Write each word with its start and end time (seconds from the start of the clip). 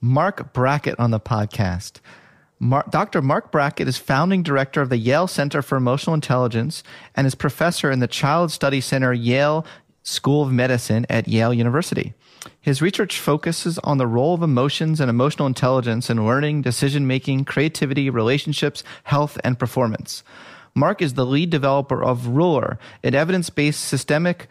Marc 0.00 0.52
Brackett 0.52 0.98
on 1.00 1.10
the 1.10 1.18
podcast. 1.18 2.00
Dr. 2.90 3.20
Marc 3.20 3.50
Brackett 3.50 3.88
is 3.88 3.98
founding 3.98 4.42
director 4.42 4.80
of 4.80 4.90
the 4.90 4.96
Yale 4.96 5.26
Center 5.26 5.60
for 5.60 5.76
Emotional 5.76 6.14
Intelligence 6.14 6.84
and 7.16 7.26
is 7.26 7.34
professor 7.34 7.90
in 7.90 7.98
the 7.98 8.06
Child 8.06 8.52
Study 8.52 8.80
Center, 8.80 9.12
Yale 9.12 9.66
School 10.04 10.42
of 10.42 10.52
Medicine 10.52 11.04
at 11.10 11.26
Yale 11.26 11.52
University. 11.52 12.14
His 12.60 12.80
research 12.80 13.18
focuses 13.18 13.78
on 13.80 13.98
the 13.98 14.06
role 14.06 14.34
of 14.34 14.42
emotions 14.42 15.00
and 15.00 15.10
emotional 15.10 15.46
intelligence 15.46 16.08
in 16.08 16.24
learning, 16.24 16.62
decision 16.62 17.06
making, 17.06 17.44
creativity, 17.44 18.08
relationships, 18.08 18.84
health, 19.04 19.38
and 19.42 19.58
performance. 19.58 20.22
Marc 20.74 21.02
is 21.02 21.14
the 21.14 21.26
lead 21.26 21.50
developer 21.50 22.02
of 22.02 22.28
Ruler, 22.28 22.78
an 23.02 23.14
evidence 23.14 23.50
based 23.50 23.84
systemic 23.84 24.48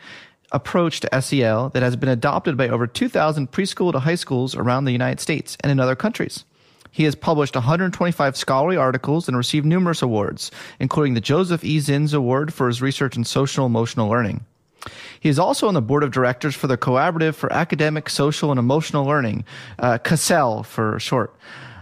approach 0.51 0.99
to 1.01 1.21
SEL 1.21 1.69
that 1.69 1.83
has 1.83 1.95
been 1.95 2.09
adopted 2.09 2.57
by 2.57 2.69
over 2.69 2.87
2,000 2.87 3.51
preschool 3.51 3.91
to 3.91 3.99
high 3.99 4.15
schools 4.15 4.55
around 4.55 4.85
the 4.85 4.91
United 4.91 5.19
States 5.19 5.57
and 5.61 5.71
in 5.71 5.79
other 5.79 5.95
countries. 5.95 6.45
He 6.91 7.03
has 7.03 7.15
published 7.15 7.55
125 7.55 8.37
scholarly 8.37 8.77
articles 8.77 9.27
and 9.27 9.37
received 9.37 9.65
numerous 9.65 10.01
awards, 10.01 10.51
including 10.79 11.13
the 11.13 11.21
Joseph 11.21 11.63
E. 11.63 11.77
Zins 11.77 12.13
Award 12.13 12.53
for 12.53 12.67
his 12.67 12.81
research 12.81 13.15
in 13.15 13.23
social 13.23 13.65
emotional 13.65 14.09
learning. 14.09 14.45
He 15.19 15.29
is 15.29 15.39
also 15.39 15.67
on 15.67 15.73
the 15.73 15.81
board 15.81 16.03
of 16.03 16.11
directors 16.11 16.55
for 16.55 16.67
the 16.67 16.77
Collaborative 16.77 17.35
for 17.35 17.51
Academic, 17.51 18.09
Social, 18.09 18.51
and 18.51 18.59
Emotional 18.59 19.05
Learning, 19.05 19.43
uh, 19.79 19.97
CASEL 19.97 20.65
for 20.65 20.99
short. 20.99 21.35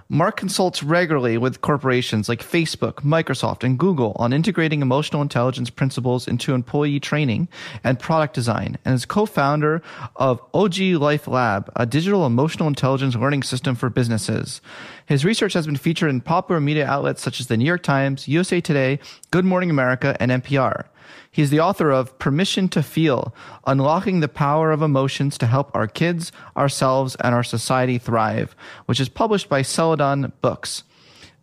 Marc 0.07 0.37
consults 0.37 0.83
regularly 0.83 1.35
with 1.35 1.61
corporations 1.61 2.29
like 2.29 2.43
Facebook, 2.43 2.97
Microsoft, 3.01 3.63
and 3.63 3.79
Google 3.79 4.15
on 4.17 4.33
integrating 4.33 4.83
emotional 4.83 5.23
intelligence 5.23 5.71
principles 5.71 6.27
into 6.27 6.53
employee 6.53 6.99
training 6.99 7.47
and 7.83 7.99
product 7.99 8.35
design, 8.35 8.77
and 8.85 8.93
is 8.93 9.03
co-founder 9.03 9.81
of 10.15 10.39
Oji 10.51 10.99
Life 10.99 11.27
Lab, 11.27 11.71
a 11.75 11.87
digital 11.87 12.27
emotional 12.27 12.67
intelligence 12.67 13.15
learning 13.15 13.41
system 13.41 13.73
for 13.73 13.89
businesses. 13.89 14.61
His 15.07 15.25
research 15.25 15.53
has 15.53 15.65
been 15.65 15.75
featured 15.75 16.11
in 16.11 16.21
popular 16.21 16.61
media 16.61 16.85
outlets 16.85 17.23
such 17.23 17.39
as 17.39 17.47
the 17.47 17.57
New 17.57 17.65
York 17.65 17.81
Times, 17.81 18.27
USA 18.27 18.61
Today, 18.61 18.99
Good 19.31 19.43
Morning 19.43 19.71
America, 19.71 20.15
and 20.19 20.29
NPR. 20.29 20.85
He's 21.31 21.49
the 21.49 21.59
author 21.59 21.91
of 21.91 22.17
Permission 22.19 22.69
to 22.69 22.83
Feel 22.83 23.35
Unlocking 23.67 24.19
the 24.19 24.27
Power 24.27 24.71
of 24.71 24.81
Emotions 24.81 25.37
to 25.39 25.47
Help 25.47 25.75
Our 25.75 25.87
Kids, 25.87 26.31
Ourselves, 26.55 27.15
and 27.19 27.35
Our 27.35 27.43
Society 27.43 27.97
Thrive, 27.97 28.55
which 28.85 28.99
is 28.99 29.09
published 29.09 29.49
by 29.49 29.61
Celadon 29.61 30.31
Books 30.41 30.83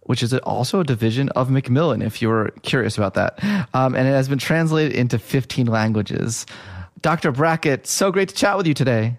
which 0.04 0.22
is 0.22 0.34
also 0.34 0.80
a 0.80 0.84
division 0.84 1.28
of 1.30 1.48
Macmillan, 1.50 2.02
if 2.02 2.20
you 2.20 2.28
were 2.28 2.50
curious 2.62 2.98
about 2.98 3.14
that. 3.14 3.38
Um, 3.72 3.94
and 3.94 4.08
it 4.08 4.10
has 4.10 4.28
been 4.28 4.38
translated 4.38 4.92
into 4.92 5.18
15 5.18 5.66
languages. 5.66 6.44
Dr. 7.02 7.32
Brackett, 7.32 7.86
so 7.86 8.10
great 8.10 8.28
to 8.28 8.34
chat 8.34 8.56
with 8.56 8.66
you 8.66 8.74
today. 8.74 9.16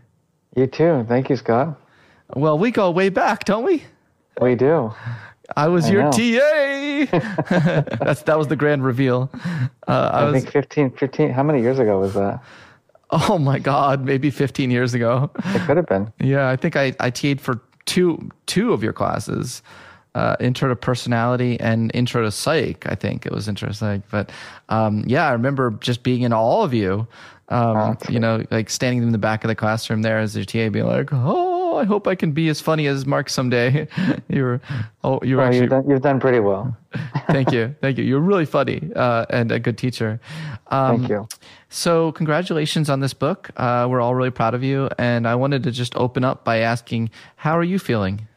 You 0.56 0.68
too. 0.68 1.06
Thank 1.08 1.30
you, 1.30 1.36
Scott. 1.36 1.80
Well, 2.36 2.58
we 2.58 2.72
go 2.72 2.92
way 2.92 3.10
back, 3.10 3.46
don't 3.46 3.64
we? 3.64 3.84
We 4.42 4.56
do. 4.56 4.94
I 5.56 5.68
was 5.68 5.86
I 5.86 5.92
your 5.92 6.04
know. 6.04 6.12
TA. 6.12 7.20
That's 8.04 8.24
that 8.24 8.38
was 8.38 8.48
the 8.48 8.56
grand 8.56 8.84
reveal. 8.84 9.30
Uh, 9.88 10.10
I, 10.14 10.20
I 10.22 10.24
was, 10.26 10.42
think 10.42 10.52
15, 10.52 10.92
15, 10.92 11.30
How 11.32 11.44
many 11.44 11.62
years 11.62 11.80
ago 11.80 12.00
was 12.00 12.14
that? 12.14 12.42
Oh 13.12 13.38
my 13.38 13.60
God, 13.60 14.04
maybe 14.04 14.32
15 14.32 14.72
years 14.72 14.94
ago. 14.94 15.30
It 15.46 15.62
could 15.68 15.78
have 15.78 15.86
been. 15.86 16.12
Yeah, 16.20 16.50
I 16.50 16.56
think 16.56 16.76
I, 16.76 16.96
I 17.00 17.10
TA'd 17.12 17.40
for 17.40 17.62
two 17.86 18.30
two 18.46 18.74
of 18.74 18.84
your 18.84 18.94
classes. 18.94 19.62
Uh, 20.16 20.36
intro 20.40 20.70
to 20.70 20.76
personality 20.76 21.60
and 21.60 21.90
intro 21.96 22.22
to 22.22 22.32
psych. 22.32 22.86
I 22.88 22.94
think 22.94 23.26
it 23.26 23.32
was 23.32 23.48
intro 23.48 23.70
to 23.70 23.74
psych, 23.74 24.02
but 24.12 24.32
um, 24.70 25.04
yeah, 25.08 25.28
I 25.28 25.32
remember 25.32 25.72
just 25.82 26.04
being 26.04 26.22
in 26.22 26.32
all 26.32 26.64
of 26.64 26.72
you. 26.72 27.08
Um, 27.50 27.78
oh, 27.78 27.98
you 28.10 28.20
know, 28.20 28.44
like 28.52 28.70
standing 28.70 29.02
in 29.02 29.12
the 29.12 29.18
back 29.18 29.44
of 29.44 29.48
the 29.48 29.56
classroom 29.56 30.04
there 30.04 30.20
as 30.20 30.36
your 30.36 30.46
TA, 30.46 30.70
being 30.70 30.86
like, 30.86 31.10
"Oh, 31.12 31.53
oh, 31.74 31.78
I 31.80 31.86
hope 31.86 32.08
I 32.08 32.16
can 32.16 32.32
be 32.32 32.50
as 32.50 32.62
funny 32.62 32.88
as 32.88 33.06
Marc 33.06 33.30
someday. 33.30 33.88
you're, 34.30 34.62
oh, 35.04 35.20
you 35.24 35.36
were 35.36 35.42
well, 35.42 35.48
actually. 35.48 35.62
You've 35.62 35.70
done, 35.70 35.90
you've 35.90 36.02
done, 36.02 36.20
pretty 36.20 36.40
well. 36.40 36.76
thank 37.28 37.52
you, 37.52 37.76
thank 37.82 37.98
you. 37.98 38.04
You're 38.04 38.20
really 38.20 38.46
funny 38.46 38.92
uh, 38.96 39.26
and 39.30 39.52
a 39.52 39.60
good 39.60 39.78
teacher. 39.78 40.20
Um, 40.68 41.00
thank 41.00 41.10
you. 41.10 41.28
So, 41.70 42.12
congratulations 42.12 42.90
on 42.90 43.00
this 43.00 43.14
book. 43.14 43.50
Uh, 43.58 43.88
we're 43.90 44.02
all 44.02 44.14
really 44.14 44.32
proud 44.32 44.54
of 44.54 44.64
you, 44.64 44.90
and 44.98 45.28
I 45.28 45.36
wanted 45.36 45.64
to 45.64 45.72
just 45.72 45.96
open 45.96 46.24
up 46.24 46.44
by 46.44 46.58
asking, 46.58 47.10
how 47.38 47.58
are 47.58 47.64
you 47.64 47.80
feeling? 47.80 48.28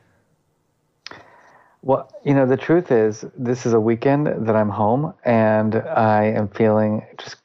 Well, 1.82 2.10
you 2.24 2.34
know, 2.34 2.46
the 2.46 2.56
truth 2.56 2.90
is, 2.90 3.24
this 3.36 3.66
is 3.66 3.72
a 3.72 3.80
weekend 3.80 4.26
that 4.26 4.56
I'm 4.56 4.70
home, 4.70 5.12
and 5.24 5.76
I 5.76 6.24
am 6.24 6.48
feeling 6.48 7.06
just 7.18 7.36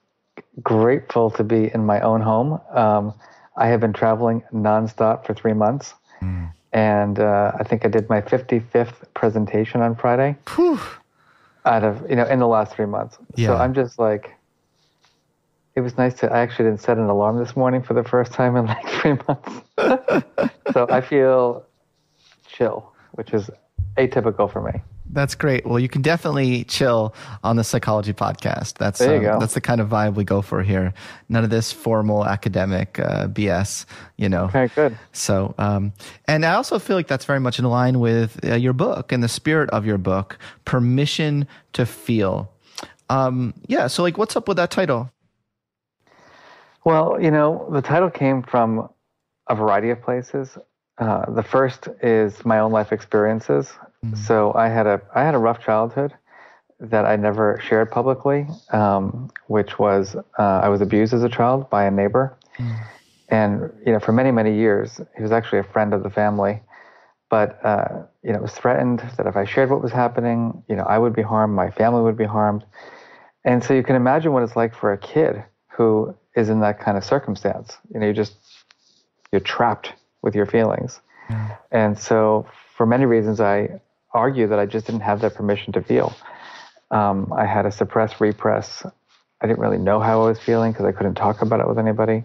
grateful 0.63 1.29
to 1.31 1.43
be 1.43 1.71
in 1.73 1.85
my 1.85 1.99
own 2.01 2.21
home. 2.21 2.59
Um, 2.71 3.13
I 3.55 3.67
have 3.67 3.79
been 3.79 3.93
traveling 3.93 4.43
nonstop 4.53 5.25
for 5.25 5.33
three 5.33 5.53
months. 5.53 5.93
Mm. 6.21 6.51
And 6.73 7.19
uh, 7.19 7.51
I 7.59 7.63
think 7.63 7.85
I 7.85 7.89
did 7.89 8.07
my 8.09 8.21
55th 8.21 9.13
presentation 9.13 9.81
on 9.81 9.95
Friday. 9.95 10.37
Whew. 10.55 10.79
Out 11.65 11.83
of, 11.83 12.09
you 12.09 12.15
know, 12.15 12.25
in 12.25 12.39
the 12.39 12.47
last 12.47 12.73
three 12.73 12.85
months. 12.85 13.17
Yeah. 13.35 13.47
So 13.47 13.55
I'm 13.57 13.73
just 13.73 13.99
like, 13.99 14.35
it 15.75 15.81
was 15.81 15.97
nice 15.97 16.13
to, 16.15 16.31
I 16.31 16.39
actually 16.39 16.65
didn't 16.65 16.81
set 16.81 16.97
an 16.97 17.05
alarm 17.05 17.37
this 17.37 17.55
morning 17.55 17.81
for 17.81 17.93
the 17.93 18.03
first 18.03 18.31
time 18.31 18.55
in 18.55 18.65
like 18.65 18.87
three 19.01 19.17
months. 19.27 19.61
so 20.73 20.87
I 20.89 21.01
feel 21.01 21.65
chill, 22.47 22.91
which 23.11 23.33
is 23.33 23.49
atypical 23.97 24.51
for 24.51 24.61
me. 24.61 24.81
That's 25.13 25.35
great. 25.35 25.65
Well, 25.65 25.79
you 25.79 25.89
can 25.89 26.01
definitely 26.01 26.63
chill 26.63 27.13
on 27.43 27.57
the 27.57 27.63
psychology 27.63 28.13
podcast. 28.13 28.77
That's 28.77 29.01
um, 29.01 29.21
that's 29.23 29.53
the 29.53 29.61
kind 29.61 29.81
of 29.81 29.89
vibe 29.89 30.15
we 30.15 30.23
go 30.23 30.41
for 30.41 30.63
here. 30.63 30.93
None 31.27 31.43
of 31.43 31.49
this 31.49 31.71
formal 31.71 32.25
academic 32.25 32.97
uh, 32.99 33.27
BS, 33.27 33.85
you 34.17 34.29
know. 34.29 34.45
Okay, 34.45 34.69
good. 34.73 34.97
So, 35.11 35.53
um, 35.57 35.91
and 36.27 36.45
I 36.45 36.53
also 36.53 36.79
feel 36.79 36.95
like 36.95 37.07
that's 37.07 37.25
very 37.25 37.39
much 37.39 37.59
in 37.59 37.65
line 37.65 37.99
with 37.99 38.39
uh, 38.45 38.55
your 38.55 38.73
book 38.73 39.11
and 39.11 39.21
the 39.21 39.27
spirit 39.27 39.69
of 39.71 39.85
your 39.85 39.97
book, 39.97 40.37
Permission 40.63 41.47
to 41.73 41.85
Feel. 41.85 42.51
Um, 43.09 43.53
yeah. 43.67 43.87
So, 43.87 44.03
like, 44.03 44.17
what's 44.17 44.37
up 44.37 44.47
with 44.47 44.57
that 44.57 44.71
title? 44.71 45.11
Well, 46.85 47.21
you 47.21 47.31
know, 47.31 47.67
the 47.71 47.81
title 47.81 48.09
came 48.09 48.41
from 48.41 48.89
a 49.47 49.55
variety 49.55 49.89
of 49.89 50.01
places. 50.01 50.57
Uh, 50.97 51.29
the 51.31 51.43
first 51.43 51.89
is 52.01 52.45
my 52.45 52.59
own 52.59 52.71
life 52.71 52.91
experiences. 52.91 53.73
So 54.15 54.53
I 54.55 54.67
had 54.67 54.87
a 54.87 55.01
I 55.13 55.23
had 55.23 55.35
a 55.35 55.37
rough 55.37 55.63
childhood 55.63 56.13
that 56.79 57.05
I 57.05 57.15
never 57.15 57.59
shared 57.63 57.91
publicly, 57.91 58.47
um, 58.71 59.29
which 59.47 59.77
was 59.77 60.15
uh, 60.15 60.59
I 60.63 60.69
was 60.69 60.81
abused 60.81 61.13
as 61.13 61.23
a 61.23 61.29
child 61.29 61.69
by 61.69 61.85
a 61.85 61.91
neighbor, 61.91 62.35
and 63.29 63.71
you 63.85 63.93
know 63.93 63.99
for 63.99 64.11
many 64.11 64.31
many 64.31 64.55
years 64.55 64.99
he 65.15 65.21
was 65.21 65.31
actually 65.31 65.59
a 65.59 65.63
friend 65.63 65.93
of 65.93 66.01
the 66.01 66.09
family, 66.09 66.61
but 67.29 67.63
uh, 67.63 68.03
you 68.23 68.31
know 68.31 68.39
it 68.39 68.41
was 68.41 68.53
threatened 68.53 69.03
that 69.17 69.27
if 69.27 69.35
I 69.37 69.45
shared 69.45 69.69
what 69.69 69.83
was 69.83 69.91
happening, 69.91 70.63
you 70.67 70.75
know 70.75 70.83
I 70.83 70.97
would 70.97 71.13
be 71.13 71.21
harmed, 71.21 71.55
my 71.55 71.69
family 71.69 72.01
would 72.01 72.17
be 72.17 72.25
harmed, 72.25 72.65
and 73.45 73.63
so 73.63 73.73
you 73.75 73.83
can 73.83 73.95
imagine 73.95 74.33
what 74.33 74.41
it's 74.41 74.55
like 74.55 74.73
for 74.73 74.91
a 74.93 74.97
kid 74.97 75.43
who 75.67 76.15
is 76.35 76.49
in 76.49 76.59
that 76.61 76.79
kind 76.79 76.97
of 76.97 77.03
circumstance. 77.03 77.77
You 77.93 77.99
know, 77.99 78.07
you 78.07 78.13
just 78.13 78.33
you're 79.31 79.41
trapped 79.41 79.93
with 80.23 80.35
your 80.35 80.47
feelings. 80.47 80.99
And 81.71 81.97
so, 81.97 82.45
for 82.75 82.85
many 82.85 83.05
reasons, 83.05 83.39
I 83.39 83.79
argue 84.13 84.47
that 84.47 84.59
I 84.59 84.65
just 84.65 84.85
didn't 84.85 85.01
have 85.01 85.21
that 85.21 85.35
permission 85.35 85.73
to 85.73 85.81
feel. 85.81 86.13
Um, 86.89 87.31
I 87.33 87.45
had 87.45 87.63
to 87.63 87.71
suppress, 87.71 88.19
repress. 88.19 88.85
I 89.41 89.47
didn't 89.47 89.59
really 89.59 89.77
know 89.77 89.99
how 89.99 90.23
I 90.23 90.27
was 90.27 90.39
feeling 90.39 90.71
because 90.71 90.85
I 90.85 90.91
couldn't 90.91 91.15
talk 91.15 91.41
about 91.41 91.59
it 91.59 91.67
with 91.67 91.79
anybody. 91.79 92.23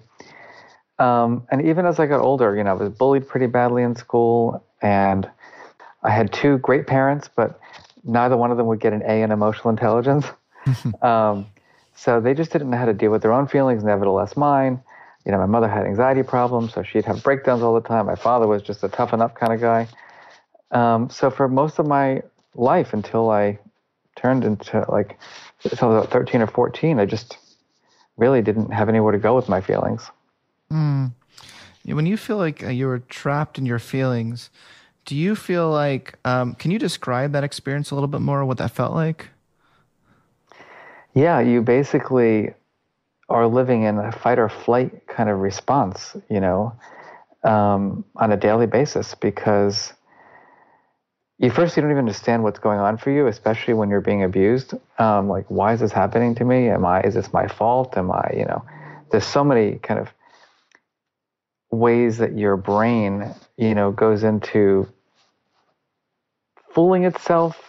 Um, 0.98 1.46
and 1.50 1.66
even 1.66 1.86
as 1.86 1.98
I 2.00 2.06
got 2.06 2.20
older, 2.20 2.56
you 2.56 2.64
know, 2.64 2.70
I 2.70 2.74
was 2.74 2.88
bullied 2.90 3.28
pretty 3.28 3.46
badly 3.46 3.82
in 3.82 3.96
school, 3.96 4.64
and 4.82 5.30
I 6.02 6.10
had 6.10 6.32
two 6.32 6.58
great 6.58 6.86
parents, 6.86 7.28
but 7.34 7.60
neither 8.04 8.36
one 8.36 8.50
of 8.50 8.56
them 8.56 8.66
would 8.66 8.80
get 8.80 8.92
an 8.92 9.02
A 9.06 9.22
in 9.22 9.30
emotional 9.30 9.70
intelligence. 9.70 10.26
um, 11.02 11.46
so 11.94 12.20
they 12.20 12.34
just 12.34 12.52
didn't 12.52 12.70
know 12.70 12.76
how 12.76 12.86
to 12.86 12.94
deal 12.94 13.10
with 13.10 13.22
their 13.22 13.32
own 13.32 13.46
feelings, 13.46 13.84
nevertheless 13.84 14.36
mine. 14.36 14.82
You 15.24 15.32
know, 15.32 15.38
my 15.38 15.46
mother 15.46 15.68
had 15.68 15.84
anxiety 15.84 16.22
problems, 16.22 16.74
so 16.74 16.82
she'd 16.82 17.04
have 17.04 17.22
breakdowns 17.22 17.62
all 17.62 17.74
the 17.74 17.86
time. 17.86 18.06
My 18.06 18.14
father 18.14 18.46
was 18.46 18.62
just 18.62 18.84
a 18.84 18.88
tough 18.88 19.12
enough 19.12 19.34
kind 19.34 19.52
of 19.52 19.60
guy. 19.60 19.88
Um, 20.70 21.08
so 21.10 21.30
for 21.30 21.48
most 21.48 21.78
of 21.78 21.86
my 21.86 22.22
life, 22.54 22.92
until 22.92 23.30
I 23.30 23.58
turned 24.16 24.44
into 24.44 24.84
like, 24.88 25.18
until 25.64 25.96
about 25.96 26.10
13 26.10 26.40
or 26.42 26.46
14, 26.46 26.98
I 26.98 27.06
just 27.06 27.38
really 28.16 28.42
didn't 28.42 28.72
have 28.72 28.88
anywhere 28.88 29.12
to 29.12 29.18
go 29.18 29.36
with 29.36 29.48
my 29.48 29.60
feelings. 29.60 30.10
When 31.84 32.06
you 32.06 32.16
feel 32.16 32.36
like 32.36 32.64
uh, 32.64 32.68
you 32.68 32.86
were 32.86 32.98
trapped 32.98 33.58
in 33.58 33.66
your 33.66 33.78
feelings, 33.78 34.50
do 35.04 35.14
you 35.14 35.36
feel 35.36 35.70
like, 35.70 36.18
um, 36.24 36.54
can 36.54 36.70
you 36.72 36.78
describe 36.78 37.32
that 37.32 37.44
experience 37.44 37.92
a 37.92 37.94
little 37.94 38.08
bit 38.08 38.20
more, 38.20 38.44
what 38.44 38.58
that 38.58 38.72
felt 38.72 38.92
like? 38.92 39.28
Yeah, 41.14 41.40
you 41.40 41.62
basically 41.62 42.52
are 43.28 43.46
living 43.46 43.84
in 43.84 43.98
a 43.98 44.12
fight 44.12 44.38
or 44.38 44.48
flight 44.48 45.06
kind 45.06 45.30
of 45.30 45.38
response, 45.38 46.16
you 46.28 46.40
know, 46.40 46.76
um, 47.44 48.04
on 48.16 48.32
a 48.32 48.36
daily 48.36 48.66
basis 48.66 49.14
because 49.14 49.92
you 51.38 51.50
first 51.50 51.76
you 51.76 51.82
don't 51.82 51.90
even 51.90 52.00
understand 52.00 52.42
what's 52.42 52.58
going 52.58 52.78
on 52.78 52.96
for 52.96 53.10
you, 53.10 53.26
especially 53.26 53.74
when 53.74 53.90
you're 53.90 54.00
being 54.00 54.22
abused. 54.22 54.74
Um, 54.98 55.28
like, 55.28 55.44
why 55.50 55.74
is 55.74 55.80
this 55.80 55.92
happening 55.92 56.34
to 56.36 56.44
me? 56.44 56.70
Am 56.70 56.84
I? 56.84 57.02
Is 57.02 57.14
this 57.14 57.32
my 57.32 57.46
fault? 57.46 57.96
Am 57.96 58.10
I? 58.10 58.32
You 58.34 58.46
know, 58.46 58.64
there's 59.10 59.26
so 59.26 59.44
many 59.44 59.78
kind 59.78 60.00
of 60.00 60.08
ways 61.70 62.18
that 62.18 62.38
your 62.38 62.56
brain, 62.56 63.34
you 63.56 63.74
know, 63.74 63.90
goes 63.92 64.24
into 64.24 64.88
fooling 66.70 67.04
itself, 67.04 67.60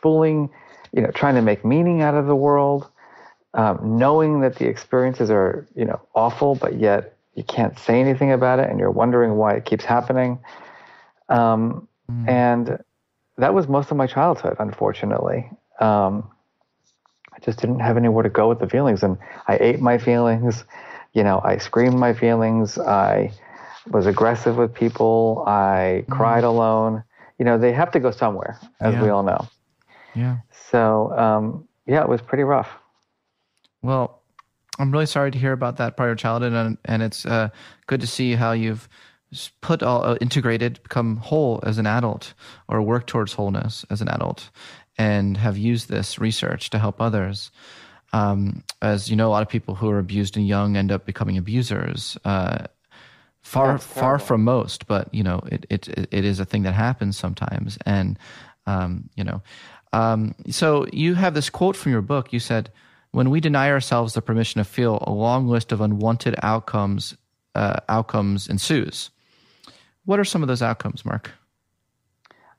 fooling, 0.00 0.50
you 0.92 1.02
know, 1.02 1.10
trying 1.10 1.34
to 1.34 1.42
make 1.42 1.64
meaning 1.64 2.02
out 2.02 2.14
of 2.14 2.26
the 2.26 2.36
world, 2.36 2.88
um, 3.54 3.98
knowing 3.98 4.40
that 4.40 4.56
the 4.56 4.66
experiences 4.66 5.30
are, 5.30 5.66
you 5.74 5.84
know, 5.84 6.00
awful, 6.14 6.54
but 6.54 6.78
yet 6.78 7.16
you 7.34 7.42
can't 7.42 7.76
say 7.78 8.00
anything 8.00 8.30
about 8.30 8.60
it, 8.60 8.70
and 8.70 8.78
you're 8.78 8.90
wondering 8.90 9.34
why 9.36 9.54
it 9.54 9.64
keeps 9.64 9.84
happening. 9.84 10.38
Um, 11.28 11.88
And 12.28 12.78
that 13.38 13.54
was 13.54 13.68
most 13.68 13.90
of 13.90 13.96
my 13.96 14.06
childhood, 14.06 14.56
unfortunately. 14.58 15.50
Um, 15.80 16.30
I 17.32 17.38
just 17.40 17.60
didn't 17.60 17.80
have 17.80 17.96
anywhere 17.96 18.22
to 18.22 18.30
go 18.30 18.48
with 18.48 18.60
the 18.60 18.68
feelings, 18.68 19.02
and 19.02 19.18
I 19.46 19.58
ate 19.60 19.80
my 19.80 19.98
feelings. 19.98 20.64
You 21.12 21.22
know, 21.22 21.40
I 21.44 21.58
screamed 21.58 21.98
my 21.98 22.14
feelings. 22.14 22.78
I 22.78 23.32
was 23.90 24.06
aggressive 24.06 24.56
with 24.56 24.74
people. 24.74 25.44
I 25.46 26.04
cried 26.10 26.44
alone. 26.44 27.04
You 27.38 27.44
know, 27.44 27.58
they 27.58 27.72
have 27.72 27.90
to 27.92 28.00
go 28.00 28.10
somewhere, 28.10 28.58
as 28.80 29.00
we 29.02 29.10
all 29.10 29.22
know. 29.22 29.46
Yeah. 30.14 30.38
So, 30.70 31.12
um, 31.16 31.68
yeah, 31.86 32.02
it 32.02 32.08
was 32.08 32.22
pretty 32.22 32.44
rough. 32.44 32.68
Well, 33.82 34.22
I'm 34.78 34.90
really 34.90 35.06
sorry 35.06 35.30
to 35.30 35.38
hear 35.38 35.52
about 35.52 35.76
that 35.76 35.96
part 35.96 36.08
of 36.08 36.10
your 36.10 36.16
childhood, 36.16 36.52
and, 36.52 36.78
and 36.86 37.02
it's 37.02 37.26
uh, 37.26 37.50
good 37.86 38.00
to 38.00 38.06
see 38.06 38.34
how 38.34 38.52
you've 38.52 38.88
put 39.60 39.82
all 39.82 40.04
uh, 40.04 40.16
integrated, 40.20 40.82
become 40.82 41.16
whole 41.16 41.60
as 41.64 41.78
an 41.78 41.86
adult, 41.86 42.34
or 42.68 42.82
work 42.82 43.06
towards 43.06 43.32
wholeness 43.32 43.84
as 43.90 44.00
an 44.00 44.08
adult, 44.08 44.50
and 44.98 45.36
have 45.36 45.58
used 45.58 45.88
this 45.88 46.18
research 46.18 46.70
to 46.70 46.78
help 46.78 47.00
others. 47.00 47.50
Um, 48.12 48.62
as 48.80 49.10
you 49.10 49.16
know, 49.16 49.28
a 49.28 49.32
lot 49.32 49.42
of 49.42 49.48
people 49.48 49.74
who 49.74 49.90
are 49.90 49.98
abused 49.98 50.36
and 50.36 50.46
young 50.46 50.76
end 50.76 50.92
up 50.92 51.04
becoming 51.04 51.36
abusers. 51.36 52.16
Uh, 52.24 52.66
far 53.42 53.78
far 53.78 54.18
from 54.18 54.42
most, 54.42 54.86
but 54.86 55.12
you 55.14 55.22
know, 55.22 55.40
it 55.50 55.66
it 55.70 55.88
it 56.10 56.24
is 56.24 56.40
a 56.40 56.44
thing 56.44 56.62
that 56.62 56.74
happens 56.74 57.16
sometimes, 57.16 57.78
and 57.86 58.18
um, 58.66 59.08
you 59.16 59.24
know, 59.24 59.42
um, 59.92 60.34
so 60.50 60.86
you 60.92 61.14
have 61.14 61.34
this 61.34 61.50
quote 61.50 61.76
from 61.76 61.92
your 61.92 62.02
book. 62.02 62.32
You 62.32 62.40
said, 62.40 62.70
"When 63.12 63.30
we 63.30 63.40
deny 63.40 63.70
ourselves 63.70 64.14
the 64.14 64.22
permission 64.22 64.58
to 64.58 64.64
feel, 64.64 65.02
a 65.06 65.12
long 65.12 65.46
list 65.46 65.72
of 65.72 65.80
unwanted 65.80 66.36
outcomes 66.42 67.16
uh, 67.54 67.80
outcomes 67.88 68.48
ensues." 68.48 69.10
What 70.06 70.18
are 70.20 70.24
some 70.24 70.42
of 70.42 70.48
those 70.48 70.62
outcomes, 70.62 71.04
Marc? 71.04 71.32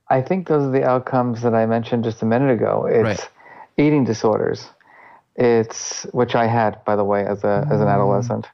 I 0.09 0.21
think 0.21 0.47
those 0.47 0.63
are 0.63 0.71
the 0.71 0.83
outcomes 0.85 1.41
that 1.41 1.53
I 1.55 1.65
mentioned 1.65 2.03
just 2.03 2.21
a 2.21 2.25
minute 2.25 2.51
ago. 2.51 2.85
It's 2.85 3.03
Right. 3.03 3.29
eating 3.77 4.03
disorders. 4.05 4.69
It's 5.35 6.03
which 6.13 6.35
I 6.35 6.45
had, 6.45 6.83
by 6.85 6.95
the 6.95 7.03
way, 7.03 7.25
as 7.25 7.43
a 7.43 7.67
as 7.69 7.79
an 7.81 7.87
adolescent. 7.87 8.47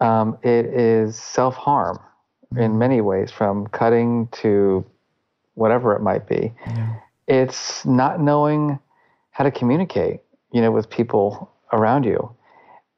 Um, 0.00 0.38
it 0.42 0.66
is 0.66 1.16
self 1.16 1.54
harm 1.56 1.98
in 2.56 2.78
many 2.78 3.00
ways, 3.00 3.30
from 3.30 3.66
cutting 3.68 4.28
to 4.42 4.84
whatever 5.54 5.94
it 5.96 6.02
might 6.02 6.26
be. 6.28 6.52
It's 7.26 7.84
not 7.86 8.20
knowing 8.20 8.78
how 9.30 9.44
to 9.44 9.50
communicate, 9.50 10.20
you 10.52 10.60
know, 10.60 10.70
with 10.70 10.90
people 10.90 11.50
around 11.72 12.04
you. 12.04 12.34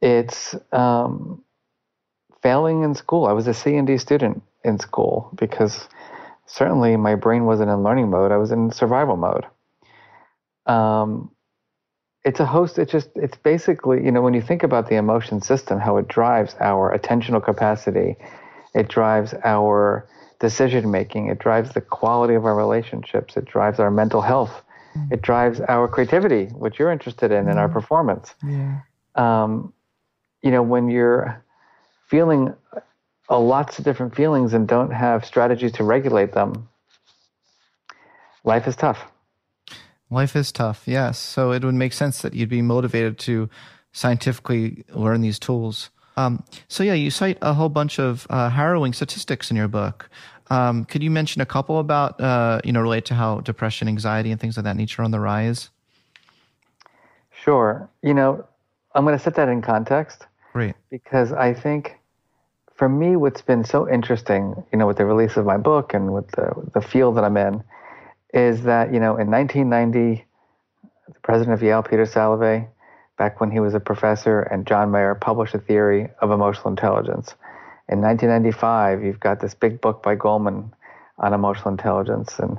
It's 0.01 0.57
um, 0.73 1.43
failing 2.43 2.83
in 2.83 2.95
school. 2.95 3.27
I 3.27 3.33
was 3.33 3.47
a 3.47 3.55
C 3.55 3.77
and 3.77 3.87
D 3.87 3.97
student 3.97 4.43
in 4.65 4.79
school 4.79 5.31
because 5.35 5.89
certainly 6.47 6.97
my 6.97 7.15
brain 7.15 7.45
wasn't 7.45 7.71
in 7.71 7.83
learning 7.83 8.11
mode. 8.11 8.33
I 8.33 8.37
was 8.37 8.51
in 8.51 8.71
survival 8.71 9.17
mode. 9.17 9.47
Um, 10.67 11.31
it's 12.25 12.41
a 12.41 12.47
host. 12.47 12.79
It's 12.79 12.91
just, 12.91 13.11
it's 13.17 13.37
basically, 13.37 14.03
you 14.05 14.11
know, 14.11 14.23
when 14.23 14.35
you 14.35 14.41
think 14.41 14.63
about 14.63 14.89
the 14.89 14.97
emotion 14.97 15.43
system, 15.43 15.79
how 15.79 15.99
it 15.99 16.09
drives 16.09 16.57
our 16.61 16.97
attentional 16.97 17.45
capacity, 17.45 18.17
it 18.75 18.89
drives 18.89 19.35
our 19.45 20.09
decision 20.41 20.91
making, 20.91 21.29
it 21.29 21.39
drives 21.39 21.73
the 21.75 21.81
quality 21.81 22.35
of 22.35 22.45
our 22.45 22.55
relationships, 22.55 23.37
it 23.37 23.45
drives 23.45 23.79
our 23.79 23.91
mental 23.91 24.21
health, 24.21 24.63
it 25.11 25.23
drives 25.23 25.61
our 25.69 25.89
creativity, 25.89 26.47
which 26.47 26.79
you're 26.79 26.91
interested 26.93 27.31
in, 27.31 27.49
and 27.49 27.59
our 27.59 27.69
performance. 27.69 28.35
Yeah. 28.47 28.81
Um, 29.17 29.73
you 30.43 30.51
know, 30.51 30.63
when 30.63 30.89
you're 30.89 31.43
feeling 32.09 32.55
a 33.29 33.39
lots 33.39 33.79
of 33.79 33.85
different 33.85 34.15
feelings 34.15 34.53
and 34.55 34.69
don't 34.69 34.91
have 34.91 35.25
strategies 35.25 35.73
to 35.73 35.85
regulate 35.85 36.33
them, 36.33 36.69
life 38.45 38.67
is 38.67 38.77
tough. 38.77 39.05
Life 40.11 40.37
is 40.37 40.53
tough, 40.53 40.83
yes. 40.87 41.19
So 41.19 41.53
it 41.53 41.65
would 41.65 41.75
make 41.75 41.93
sense 41.93 42.23
that 42.23 42.35
you'd 42.35 42.49
be 42.49 42.63
motivated 42.63 43.19
to 43.21 43.49
scientifically 43.93 44.85
learn 44.91 45.23
these 45.23 45.39
tools. 45.39 45.91
Um, 46.17 46.45
so 46.69 46.85
yeah, 46.85 46.93
you 46.93 47.11
cite 47.11 47.39
a 47.43 47.55
whole 47.55 47.69
bunch 47.69 47.99
of 47.99 48.27
uh, 48.31 48.51
harrowing 48.51 48.93
statistics 48.93 49.51
in 49.51 49.57
your 49.57 49.69
book. 49.69 50.09
Um, 50.51 50.85
could 50.85 51.03
you 51.03 51.11
mention 51.11 51.41
a 51.41 51.47
couple 51.47 51.79
about 51.79 52.21
uh, 52.21 52.61
you 52.65 52.73
know 52.73 52.83
relate 52.83 53.07
to 53.07 53.15
how 53.15 53.41
depression, 53.41 53.89
anxiety, 53.89 54.31
and 54.31 54.41
things 54.41 54.59
of 54.59 54.65
that 54.65 54.77
nature 54.77 55.03
are 55.03 55.05
on 55.05 55.11
the 55.11 55.21
rise? 55.21 55.71
Sure. 57.31 57.89
You 58.03 58.15
know, 58.15 58.47
I'm 58.95 59.05
going 59.05 59.17
to 59.17 59.23
set 59.23 59.35
that 59.35 59.49
in 59.49 59.63
context 59.63 60.27
Great. 60.53 60.75
because 60.91 61.33
I 61.33 61.53
think 61.53 61.99
for 62.77 62.89
me, 62.89 63.17
what's 63.17 63.43
been 63.43 63.65
so 63.65 63.89
interesting, 63.89 64.65
you 64.73 64.79
know, 64.79 64.87
with 64.87 64.97
the 64.97 65.07
release 65.07 65.37
of 65.37 65.47
my 65.47 65.57
book 65.57 65.95
and 65.95 66.13
with 66.13 66.29
the, 66.33 66.53
the 66.75 66.81
field 66.81 67.17
that 67.17 67.25
I'm 67.25 67.37
in, 67.37 67.63
is 68.33 68.63
that, 68.63 68.93
you 68.93 68.99
know, 68.99 69.17
in 69.17 69.31
1990, 69.31 70.25
the 71.07 71.21
president 71.23 71.55
of 71.55 71.63
Yale, 71.63 71.83
Peter 71.83 72.05
Salovey, 72.05 72.69
back 73.17 73.41
when 73.41 73.51
he 73.51 73.61
was 73.61 73.75
a 73.75 73.81
professor, 73.81 74.41
and 74.41 74.67
John 74.67 74.91
Mayer 74.91 75.15
published 75.15 75.55
a 75.55 75.59
theory 75.59 76.09
of 76.21 76.33
emotional 76.33 76.69
intelligence. 76.69 77.35
In 77.89 78.01
1995, 78.01 79.05
you've 79.05 79.21
got 79.21 79.41
this 79.41 79.55
big 79.55 79.81
book 79.81 80.03
by 80.03 80.17
Goleman 80.17 80.73
on 81.19 81.33
emotional 81.33 81.71
intelligence, 81.71 82.41
and 82.41 82.59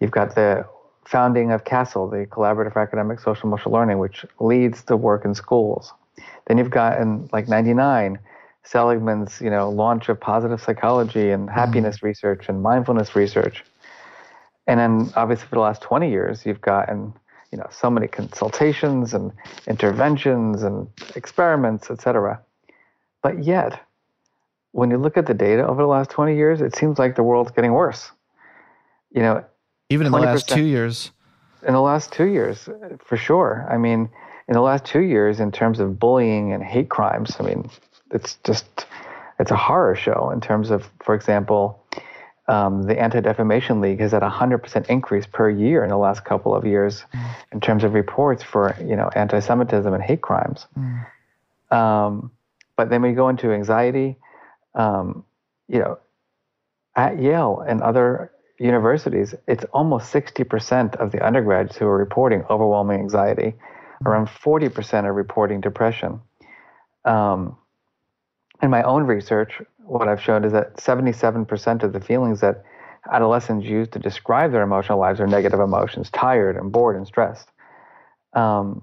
you've 0.00 0.10
got 0.10 0.34
the 0.34 0.66
founding 1.04 1.52
of 1.52 1.64
CASEL, 1.64 2.10
the 2.10 2.24
Collaborative 2.26 2.72
for 2.72 2.80
Academic 2.80 3.20
Social 3.20 3.48
Emotional 3.48 3.74
Learning, 3.74 3.98
which 3.98 4.24
leads 4.38 4.84
the 4.84 4.96
work 4.96 5.26
in 5.26 5.34
schools. 5.34 5.92
Then 6.46 6.56
you've 6.56 6.70
got 6.70 6.98
in 6.98 7.28
like 7.32 7.48
99, 7.48 8.18
Seligman's, 8.64 9.40
you 9.40 9.50
know, 9.50 9.70
launch 9.70 10.08
of 10.08 10.20
positive 10.20 10.60
psychology 10.60 11.30
and 11.30 11.48
happiness 11.50 11.98
mm. 11.98 12.02
research 12.02 12.48
and 12.48 12.62
mindfulness 12.62 13.16
research. 13.16 13.64
And 14.66 14.78
then 14.78 15.12
obviously 15.16 15.46
for 15.48 15.56
the 15.56 15.60
last 15.60 15.82
20 15.82 16.10
years, 16.10 16.46
you've 16.46 16.60
gotten, 16.60 17.12
you 17.50 17.58
know, 17.58 17.66
so 17.70 17.90
many 17.90 18.06
consultations 18.06 19.14
and 19.14 19.32
interventions 19.66 20.62
and 20.62 20.86
experiments, 21.16 21.90
etc. 21.90 22.40
But 23.22 23.42
yet, 23.42 23.80
when 24.72 24.90
you 24.90 24.98
look 24.98 25.16
at 25.16 25.26
the 25.26 25.34
data 25.34 25.66
over 25.66 25.82
the 25.82 25.88
last 25.88 26.10
20 26.10 26.36
years, 26.36 26.60
it 26.60 26.76
seems 26.76 26.98
like 26.98 27.16
the 27.16 27.22
world's 27.22 27.50
getting 27.50 27.72
worse. 27.72 28.12
You 29.10 29.22
know, 29.22 29.44
even 29.88 30.06
in 30.06 30.12
the 30.12 30.18
last 30.18 30.48
two 30.48 30.64
years. 30.64 31.10
In 31.66 31.74
the 31.74 31.80
last 31.80 32.12
two 32.12 32.26
years, 32.26 32.68
for 33.04 33.16
sure. 33.16 33.66
I 33.68 33.76
mean, 33.76 34.08
in 34.48 34.54
the 34.54 34.60
last 34.60 34.84
two 34.84 35.00
years, 35.00 35.40
in 35.40 35.50
terms 35.52 35.80
of 35.80 35.98
bullying 35.98 36.52
and 36.52 36.62
hate 36.62 36.88
crimes, 36.88 37.36
I 37.38 37.42
mean, 37.42 37.68
it's 38.10 38.36
just 38.44 38.86
it's 39.38 39.50
a 39.50 39.56
horror 39.56 39.94
show 39.94 40.30
in 40.30 40.40
terms 40.40 40.70
of, 40.70 40.88
for 41.02 41.14
example, 41.14 41.82
um, 42.48 42.82
the 42.82 43.00
Anti 43.00 43.20
Defamation 43.20 43.80
League 43.80 44.00
has 44.00 44.12
had 44.12 44.22
a 44.22 44.28
hundred 44.28 44.58
percent 44.58 44.88
increase 44.88 45.26
per 45.26 45.48
year 45.48 45.82
in 45.84 45.90
the 45.90 45.96
last 45.96 46.24
couple 46.24 46.54
of 46.54 46.66
years 46.66 47.04
mm. 47.14 47.34
in 47.52 47.60
terms 47.60 47.84
of 47.84 47.94
reports 47.94 48.42
for 48.42 48.76
you 48.80 48.96
know 48.96 49.08
anti-Semitism 49.14 49.92
and 49.92 50.02
hate 50.02 50.20
crimes. 50.20 50.66
Mm. 50.76 51.06
Um, 51.74 52.30
but 52.76 52.90
then 52.90 53.02
we 53.02 53.12
go 53.12 53.28
into 53.28 53.52
anxiety. 53.52 54.16
Um, 54.74 55.24
you 55.68 55.78
know, 55.78 55.98
at 56.96 57.20
Yale 57.20 57.64
and 57.66 57.80
other 57.82 58.32
universities, 58.58 59.34
it's 59.46 59.64
almost 59.72 60.12
60% 60.12 60.96
of 60.96 61.12
the 61.12 61.24
undergrads 61.24 61.76
who 61.76 61.86
are 61.86 61.96
reporting 61.96 62.44
overwhelming 62.50 63.00
anxiety. 63.00 63.54
Around 64.04 64.28
40% 64.28 65.04
are 65.04 65.12
reporting 65.12 65.60
depression. 65.60 66.20
Um, 67.04 67.56
in 68.62 68.70
my 68.70 68.82
own 68.82 69.04
research, 69.04 69.60
what 69.78 70.08
I've 70.08 70.20
shown 70.20 70.44
is 70.44 70.52
that 70.52 70.76
77% 70.76 71.82
of 71.82 71.92
the 71.92 72.00
feelings 72.00 72.40
that 72.40 72.64
adolescents 73.10 73.66
use 73.66 73.88
to 73.88 73.98
describe 73.98 74.52
their 74.52 74.62
emotional 74.62 74.98
lives 74.98 75.20
are 75.20 75.26
negative 75.26 75.60
emotions 75.60 76.10
tired 76.10 76.56
and 76.56 76.70
bored 76.70 76.96
and 76.96 77.06
stressed. 77.06 77.48
Um, 78.34 78.82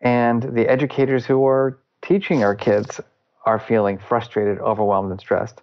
and 0.00 0.42
the 0.54 0.68
educators 0.68 1.26
who 1.26 1.44
are 1.46 1.78
teaching 2.02 2.44
our 2.44 2.54
kids 2.54 3.00
are 3.44 3.58
feeling 3.58 3.98
frustrated, 3.98 4.58
overwhelmed, 4.58 5.10
and 5.10 5.20
stressed. 5.20 5.60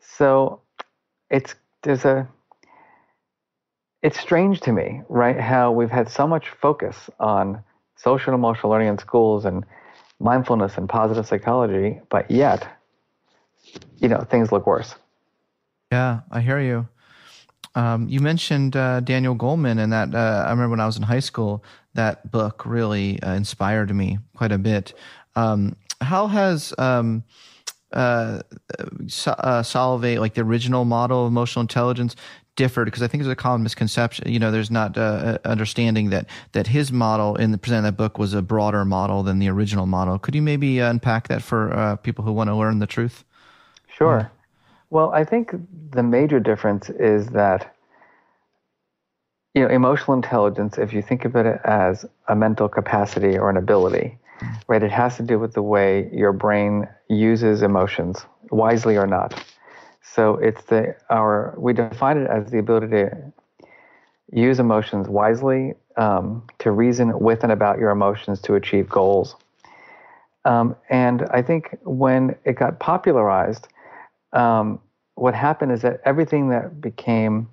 So 0.00 0.62
it's 1.30 1.54
there's 1.82 2.04
a 2.04 2.28
it's 4.02 4.18
strange 4.18 4.60
to 4.60 4.72
me, 4.72 5.02
right? 5.08 5.38
How 5.38 5.72
we've 5.72 5.90
had 5.90 6.08
so 6.08 6.26
much 6.26 6.48
focus 6.48 7.10
on 7.18 7.62
social 7.96 8.32
and 8.32 8.40
emotional 8.40 8.70
learning 8.70 8.88
in 8.88 8.98
schools 8.98 9.44
and 9.44 9.64
mindfulness 10.20 10.76
and 10.76 10.88
positive 10.88 11.26
psychology, 11.26 12.00
but 12.10 12.30
yet, 12.30 12.66
you 13.98 14.08
know, 14.08 14.20
things 14.20 14.50
look 14.52 14.66
worse. 14.66 14.94
Yeah, 15.92 16.20
I 16.30 16.40
hear 16.40 16.60
you. 16.60 16.88
Um, 17.74 18.08
you 18.08 18.20
mentioned 18.20 18.76
uh, 18.76 19.00
Daniel 19.00 19.36
Goleman, 19.36 19.78
and 19.78 19.92
that 19.92 20.14
uh, 20.14 20.44
I 20.46 20.50
remember 20.50 20.70
when 20.70 20.80
I 20.80 20.86
was 20.86 20.96
in 20.96 21.02
high 21.02 21.20
school, 21.20 21.62
that 21.94 22.30
book 22.30 22.64
really 22.66 23.22
uh, 23.22 23.34
inspired 23.34 23.94
me 23.94 24.18
quite 24.34 24.52
a 24.52 24.58
bit. 24.58 24.94
Um, 25.36 25.76
how 26.00 26.26
has 26.26 26.74
um, 26.78 27.24
uh, 27.92 28.40
uh, 29.26 29.62
like 30.02 30.34
the 30.34 30.42
original 30.42 30.84
model 30.84 31.24
of 31.24 31.32
emotional 31.32 31.62
intelligence, 31.62 32.16
differed 32.58 32.86
because 32.86 33.02
I 33.02 33.06
think 33.06 33.22
there's 33.22 33.32
a 33.32 33.36
common 33.36 33.62
misconception. 33.62 34.30
You 34.30 34.40
know, 34.40 34.50
there's 34.50 34.70
not 34.70 34.98
uh, 34.98 35.38
understanding 35.44 36.10
that 36.10 36.26
that 36.52 36.66
his 36.66 36.92
model 36.92 37.36
in 37.36 37.52
the 37.52 37.58
presenting 37.58 37.84
that 37.84 37.96
book 37.96 38.18
was 38.18 38.34
a 38.34 38.42
broader 38.42 38.84
model 38.84 39.22
than 39.22 39.38
the 39.38 39.48
original 39.48 39.86
model. 39.86 40.18
Could 40.18 40.34
you 40.34 40.42
maybe 40.42 40.82
uh, 40.82 40.90
unpack 40.90 41.28
that 41.28 41.40
for 41.40 41.72
uh, 41.72 41.96
people 41.96 42.24
who 42.24 42.32
want 42.32 42.48
to 42.48 42.56
learn 42.56 42.80
the 42.80 42.86
truth? 42.86 43.24
Sure. 43.86 44.18
Yeah. 44.18 44.28
Well, 44.90 45.12
I 45.12 45.24
think 45.24 45.54
the 45.90 46.02
major 46.02 46.40
difference 46.40 46.90
is 46.90 47.28
that 47.28 47.74
you 49.54 49.62
know 49.62 49.68
emotional 49.68 50.16
intelligence. 50.16 50.78
If 50.78 50.92
you 50.92 51.00
think 51.00 51.24
of 51.24 51.36
it 51.36 51.60
as 51.64 52.04
a 52.26 52.34
mental 52.34 52.68
capacity 52.68 53.38
or 53.38 53.50
an 53.50 53.56
ability, 53.56 54.18
right, 54.66 54.82
it 54.82 54.90
has 54.90 55.16
to 55.18 55.22
do 55.22 55.38
with 55.38 55.54
the 55.54 55.62
way 55.62 56.10
your 56.12 56.32
brain 56.32 56.88
uses 57.08 57.62
emotions, 57.62 58.26
wisely 58.50 58.96
or 58.96 59.06
not. 59.06 59.32
So 60.02 60.36
it's 60.36 60.62
the 60.64 60.96
our 61.10 61.54
we 61.58 61.72
define 61.72 62.18
it 62.18 62.28
as 62.28 62.50
the 62.50 62.58
ability 62.58 62.88
to 62.88 63.32
use 64.32 64.58
emotions 64.60 65.08
wisely, 65.08 65.74
um, 65.96 66.46
to 66.58 66.70
reason 66.70 67.18
with 67.18 67.42
and 67.42 67.52
about 67.52 67.78
your 67.78 67.90
emotions 67.90 68.40
to 68.42 68.54
achieve 68.54 68.88
goals. 68.88 69.36
Um, 70.44 70.76
and 70.88 71.24
I 71.30 71.42
think 71.42 71.76
when 71.82 72.36
it 72.44 72.54
got 72.54 72.78
popularized, 72.78 73.68
um, 74.32 74.80
what 75.14 75.34
happened 75.34 75.72
is 75.72 75.82
that 75.82 76.00
everything 76.04 76.50
that 76.50 76.80
became 76.80 77.48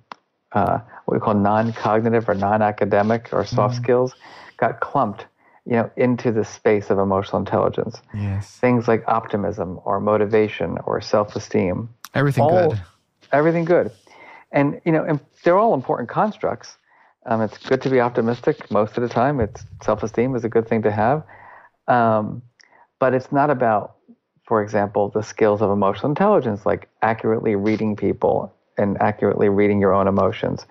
uh, 0.52 0.78
what 1.04 1.14
we 1.14 1.20
call 1.20 1.34
non-cognitive 1.34 2.28
or 2.28 2.34
non-academic 2.34 3.28
or 3.32 3.44
soft 3.44 3.74
mm 3.74 3.82
skills 3.82 4.14
got 4.56 4.80
clumped, 4.80 5.26
you 5.66 5.72
know, 5.72 5.90
into 5.96 6.32
the 6.32 6.44
space 6.44 6.88
of 6.88 6.98
emotional 6.98 7.38
intelligence. 7.38 8.00
Yes. 8.14 8.56
Things 8.56 8.88
like 8.88 9.04
optimism 9.06 9.80
or 9.84 10.00
motivation 10.00 10.78
or 10.86 11.00
self-esteem. 11.00 11.90
Everything 12.16 12.44
all, 12.44 12.70
good. 12.70 12.80
Everything 13.32 13.64
good. 13.64 13.92
And, 14.52 14.80
you 14.84 14.92
know, 14.92 15.04
and 15.04 15.20
they're 15.44 15.58
all 15.58 15.74
important 15.74 16.08
constructs. 16.08 16.76
Um, 17.26 17.42
it's 17.42 17.58
good 17.58 17.82
to 17.82 17.90
be 17.90 18.00
optimistic 18.00 18.70
most 18.70 18.96
of 18.96 19.02
the 19.02 19.08
time. 19.08 19.40
It's 19.40 19.64
self-esteem 19.82 20.34
is 20.34 20.44
a 20.44 20.48
good 20.48 20.66
thing 20.66 20.82
to 20.82 20.90
have. 20.90 21.24
Um, 21.88 22.42
but 22.98 23.12
it's 23.12 23.30
not 23.30 23.50
about, 23.50 23.96
for 24.46 24.62
example, 24.62 25.10
the 25.10 25.22
skills 25.22 25.60
of 25.60 25.70
emotional 25.70 26.08
intelligence, 26.08 26.64
like 26.64 26.88
accurately 27.02 27.54
reading 27.54 27.96
people 27.96 28.54
and 28.78 28.96
accurately 29.00 29.48
reading 29.48 29.80
your 29.80 29.92
own 29.92 30.08
emotions 30.08 30.64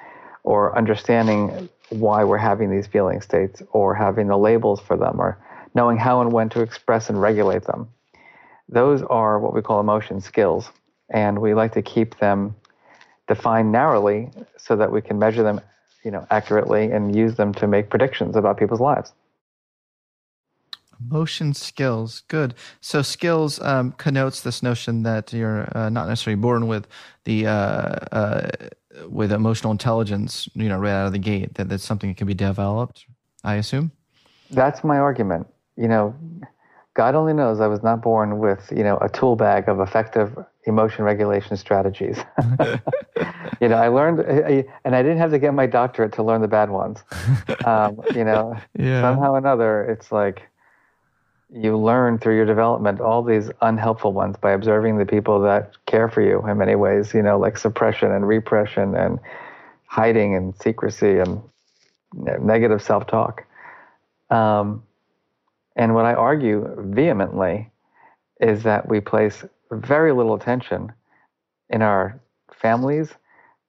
or 0.44 0.76
understanding 0.78 1.70
why 1.90 2.24
we're 2.24 2.38
having 2.38 2.72
these 2.72 2.88
feeling 2.88 3.22
states 3.22 3.62
or 3.72 3.94
having 3.94 4.28
the 4.28 4.38
labels 4.38 4.80
for 4.80 4.98
them 4.98 5.20
or 5.20 5.38
knowing 5.76 5.98
how 5.98 6.22
and 6.22 6.32
when 6.32 6.50
to 6.50 6.62
express 6.62 7.10
and 7.10 7.22
regulate 7.22 7.66
them. 7.66 7.88
Those 8.70 9.04
are 9.04 9.40
what 9.40 9.54
we 9.54 9.62
call 9.62 9.80
emotion 9.80 10.22
skills 10.22 10.72
and 11.10 11.40
we 11.40 11.54
like 11.54 11.74
to 11.74 11.82
keep 11.82 12.18
them 12.20 12.56
defined 13.28 13.72
narrowly 13.72 14.32
so 14.58 14.76
that 14.76 14.92
we 14.92 15.02
can 15.02 15.18
measure 15.18 15.44
them, 15.44 15.62
you 16.04 16.12
know, 16.12 16.26
accurately 16.30 16.92
and 16.92 17.16
use 17.16 17.36
them 17.36 17.54
to 17.56 17.68
make 17.68 17.90
predictions 17.90 18.36
about 18.36 18.58
people's 18.58 18.80
lives. 18.80 19.14
Emotion 21.10 21.54
skills, 21.54 22.24
good. 22.30 22.54
So 22.80 23.02
skills 23.02 23.62
um, 23.62 23.92
connotes 23.94 24.42
this 24.42 24.64
notion 24.64 25.04
that 25.04 25.34
you're 25.34 25.68
uh, 25.78 25.90
not 25.90 26.08
necessarily 26.08 26.40
born 26.40 26.68
with 26.68 26.88
the 27.26 27.48
uh, 27.48 27.52
uh, 28.12 28.50
with 29.10 29.34
emotional 29.34 29.72
intelligence, 29.72 30.48
you 30.54 30.70
know, 30.70 30.80
right 30.80 30.94
out 30.94 31.08
of 31.08 31.12
the 31.12 31.20
gate. 31.20 31.56
That 31.56 31.68
that's 31.68 31.84
something 31.84 32.12
that 32.12 32.18
can 32.18 32.28
be 32.28 32.34
developed. 32.34 33.06
I 33.44 33.56
assume. 33.56 33.92
That's 34.52 34.86
my 34.86 34.98
argument. 34.98 35.48
You 35.76 35.90
know, 35.90 36.16
God 36.96 37.14
only 37.14 37.34
knows 37.34 37.60
I 37.60 37.68
was 37.68 37.84
not 37.84 38.02
born 38.02 38.40
with, 38.40 38.72
you 38.76 38.84
know, 38.84 38.98
a 38.98 39.10
tool 39.10 39.36
bag 39.36 39.68
of 39.68 39.82
effective 39.82 40.34
emotion 40.66 41.04
regulation 41.04 41.58
strategies. 41.58 42.18
you 43.62 43.68
know, 43.68 43.76
I 43.76 43.90
learned, 43.90 44.22
and 44.22 44.96
I 44.96 45.04
didn't 45.04 45.18
have 45.18 45.32
to 45.32 45.40
get 45.40 45.54
my 45.54 45.66
doctorate 45.66 46.14
to 46.14 46.24
learn 46.24 46.42
the 46.42 46.48
bad 46.48 46.70
ones. 46.70 47.04
Um, 47.66 48.02
you 48.16 48.24
know, 48.24 48.58
yeah. 48.80 49.02
somehow 49.02 49.34
or 49.34 49.38
another, 49.38 49.84
it's 49.84 50.14
like 50.14 50.44
you 51.54 51.78
learn 51.78 52.18
through 52.18 52.38
your 52.38 52.46
development 52.46 53.02
all 53.02 53.22
these 53.24 53.52
unhelpful 53.62 54.14
ones 54.14 54.38
by 54.38 54.52
observing 54.52 54.98
the 54.98 55.06
people 55.06 55.42
that 55.42 55.74
care 55.86 56.10
for 56.10 56.22
you 56.22 56.48
in 56.48 56.58
many 56.58 56.76
ways, 56.76 57.14
you 57.14 57.22
know, 57.22 57.38
like 57.38 57.58
suppression 57.58 58.12
and 58.12 58.26
repression 58.26 58.96
and 58.96 59.20
hiding 59.86 60.34
and 60.34 60.56
secrecy 60.62 61.20
and 61.20 61.42
negative 62.14 62.82
self 62.82 63.06
talk. 63.06 63.44
Um, 64.30 64.84
and 65.76 65.94
what 65.94 66.06
I 66.06 66.14
argue 66.14 66.68
vehemently 66.78 67.70
is 68.40 68.64
that 68.64 68.88
we 68.88 69.00
place 69.02 69.44
very 69.72 70.12
little 70.14 70.36
attention 70.36 70.94
in 71.70 71.82
our 71.82 72.20
families 72.54 73.10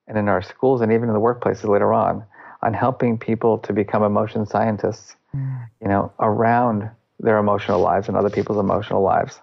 and 0.07 0.17
in 0.17 0.29
our 0.29 0.43
schools 0.43 0.81
and 0.81 0.93
even 0.93 1.09
in 1.09 1.15
the 1.15 1.21
workplaces 1.21 1.69
later 1.69 1.93
on 1.93 2.25
on 2.63 2.75
helping 2.75 3.19
people 3.19 3.59
to 3.59 3.73
become 3.73 4.03
emotion 4.03 4.47
scientists, 4.47 5.17
mm. 5.35 5.69
you 5.81 5.89
know, 5.89 6.13
around 6.21 6.89
their 7.21 7.39
emotional 7.39 7.81
lives 7.81 8.09
and 8.09 8.17
other 8.17 8.31
people's 8.31 8.59
emotional 8.59 9.03
lives. 9.03 9.41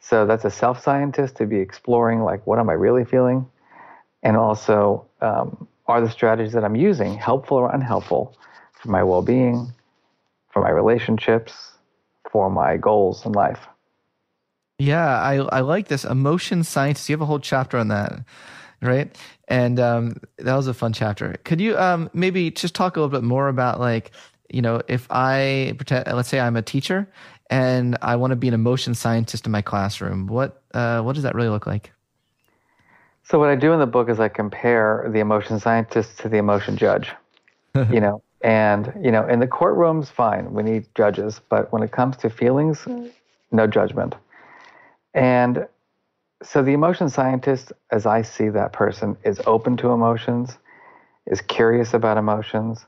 So 0.00 0.26
that's 0.26 0.44
a 0.44 0.50
self 0.50 0.82
scientist 0.82 1.36
to 1.36 1.46
be 1.46 1.58
exploring, 1.58 2.20
like, 2.22 2.46
what 2.46 2.58
am 2.58 2.70
I 2.70 2.74
really 2.74 3.04
feeling? 3.04 3.46
And 4.22 4.36
also 4.36 5.06
um, 5.20 5.68
are 5.86 6.00
the 6.00 6.10
strategies 6.10 6.52
that 6.54 6.64
I'm 6.64 6.76
using 6.76 7.14
helpful 7.14 7.58
or 7.58 7.70
unhelpful 7.70 8.34
for 8.72 8.88
my 8.88 9.02
well 9.02 9.22
being, 9.22 9.72
for 10.50 10.62
my 10.62 10.70
relationships, 10.70 11.69
for 12.30 12.50
my 12.50 12.76
goals 12.76 13.24
in 13.26 13.32
life? 13.32 13.60
Yeah, 14.78 15.20
I, 15.20 15.36
I 15.36 15.60
like 15.60 15.88
this. 15.88 16.04
Emotion 16.04 16.64
science. 16.64 17.08
You 17.08 17.14
have 17.14 17.20
a 17.20 17.26
whole 17.26 17.38
chapter 17.38 17.76
on 17.76 17.88
that, 17.88 18.24
right? 18.80 19.14
And 19.48 19.78
um, 19.78 20.16
that 20.38 20.54
was 20.54 20.68
a 20.68 20.74
fun 20.74 20.92
chapter. 20.92 21.36
Could 21.44 21.60
you 21.60 21.76
um, 21.76 22.08
maybe 22.14 22.50
just 22.50 22.74
talk 22.74 22.96
a 22.96 23.00
little 23.00 23.10
bit 23.10 23.24
more 23.24 23.48
about, 23.48 23.78
like, 23.78 24.12
you 24.48 24.62
know, 24.62 24.80
if 24.88 25.06
I 25.10 25.74
pretend, 25.76 26.06
let's 26.06 26.28
say 26.28 26.40
I'm 26.40 26.56
a 26.56 26.62
teacher 26.62 27.06
and 27.50 27.98
I 28.00 28.16
want 28.16 28.30
to 28.30 28.36
be 28.36 28.48
an 28.48 28.54
emotion 28.54 28.94
scientist 28.94 29.44
in 29.44 29.52
my 29.52 29.62
classroom, 29.62 30.26
what 30.26 30.62
uh, 30.72 31.02
what 31.02 31.14
does 31.14 31.24
that 31.24 31.34
really 31.34 31.48
look 31.48 31.66
like? 31.66 31.92
So 33.22 33.38
what 33.38 33.48
I 33.48 33.54
do 33.54 33.72
in 33.72 33.78
the 33.78 33.86
book 33.86 34.08
is 34.08 34.18
I 34.18 34.28
compare 34.28 35.08
the 35.12 35.20
emotion 35.20 35.60
scientist 35.60 36.18
to 36.20 36.28
the 36.28 36.38
emotion 36.38 36.76
judge. 36.76 37.12
you 37.90 38.00
know, 38.00 38.22
and 38.42 38.92
you 39.02 39.10
know, 39.10 39.26
in 39.26 39.40
the 39.40 39.46
courtrooms, 39.46 40.08
fine, 40.08 40.52
we 40.52 40.62
need 40.62 40.86
judges, 40.94 41.40
but 41.48 41.72
when 41.72 41.82
it 41.82 41.92
comes 41.92 42.16
to 42.18 42.30
feelings, 42.30 42.86
no 43.52 43.66
judgment. 43.66 44.14
And 45.14 45.66
so 46.42 46.62
the 46.62 46.72
emotion 46.72 47.08
scientist, 47.08 47.72
as 47.90 48.06
I 48.06 48.22
see 48.22 48.48
that 48.48 48.72
person, 48.72 49.16
is 49.24 49.40
open 49.46 49.76
to 49.78 49.90
emotions, 49.90 50.56
is 51.26 51.40
curious 51.42 51.92
about 51.92 52.16
emotions, 52.16 52.86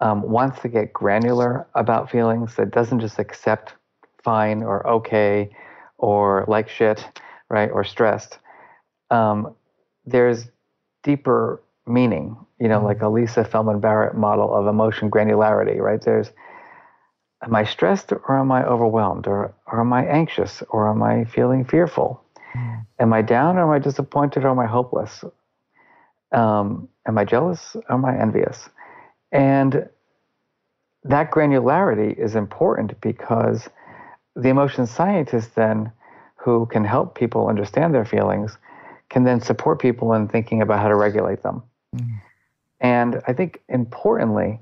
um, 0.00 0.22
wants 0.22 0.60
to 0.60 0.68
get 0.68 0.92
granular 0.92 1.66
about 1.74 2.10
feelings, 2.10 2.56
that 2.56 2.70
doesn't 2.72 3.00
just 3.00 3.18
accept 3.18 3.72
fine 4.22 4.62
or 4.62 4.86
okay 4.86 5.50
or 5.96 6.44
like 6.48 6.68
shit, 6.68 7.08
right, 7.48 7.70
or 7.70 7.84
stressed. 7.84 8.38
Um, 9.10 9.54
there's 10.04 10.46
deeper 11.02 11.62
meaning, 11.86 12.36
you 12.64 12.70
know, 12.70 12.82
like 12.82 13.02
a 13.02 13.08
Lisa 13.10 13.44
Feldman 13.44 13.78
Barrett 13.78 14.16
model 14.16 14.54
of 14.54 14.66
emotion 14.66 15.10
granularity, 15.10 15.78
right? 15.78 16.00
There's, 16.00 16.30
am 17.42 17.54
I 17.54 17.64
stressed 17.64 18.10
or 18.10 18.38
am 18.38 18.50
I 18.50 18.64
overwhelmed 18.64 19.26
or, 19.26 19.54
or 19.66 19.80
am 19.80 19.92
I 19.92 20.06
anxious 20.06 20.62
or 20.70 20.88
am 20.88 21.02
I 21.02 21.26
feeling 21.26 21.66
fearful? 21.66 22.24
Mm. 22.56 22.86
Am 23.00 23.12
I 23.12 23.20
down 23.20 23.58
or 23.58 23.64
am 23.64 23.70
I 23.70 23.78
disappointed 23.80 24.46
or 24.46 24.48
am 24.48 24.58
I 24.58 24.64
hopeless? 24.64 25.22
Um, 26.32 26.88
am 27.06 27.18
I 27.18 27.26
jealous 27.26 27.76
or 27.76 27.84
am 27.96 28.06
I 28.06 28.18
envious? 28.18 28.70
And 29.30 29.86
that 31.02 31.32
granularity 31.32 32.18
is 32.18 32.34
important 32.34 32.98
because 33.02 33.68
the 34.34 34.48
emotion 34.48 34.86
scientist 34.86 35.54
then 35.54 35.92
who 36.36 36.64
can 36.64 36.86
help 36.86 37.14
people 37.14 37.46
understand 37.48 37.94
their 37.94 38.06
feelings 38.06 38.56
can 39.10 39.24
then 39.24 39.42
support 39.42 39.82
people 39.82 40.14
in 40.14 40.28
thinking 40.28 40.62
about 40.62 40.80
how 40.80 40.88
to 40.88 40.96
regulate 40.96 41.42
them. 41.42 41.62
Mm. 41.94 42.22
And 42.84 43.22
I 43.26 43.32
think 43.32 43.62
importantly, 43.70 44.60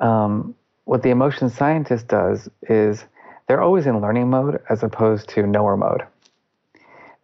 um, 0.00 0.56
what 0.84 1.04
the 1.04 1.10
emotion 1.10 1.48
scientist 1.48 2.08
does 2.08 2.48
is 2.62 3.04
they're 3.46 3.62
always 3.62 3.86
in 3.86 4.00
learning 4.00 4.30
mode 4.30 4.60
as 4.68 4.82
opposed 4.82 5.28
to 5.30 5.46
knower 5.46 5.76
mode. 5.76 6.02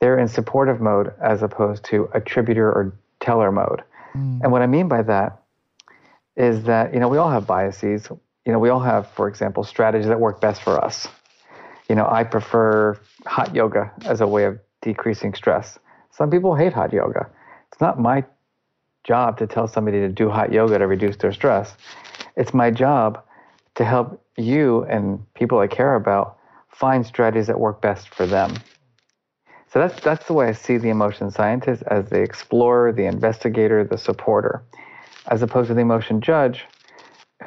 They're 0.01 0.17
in 0.17 0.29
supportive 0.29 0.81
mode 0.81 1.13
as 1.21 1.43
opposed 1.43 1.85
to 1.87 2.09
attributor 2.15 2.69
or 2.69 2.95
teller 3.19 3.51
mode. 3.51 3.83
Mm. 4.15 4.43
And 4.45 4.53
what 4.53 4.63
I 4.63 4.69
mean 4.69 4.87
by 4.87 5.03
that 5.03 5.43
is 6.37 6.63
that, 6.65 6.95
you 6.95 7.01
know, 7.01 7.09
we 7.09 7.19
all 7.19 7.33
have 7.33 7.45
biases. 7.45 8.07
You 8.47 8.53
know, 8.53 8.61
we 8.61 8.69
all 8.69 8.79
have, 8.79 9.11
for 9.11 9.27
example, 9.27 9.65
strategies 9.65 10.07
that 10.07 10.21
work 10.21 10.41
best 10.41 10.63
for 10.63 10.79
us. 10.83 11.09
You 11.89 11.97
know, 11.97 12.07
I 12.09 12.23
prefer 12.23 12.97
hot 13.27 13.57
yoga 13.57 13.91
as 14.05 14.21
a 14.21 14.27
way 14.29 14.45
of 14.45 14.61
decreasing 14.83 15.35
stress. 15.35 15.81
Some 16.13 16.31
people 16.31 16.55
hate 16.55 16.75
hot 16.75 16.93
yoga. 16.93 17.29
It's 17.73 17.81
not 17.81 17.99
my 17.99 18.25
job 19.09 19.39
to 19.39 19.47
tell 19.47 19.67
somebody 19.67 20.01
to 20.01 20.09
do 20.11 20.29
hot 20.29 20.53
yoga 20.53 20.79
to 20.79 20.87
reduce 20.87 21.17
their 21.17 21.33
stress. 21.33 21.75
It's 22.37 22.53
my 22.53 22.71
job 22.71 23.25
to 23.77 23.85
help 23.85 24.23
you 24.37 24.85
and 24.85 25.03
people 25.35 25.59
I 25.59 25.67
care 25.67 25.95
about 25.95 26.37
find 26.69 27.05
strategies 27.05 27.47
that 27.47 27.59
work 27.59 27.81
best 27.81 28.15
for 28.15 28.27
them. 28.27 28.55
So 29.73 29.81
that's 29.81 29.99
that's 30.01 30.27
the 30.27 30.35
way 30.35 30.49
I 30.49 30.53
see 30.53 30.77
the 30.77 30.91
emotion 30.91 31.31
scientist 31.31 31.83
as 31.87 32.11
the 32.11 32.21
explorer, 32.21 32.93
the 32.93 33.07
investigator, 33.07 33.83
the 33.83 33.99
supporter, 33.99 34.63
as 35.27 35.43
opposed 35.43 35.69
to 35.69 35.75
the 35.75 35.81
emotion 35.81 36.21
judge, 36.21 36.67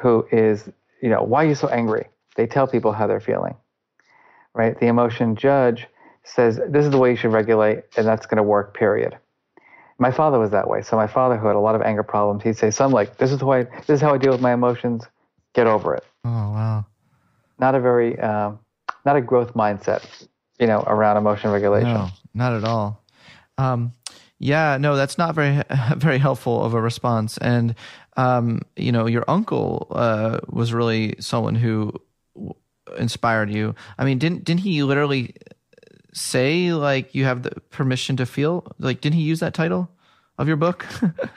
who 0.00 0.26
is, 0.30 0.68
you 1.00 1.10
know, 1.10 1.22
why 1.22 1.44
are 1.44 1.48
you 1.48 1.54
so 1.54 1.68
angry? 1.68 2.06
They 2.36 2.46
tell 2.46 2.66
people 2.66 2.92
how 2.92 3.06
they're 3.06 3.20
feeling. 3.20 3.54
Right? 4.54 4.78
The 4.78 4.86
emotion 4.86 5.36
judge 5.36 5.86
says 6.24 6.60
this 6.68 6.84
is 6.84 6.90
the 6.90 6.98
way 6.98 7.10
you 7.10 7.16
should 7.16 7.32
regulate, 7.32 7.84
and 7.96 8.06
that's 8.06 8.26
going 8.26 8.36
to 8.36 8.42
work. 8.42 8.76
Period. 8.76 9.16
My 9.98 10.10
father 10.10 10.38
was 10.38 10.50
that 10.50 10.68
way. 10.68 10.82
So 10.82 10.96
my 10.96 11.06
father, 11.06 11.36
who 11.36 11.46
had 11.46 11.56
a 11.56 11.60
lot 11.60 11.74
of 11.74 11.82
anger 11.82 12.02
problems, 12.02 12.42
he'd 12.42 12.56
say, 12.56 12.70
"Son, 12.70 12.90
like 12.90 13.18
this 13.18 13.32
is 13.32 13.38
the 13.38 13.46
way. 13.46 13.66
This 13.86 13.96
is 13.96 14.00
how 14.00 14.14
I 14.14 14.18
deal 14.18 14.32
with 14.32 14.40
my 14.40 14.52
emotions. 14.52 15.06
Get 15.54 15.66
over 15.66 15.94
it." 15.94 16.04
Oh 16.24 16.28
wow. 16.30 16.86
Not 17.58 17.74
a 17.74 17.80
very, 17.80 18.18
um, 18.18 18.58
not 19.04 19.16
a 19.16 19.20
growth 19.20 19.54
mindset, 19.54 20.04
you 20.58 20.66
know, 20.66 20.82
around 20.86 21.16
emotion 21.16 21.50
regulation. 21.50 21.92
No, 21.92 22.08
not 22.34 22.54
at 22.54 22.64
all. 22.64 23.04
Um, 23.58 23.92
yeah, 24.38 24.76
no, 24.78 24.96
that's 24.96 25.18
not 25.18 25.34
very 25.34 25.62
very 25.96 26.18
helpful 26.18 26.64
of 26.64 26.74
a 26.74 26.80
response. 26.80 27.38
And 27.38 27.74
um, 28.16 28.62
you 28.76 28.92
know, 28.92 29.06
your 29.06 29.24
uncle 29.28 29.86
uh, 29.90 30.40
was 30.48 30.72
really 30.74 31.14
someone 31.20 31.54
who 31.54 31.92
inspired 32.98 33.50
you. 33.50 33.74
I 33.98 34.04
mean, 34.04 34.18
didn't 34.18 34.44
didn't 34.44 34.60
he 34.60 34.82
literally 34.82 35.34
say 36.12 36.72
like 36.72 37.14
you 37.14 37.24
have 37.24 37.42
the 37.42 37.50
permission 37.70 38.16
to 38.16 38.26
feel? 38.26 38.64
Like, 38.78 39.00
didn't 39.00 39.16
he 39.16 39.22
use 39.22 39.40
that 39.40 39.54
title 39.54 39.90
of 40.38 40.48
your 40.48 40.56
book? 40.56 40.86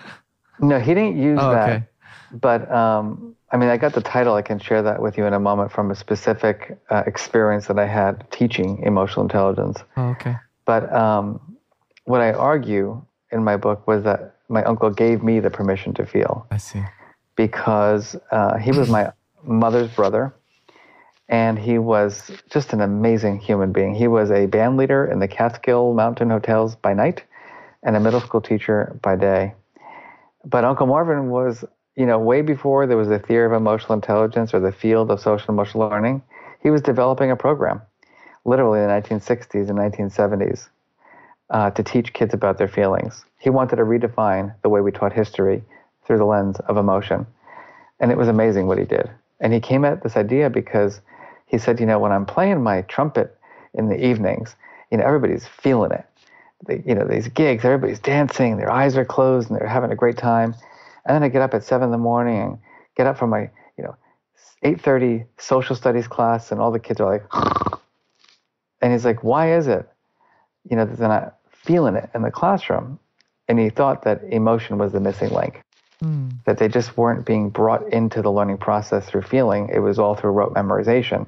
no, 0.59 0.79
he 0.79 0.93
didn't 0.93 1.17
use 1.17 1.39
oh, 1.41 1.51
that. 1.51 1.69
Okay. 1.69 1.83
But 2.31 2.71
um, 2.71 3.35
I 3.51 3.57
mean, 3.57 3.69
I 3.69 3.77
got 3.77 3.93
the 3.93 4.01
title. 4.01 4.35
I 4.35 4.41
can 4.41 4.59
share 4.59 4.81
that 4.81 5.01
with 5.01 5.17
you 5.17 5.25
in 5.25 5.33
a 5.33 5.39
moment 5.39 5.71
from 5.71 5.91
a 5.91 5.95
specific 5.95 6.77
uh, 6.89 7.03
experience 7.05 7.67
that 7.67 7.79
I 7.79 7.85
had 7.85 8.29
teaching 8.31 8.81
emotional 8.83 9.23
intelligence. 9.23 9.79
Oh, 9.95 10.09
okay. 10.09 10.35
But 10.65 10.91
um, 10.93 11.57
what 12.05 12.21
I 12.21 12.33
argue 12.33 13.01
in 13.31 13.43
my 13.43 13.57
book 13.57 13.87
was 13.87 14.03
that 14.03 14.35
my 14.49 14.63
uncle 14.63 14.89
gave 14.89 15.23
me 15.23 15.39
the 15.39 15.49
permission 15.49 15.93
to 15.95 16.05
feel. 16.05 16.45
I 16.51 16.57
see. 16.57 16.83
Because 17.35 18.15
uh, 18.31 18.57
he 18.57 18.71
was 18.71 18.89
my 18.89 19.11
mother's 19.43 19.89
brother 19.91 20.33
and 21.27 21.57
he 21.57 21.77
was 21.77 22.31
just 22.49 22.73
an 22.73 22.81
amazing 22.81 23.39
human 23.39 23.71
being. 23.71 23.95
He 23.95 24.07
was 24.07 24.31
a 24.31 24.45
band 24.45 24.77
leader 24.77 25.05
in 25.05 25.19
the 25.19 25.27
Catskill 25.27 25.93
Mountain 25.93 26.29
Hotels 26.29 26.75
by 26.75 26.93
night 26.93 27.23
and 27.83 27.95
a 27.95 27.99
middle 27.99 28.21
school 28.21 28.41
teacher 28.41 28.97
by 29.01 29.15
day. 29.15 29.53
But 30.43 30.63
Uncle 30.63 30.87
Marvin 30.87 31.29
was, 31.29 31.65
you 31.95 32.05
know, 32.05 32.19
way 32.19 32.41
before 32.41 32.85
there 32.85 32.97
was 32.97 33.09
a 33.09 33.19
theory 33.19 33.45
of 33.45 33.53
emotional 33.53 33.93
intelligence 33.93 34.53
or 34.53 34.59
the 34.59 34.71
field 34.71 35.09
of 35.09 35.19
social 35.19 35.51
emotional 35.51 35.87
learning, 35.89 36.21
he 36.61 36.69
was 36.69 36.81
developing 36.81 37.31
a 37.31 37.35
program, 37.35 37.81
literally 38.43 38.79
in 38.81 38.87
the 38.87 38.93
1960s 38.93 39.69
and 39.69 39.79
1970s, 39.79 40.69
uh, 41.49 41.71
to 41.71 41.83
teach 41.83 42.13
kids 42.13 42.33
about 42.33 42.57
their 42.57 42.67
feelings. 42.67 43.25
He 43.39 43.49
wanted 43.49 43.77
to 43.77 43.83
redefine 43.83 44.53
the 44.61 44.69
way 44.69 44.81
we 44.81 44.91
taught 44.91 45.13
history 45.13 45.63
through 46.05 46.17
the 46.17 46.25
lens 46.25 46.59
of 46.67 46.77
emotion. 46.77 47.25
And 47.99 48.11
it 48.11 48.17
was 48.17 48.27
amazing 48.27 48.67
what 48.67 48.77
he 48.77 48.85
did. 48.85 49.09
And 49.39 49.53
he 49.53 49.59
came 49.59 49.85
at 49.85 50.03
this 50.03 50.17
idea 50.17 50.49
because 50.49 51.01
he 51.55 51.59
said, 51.59 51.79
you 51.79 51.85
know, 51.85 51.99
when 51.99 52.11
I'm 52.11 52.25
playing 52.25 52.61
my 52.61 52.81
trumpet 52.81 53.37
in 53.73 53.87
the 53.87 54.05
evenings, 54.05 54.55
you 54.91 54.97
know, 54.97 55.05
everybody's 55.05 55.47
feeling 55.47 55.91
it. 55.91 56.05
They, 56.67 56.83
you 56.85 56.93
know, 56.93 57.07
these 57.07 57.29
gigs, 57.29 57.63
everybody's 57.63 57.99
dancing, 57.99 58.57
their 58.57 58.71
eyes 58.71 58.97
are 58.97 59.05
closed, 59.05 59.49
and 59.49 59.57
they're 59.57 59.67
having 59.67 59.91
a 59.91 59.95
great 59.95 60.17
time. 60.17 60.53
And 61.05 61.15
then 61.15 61.23
I 61.23 61.29
get 61.29 61.41
up 61.41 61.53
at 61.53 61.63
seven 61.63 61.85
in 61.85 61.91
the 61.91 61.97
morning 61.97 62.41
and 62.41 62.57
get 62.97 63.07
up 63.07 63.17
from 63.17 63.29
my, 63.29 63.49
you 63.77 63.83
know, 63.85 63.95
8:30 64.63 65.25
social 65.37 65.77
studies 65.77 66.09
class, 66.09 66.51
and 66.51 66.59
all 66.59 66.71
the 66.71 66.79
kids 66.79 66.99
are 66.99 67.09
like, 67.09 67.23
and 68.81 68.91
he's 68.91 69.05
like, 69.05 69.23
why 69.23 69.55
is 69.55 69.67
it, 69.67 69.87
you 70.69 70.75
know, 70.75 70.83
that 70.83 70.97
they're 70.97 71.07
not 71.07 71.37
feeling 71.51 71.95
it 71.95 72.09
in 72.13 72.21
the 72.21 72.31
classroom? 72.31 72.99
And 73.47 73.59
he 73.59 73.69
thought 73.69 74.03
that 74.03 74.23
emotion 74.29 74.77
was 74.77 74.91
the 74.91 74.99
missing 74.99 75.29
link. 75.29 75.61
Mm. 76.03 76.33
That 76.45 76.57
they 76.57 76.67
just 76.67 76.97
weren't 76.97 77.25
being 77.25 77.49
brought 77.49 77.93
into 77.93 78.21
the 78.21 78.31
learning 78.31 78.57
process 78.57 79.05
through 79.05 79.21
feeling, 79.21 79.69
it 79.73 79.79
was 79.79 79.99
all 79.99 80.15
through 80.15 80.31
rote 80.31 80.53
memorization. 80.53 81.27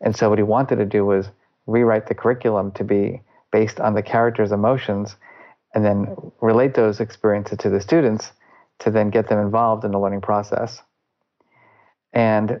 And 0.00 0.16
so 0.16 0.28
what 0.28 0.38
he 0.38 0.42
wanted 0.42 0.76
to 0.76 0.86
do 0.86 1.04
was 1.04 1.28
rewrite 1.66 2.06
the 2.06 2.14
curriculum 2.14 2.72
to 2.72 2.84
be 2.84 3.22
based 3.52 3.80
on 3.80 3.94
the 3.94 4.02
character's 4.02 4.52
emotions 4.52 5.16
and 5.74 5.84
then 5.84 6.16
relate 6.40 6.74
those 6.74 7.00
experiences 7.00 7.58
to 7.58 7.70
the 7.70 7.80
students 7.80 8.32
to 8.80 8.90
then 8.90 9.10
get 9.10 9.28
them 9.28 9.38
involved 9.38 9.84
in 9.84 9.92
the 9.92 9.98
learning 9.98 10.20
process. 10.20 10.82
And 12.12 12.60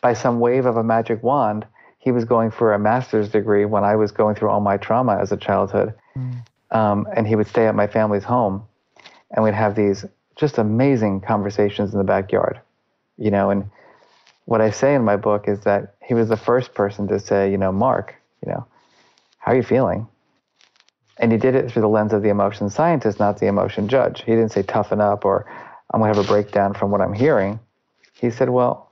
by 0.00 0.14
some 0.14 0.40
wave 0.40 0.66
of 0.66 0.76
a 0.76 0.84
magic 0.84 1.22
wand, 1.22 1.66
he 1.98 2.12
was 2.12 2.24
going 2.24 2.50
for 2.50 2.72
a 2.72 2.78
master's 2.78 3.28
degree 3.28 3.64
when 3.64 3.84
I 3.84 3.96
was 3.96 4.12
going 4.12 4.34
through 4.34 4.50
all 4.50 4.60
my 4.60 4.76
trauma 4.76 5.18
as 5.20 5.32
a 5.32 5.36
childhood. 5.36 5.94
Mm. 6.16 6.44
Um, 6.70 7.06
and 7.14 7.26
he 7.26 7.34
would 7.34 7.48
stay 7.48 7.66
at 7.66 7.74
my 7.74 7.86
family's 7.86 8.24
home 8.24 8.62
and 9.32 9.44
we'd 9.44 9.54
have 9.54 9.74
these 9.74 10.04
just 10.36 10.58
amazing 10.58 11.20
conversations 11.20 11.92
in 11.92 11.98
the 11.98 12.04
backyard, 12.04 12.60
you 13.18 13.30
know. 13.30 13.50
And 13.50 13.68
what 14.50 14.60
I 14.60 14.70
say 14.72 14.96
in 14.96 15.04
my 15.04 15.16
book 15.16 15.44
is 15.46 15.60
that 15.60 15.94
he 16.02 16.12
was 16.12 16.28
the 16.28 16.36
first 16.36 16.74
person 16.74 17.06
to 17.06 17.20
say, 17.20 17.52
you 17.52 17.56
know, 17.56 17.70
Marc, 17.70 18.16
you 18.44 18.50
know, 18.50 18.66
how 19.38 19.52
are 19.52 19.54
you 19.54 19.62
feeling? 19.62 20.08
And 21.18 21.30
he 21.30 21.38
did 21.38 21.54
it 21.54 21.70
through 21.70 21.82
the 21.82 21.88
lens 21.88 22.12
of 22.12 22.22
the 22.24 22.30
emotion 22.30 22.68
scientist, 22.68 23.20
not 23.20 23.38
the 23.38 23.46
emotion 23.46 23.86
judge. 23.86 24.24
He 24.24 24.32
didn't 24.32 24.48
say 24.48 24.64
toughen 24.64 25.00
up 25.00 25.24
or 25.24 25.46
I'm 25.94 26.00
going 26.00 26.12
to 26.12 26.18
have 26.18 26.26
a 26.26 26.28
breakdown 26.28 26.74
from 26.74 26.90
what 26.90 27.00
I'm 27.00 27.12
hearing. 27.12 27.60
He 28.14 28.32
said, 28.32 28.50
well, 28.50 28.90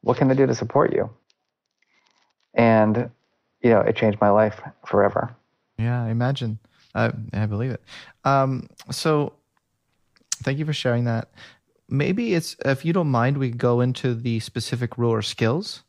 what 0.00 0.16
can 0.16 0.28
I 0.32 0.34
do 0.34 0.46
to 0.46 0.54
support 0.54 0.92
you? 0.92 1.10
And, 2.52 3.08
you 3.62 3.70
know, 3.70 3.82
it 3.82 3.94
changed 3.94 4.20
my 4.20 4.30
life 4.30 4.60
forever. 4.84 5.32
Yeah, 5.78 6.02
I 6.02 6.10
imagine. 6.10 6.58
I, 6.92 7.12
I 7.32 7.46
believe 7.46 7.70
it. 7.70 7.84
Um, 8.24 8.66
so 8.90 9.34
thank 10.42 10.58
you 10.58 10.66
for 10.66 10.72
sharing 10.72 11.04
that. 11.04 11.30
Maybe 11.88 12.34
it's, 12.34 12.56
if 12.64 12.84
you 12.84 12.92
don't 12.92 13.10
mind, 13.10 13.38
we 13.38 13.50
go 13.50 13.80
into 13.80 14.14
the 14.14 14.40
specific 14.40 14.96
ruler 14.96 15.22
skills. 15.22 15.82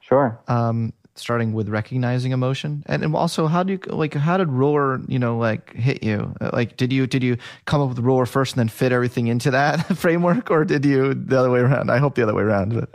Sure. 0.00 0.40
Um, 0.48 0.92
starting 1.18 1.52
with 1.52 1.68
recognizing 1.68 2.32
emotion 2.32 2.82
and, 2.86 3.14
also 3.14 3.46
how 3.46 3.62
do 3.62 3.72
you 3.72 3.78
like 3.88 4.14
how 4.14 4.36
did 4.36 4.48
roar 4.48 5.00
you 5.08 5.18
know 5.18 5.36
like 5.36 5.72
hit 5.74 6.02
you 6.02 6.32
like 6.52 6.76
did 6.76 6.92
you 6.92 7.06
did 7.06 7.22
you 7.22 7.36
come 7.64 7.80
up 7.80 7.88
with 7.88 7.98
roar 7.98 8.26
first 8.26 8.54
and 8.54 8.60
then 8.60 8.68
fit 8.68 8.92
everything 8.92 9.26
into 9.26 9.50
that 9.50 9.76
framework 9.96 10.50
or 10.50 10.64
did 10.64 10.84
you 10.84 11.14
the 11.14 11.38
other 11.38 11.50
way 11.50 11.60
around 11.60 11.90
i 11.90 11.98
hope 11.98 12.14
the 12.14 12.22
other 12.22 12.34
way 12.34 12.42
around 12.42 12.86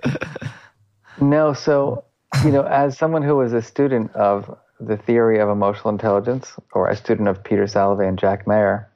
no 1.22 1.54
so 1.54 2.04
you 2.46 2.52
know 2.52 2.64
as 2.64 2.98
someone 2.98 3.24
who 3.24 3.36
was 3.36 3.54
a 3.54 3.62
student 3.62 4.12
of 4.16 4.56
the 4.80 4.98
theory 4.98 5.40
of 5.40 5.50
emotional 5.50 5.90
intelligence 5.90 6.54
or 6.74 6.88
a 6.88 6.96
student 6.96 7.28
of 7.28 7.44
peter 7.44 7.66
salovey 7.66 8.08
and 8.08 8.20
jack 8.20 8.48
mayer 8.48 8.90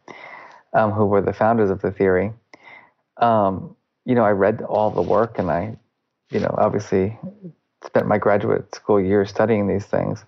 um, 0.73 0.91
who 0.91 1.05
were 1.05 1.21
the 1.21 1.33
founders 1.33 1.69
of 1.69 1.81
the 1.81 1.91
theory 1.91 2.31
um, 3.21 3.75
you 4.05 4.15
know 4.15 4.23
i 4.23 4.31
read 4.31 4.61
all 4.61 4.89
the 4.89 5.01
work 5.01 5.39
and 5.39 5.49
i 5.51 5.75
you 6.31 6.39
know 6.39 6.53
obviously 6.57 7.17
spent 7.85 8.07
my 8.07 8.17
graduate 8.17 8.73
school 8.75 8.99
years 8.99 9.29
studying 9.29 9.67
these 9.67 9.85
things. 9.85 10.23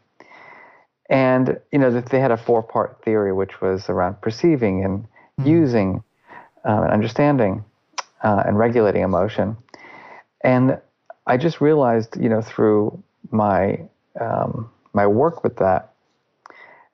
And 1.09 1.59
you 1.71 1.79
know, 1.79 1.89
they 2.01 2.19
had 2.19 2.31
a 2.31 2.37
four-part 2.37 3.03
theory, 3.03 3.33
which 3.33 3.61
was 3.61 3.89
around 3.89 4.21
perceiving 4.21 4.83
and 4.85 5.03
mm-hmm. 5.03 5.47
using 5.47 6.03
uh, 6.65 6.83
and 6.83 6.91
understanding 6.91 7.63
uh, 8.23 8.43
and 8.45 8.57
regulating 8.57 9.01
emotion. 9.01 9.57
And 10.43 10.79
I 11.25 11.37
just 11.37 11.61
realized, 11.61 12.15
you 12.19 12.29
know, 12.29 12.41
through 12.41 13.01
my 13.31 13.79
um, 14.19 14.69
my 14.93 15.07
work 15.07 15.43
with 15.43 15.57
that, 15.57 15.93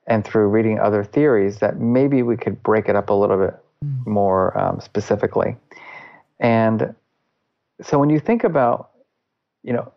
and 0.06 0.24
through 0.24 0.48
reading 0.48 0.78
other 0.78 1.04
theories, 1.04 1.58
that 1.58 1.78
maybe 1.78 2.22
we 2.22 2.36
could 2.36 2.62
break 2.62 2.88
it 2.88 2.96
up 2.96 3.10
a 3.10 3.14
little 3.14 3.38
bit 3.38 3.54
mm-hmm. 3.84 4.10
more 4.10 4.56
um, 4.58 4.80
specifically. 4.80 5.56
And 6.38 6.94
so, 7.82 7.98
when 7.98 8.10
you 8.10 8.20
think 8.20 8.44
about, 8.44 8.90
you 9.62 9.72
know, 9.72 9.92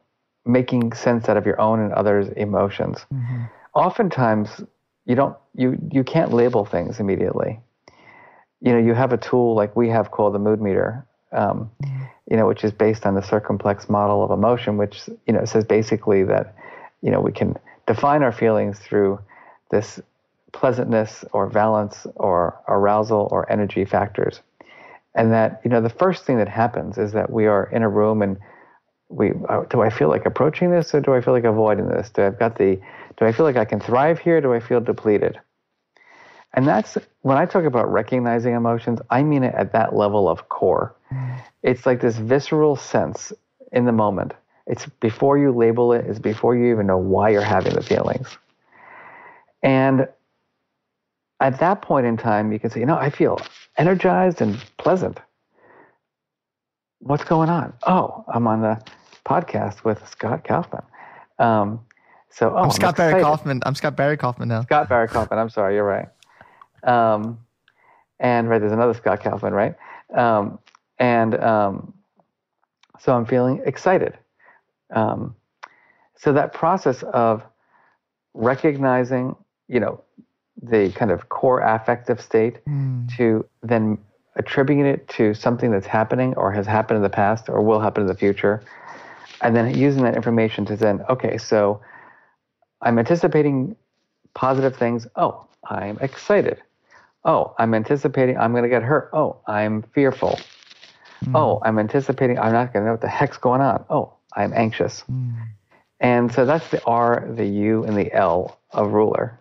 making 0.49 0.93
sense 0.93 1.30
out 1.30 1.38
of 1.38 1.45
your 1.45 1.60
own 1.60 1.80
and 1.80 1.93
others' 1.93 2.30
emotions. 2.36 3.06
Mm-hmm. 3.13 3.43
Oftentimes, 3.73 4.62
you 5.06 5.15
don't 5.15 5.38
you 5.56 5.78
you 5.91 6.04
can't 6.04 6.34
label 6.34 6.65
things 6.65 6.99
immediately. 6.99 7.60
You 8.62 8.73
know, 8.73 8.80
you 8.80 8.93
have 8.93 9.13
a 9.13 9.17
tool 9.17 9.56
like 9.56 9.75
we 9.75 9.89
have 9.89 10.12
called 10.12 10.34
the 10.34 10.39
mood 10.39 10.62
meter, 10.62 11.06
um, 11.32 11.71
mm-hmm. 11.84 12.04
you 12.30 12.38
know, 12.38 12.47
which 12.47 12.63
is 12.63 12.71
based 12.71 13.06
on 13.06 13.15
the 13.15 13.21
circumplex 13.21 13.89
model 13.89 14.23
of 14.23 14.32
emotion, 14.32 14.78
which 14.78 15.08
you 15.28 15.34
know 15.34 15.45
says 15.45 15.63
basically 15.63 16.23
that 16.23 16.56
you 17.02 17.12
know 17.12 17.21
we 17.21 17.32
can 17.32 17.58
define 17.88 18.23
our 18.23 18.32
feelings 18.32 18.80
through 18.80 19.19
this 19.71 19.99
pleasantness 20.52 21.23
or 21.32 21.47
valence 21.47 22.08
or 22.15 22.60
arousal 22.67 23.28
or 23.32 23.49
energy 23.52 23.86
factors 23.86 24.41
and 25.15 25.32
that 25.32 25.62
you 25.63 25.69
know 25.69 25.82
the 25.82 25.89
first 25.89 26.26
thing 26.26 26.38
that 26.38 26.50
happens 26.50 26.98
is 26.98 27.12
that 27.13 27.32
we 27.32 27.48
are 27.48 27.69
in 27.72 27.84
a 27.84 27.89
room 27.89 28.22
and 28.22 28.38
we 29.10 29.32
uh, 29.50 29.63
do 29.69 29.82
I 29.82 29.89
feel 29.89 30.10
like 30.10 30.26
approaching 30.26 30.72
this 30.72 30.93
or 30.93 31.02
do 31.02 31.13
I 31.13 31.22
feel 31.22 31.34
like 31.34 31.43
avoiding 31.43 31.88
this? 31.88 32.10
Do 32.10 32.24
I've 32.24 32.39
got 32.39 32.58
the 32.58 32.80
do 33.17 33.26
I 33.26 33.32
feel 33.32 33.45
like 33.45 33.58
I 33.58 33.65
can 33.65 33.80
thrive 33.80 34.19
here? 34.19 34.39
Do 34.39 34.54
I 34.54 34.60
feel 34.60 34.80
depleted? 34.80 35.39
And 36.54 36.67
that's 36.67 36.98
when 37.22 37.38
I 37.38 37.45
talk 37.45 37.65
about 37.65 37.91
recognizing 37.91 38.56
emotions, 38.56 39.00
I 39.10 39.24
mean 39.24 39.43
it 39.43 39.54
at 39.56 39.74
that 39.74 39.95
level 39.95 40.28
of 40.28 40.50
core. 40.50 40.95
It's 41.63 41.86
like 41.86 42.02
this 42.02 42.17
visceral 42.17 42.76
sense 42.76 43.34
in 43.72 43.86
the 43.86 43.91
moment. 43.91 44.34
It's 44.65 44.86
before 45.00 45.38
you 45.38 45.52
label 45.52 45.93
it, 45.93 46.06
it's 46.06 46.19
before 46.19 46.56
you 46.56 46.72
even 46.72 46.88
know 46.88 46.98
why 46.98 47.30
you're 47.30 47.41
having 47.41 47.74
the 47.74 47.82
feelings. 47.82 48.38
And 49.63 50.08
at 51.39 51.60
that 51.60 51.82
point 51.82 52.06
in 52.06 52.17
time, 52.17 52.52
you 52.52 52.60
can 52.60 52.69
say, 52.69 52.80
you 52.80 52.86
know, 52.86 52.97
I 52.97 53.10
feel 53.10 53.39
energized 53.78 54.41
and 54.41 54.58
pleasant. 54.78 55.19
What's 56.99 57.23
going 57.23 57.49
on? 57.49 57.73
Oh, 57.88 58.25
I'm 58.28 58.45
on 58.47 58.62
the 58.62 58.82
podcast 59.25 59.84
with 59.84 60.06
Scott 60.10 60.43
Kaufman. 60.43 60.84
Um, 61.38 61.80
so, 62.30 62.54
oh, 62.54 62.63
I'm 62.63 62.71
Scott 62.71 62.99
I'm 62.99 63.12
Barry 63.12 63.23
Kaufman. 63.23 63.62
I'm 63.65 63.75
Scott 63.75 63.95
Barry 63.95 64.17
Kaufman 64.17 64.49
now. 64.49 64.62
Scott 64.63 64.89
Barry 64.89 65.08
Kaufman. 65.08 65.39
I'm 65.39 65.49
sorry, 65.49 65.75
you're 65.75 65.86
right. 65.86 66.10
Um, 66.84 67.39
and 68.19 68.49
right, 68.49 68.60
there's 68.60 68.73
another 68.73 68.93
Scott 68.93 69.23
Kaufman, 69.23 69.54
right? 69.54 69.75
Um, 70.13 70.60
and 70.99 71.36
um, 71.41 71.93
so 72.99 73.15
I'm 73.15 73.25
feeling 73.25 73.62
excited. 73.65 74.17
Um, 74.91 75.36
so 76.15 76.34
that 76.34 76.52
process 76.52 77.02
of 77.04 77.43
recognizing, 78.34 79.36
you 79.69 79.80
know, 79.80 80.04
the 80.62 80.91
kind 80.95 81.12
of 81.12 81.30
core 81.30 81.62
affective 81.62 82.22
state 82.22 82.63
mm. 82.65 83.15
to 83.15 83.45
then 83.63 83.98
attributing 84.36 84.86
it 84.86 85.08
to 85.10 85.34
something 85.34 85.72
that's 85.72 85.88
happening 85.88 86.34
or 86.36 86.52
has 86.52 86.65
happened 86.65 86.98
in 86.98 87.04
the 87.04 87.10
past 87.10 87.50
or 87.50 87.62
will 87.62 87.80
happen 87.80 88.02
in 88.02 88.08
the 88.08 88.15
future. 88.15 88.63
And 89.41 89.56
then 89.56 89.74
using 89.76 90.04
that 90.04 90.15
information 90.15 90.65
to 90.65 90.76
then 90.76 91.02
okay 91.10 91.38
so 91.38 91.82
i'm 92.82 93.00
anticipating 93.00 93.76
positive 94.34 94.76
things. 94.76 95.08
Oh 95.15 95.45
i'm 95.69 95.98
excited. 96.00 96.62
Oh 97.26 97.54
i'm 97.58 97.74
anticipating 97.74 98.38
i'm 98.38 98.52
going 98.52 98.63
to 98.63 98.69
get 98.69 98.84
hurt. 98.84 99.10
Oh 99.13 99.38
i'm 99.48 99.84
fearful. 99.93 100.39
Mm. 101.26 101.36
oh 101.36 101.62
i'm 101.63 101.80
anticipating 101.80 102.39
i'm 102.39 102.54
not 102.54 102.74
going 102.74 102.84
to 102.84 102.88
know 102.88 102.93
what 102.93 103.02
the 103.02 103.08
heck's 103.08 103.38
going 103.38 103.62
on. 103.62 103.86
Oh 103.89 104.13
i'm 104.36 104.54
anxious. 104.54 105.04
Mm. 105.12 105.36
and 106.00 106.32
so 106.32 106.45
that's 106.45 106.69
the 106.69 106.84
r 106.86 107.28
the 107.36 107.45
u 107.45 107.84
and 107.84 107.98
the 107.98 108.13
l 108.13 108.60
of 108.72 108.91
ruler. 108.91 109.39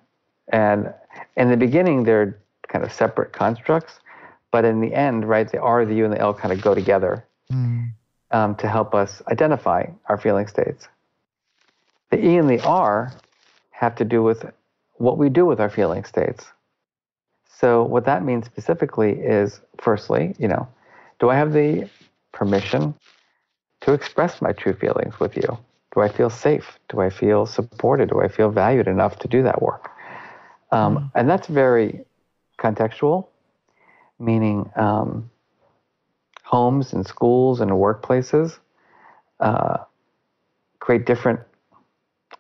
And 0.51 0.95
in 1.39 1.49
the 1.49 1.57
beginning 1.57 2.05
they're 2.05 2.39
kind 2.69 2.85
of 2.85 2.93
separate 2.93 3.33
constructs 3.33 4.01
but 4.51 4.65
in 4.65 4.81
the 4.81 4.93
end 4.95 5.27
right 5.27 5.51
the 5.51 5.61
r 5.61 5.87
the 5.87 5.95
u 5.95 6.05
and 6.05 6.13
the 6.13 6.21
l 6.21 6.35
kind 6.35 6.53
of 6.53 6.61
go 6.61 6.75
together 6.75 7.25
mm 7.51 7.89
um, 8.31 8.55
to 8.57 8.69
help 8.69 8.95
us 8.95 9.23
identify 9.31 9.87
our 10.07 10.19
feeling 10.19 10.47
states. 10.47 10.89
The 12.11 12.25
E 12.25 12.37
and 12.37 12.49
the 12.49 12.61
R 12.63 13.13
have 13.71 13.95
to 13.97 14.05
do 14.05 14.23
with 14.23 14.45
what 14.95 15.19
we 15.19 15.29
do 15.29 15.47
with 15.47 15.61
our 15.61 15.71
feeling 15.71 16.05
states. 16.05 16.47
So, 17.49 17.83
what 17.83 18.05
that 18.07 18.25
means 18.25 18.47
specifically 18.47 19.13
is 19.13 19.61
firstly, 19.79 20.35
you 20.39 20.49
know, 20.49 20.69
do 21.21 21.29
I 21.31 21.37
have 21.37 21.53
the 21.53 21.89
permission 22.33 22.95
to 23.81 23.93
express 23.93 24.41
my 24.41 24.53
true 24.53 24.75
feelings 24.75 25.19
with 25.19 25.37
you? 25.37 25.59
Do 25.95 26.01
I 26.01 26.09
feel 26.09 26.31
safe? 26.31 26.79
Do 26.89 27.01
I 27.01 27.11
feel 27.11 27.47
supported? 27.47 28.11
Do 28.11 28.21
I 28.21 28.29
feel 28.29 28.51
valued 28.51 28.87
enough 28.87 29.19
to 29.21 29.29
do 29.29 29.43
that 29.43 29.63
work? 29.63 29.91
Um. 30.71 31.11
And 31.15 31.29
that's 31.29 31.47
very 31.47 32.05
contextual, 32.59 33.27
meaning 34.19 34.71
um, 34.77 35.31
homes 36.45 36.93
and 36.93 37.07
schools 37.07 37.61
and 37.61 37.71
workplaces 37.71 38.59
uh, 39.41 39.79
create 40.81 41.07
different 41.07 41.41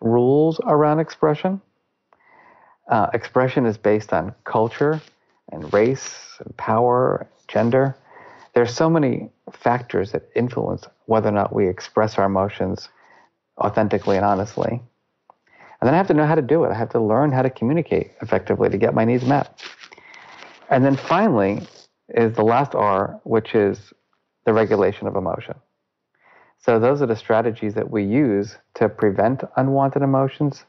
rules 0.00 0.60
around 0.64 1.00
expression. 1.00 1.60
Uh, 2.88 3.08
expression 3.12 3.66
is 3.66 3.76
based 3.76 4.12
on 4.12 4.34
culture 4.44 5.00
and 5.52 5.72
race 5.72 6.38
and 6.44 6.56
power, 6.56 7.26
gender. 7.48 7.94
There's 8.54 8.74
so 8.74 8.88
many 8.88 9.30
factors 9.52 10.12
that 10.12 10.28
influence 10.34 10.86
whether 11.06 11.28
or 11.28 11.32
not 11.32 11.54
we 11.54 11.68
express 11.68 12.18
our 12.18 12.26
emotions 12.26 12.88
authentically 13.58 14.16
and 14.16 14.24
honestly. 14.24 14.80
And 15.80 15.86
then 15.86 15.94
I 15.94 15.96
have 15.96 16.08
to 16.08 16.14
know 16.14 16.26
how 16.26 16.34
to 16.34 16.42
do 16.42 16.64
it. 16.64 16.70
I 16.70 16.74
have 16.74 16.90
to 16.90 17.00
learn 17.00 17.30
how 17.30 17.42
to 17.42 17.50
communicate 17.50 18.12
effectively 18.20 18.68
to 18.68 18.78
get 18.78 18.94
my 18.94 19.04
needs 19.04 19.24
met. 19.24 19.62
And 20.70 20.84
then 20.84 20.96
finally 20.96 21.66
is 22.08 22.34
the 22.34 22.42
last 22.42 22.74
R, 22.74 23.20
which 23.24 23.54
is 23.54 23.92
the 24.44 24.52
regulation 24.52 25.06
of 25.06 25.14
emotion. 25.14 25.54
So, 26.60 26.80
those 26.80 27.00
are 27.00 27.06
the 27.06 27.16
strategies 27.16 27.74
that 27.74 27.90
we 27.90 28.02
use 28.02 28.56
to 28.74 28.88
prevent 28.88 29.44
unwanted 29.56 30.02
emotions, 30.02 30.64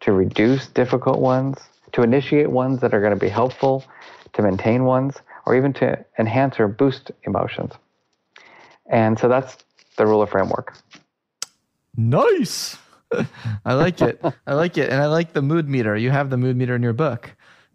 to 0.00 0.12
reduce 0.12 0.66
difficult 0.68 1.20
ones, 1.20 1.58
to 1.92 2.02
initiate 2.02 2.50
ones 2.50 2.80
that 2.80 2.92
are 2.92 3.00
going 3.00 3.14
to 3.14 3.18
be 3.18 3.30
helpful, 3.30 3.84
to 4.34 4.42
maintain 4.42 4.84
ones, 4.84 5.16
or 5.46 5.56
even 5.56 5.72
to 5.74 6.04
enhance 6.18 6.60
or 6.60 6.68
boost 6.68 7.10
emotions. 7.24 7.72
And 8.86 9.18
so 9.18 9.28
that's 9.28 9.56
the 9.96 10.06
Ruler 10.06 10.26
framework. 10.26 10.76
Nice. 11.96 12.76
I 13.64 13.74
like 13.74 14.00
it. 14.00 14.24
I 14.46 14.54
like 14.54 14.78
it. 14.78 14.90
And 14.90 15.00
I 15.00 15.06
like 15.06 15.32
the 15.32 15.42
mood 15.42 15.68
meter. 15.68 15.96
You 15.96 16.10
have 16.10 16.30
the 16.30 16.36
mood 16.36 16.56
meter 16.56 16.74
in 16.74 16.82
your 16.82 16.92
book. 16.92 17.30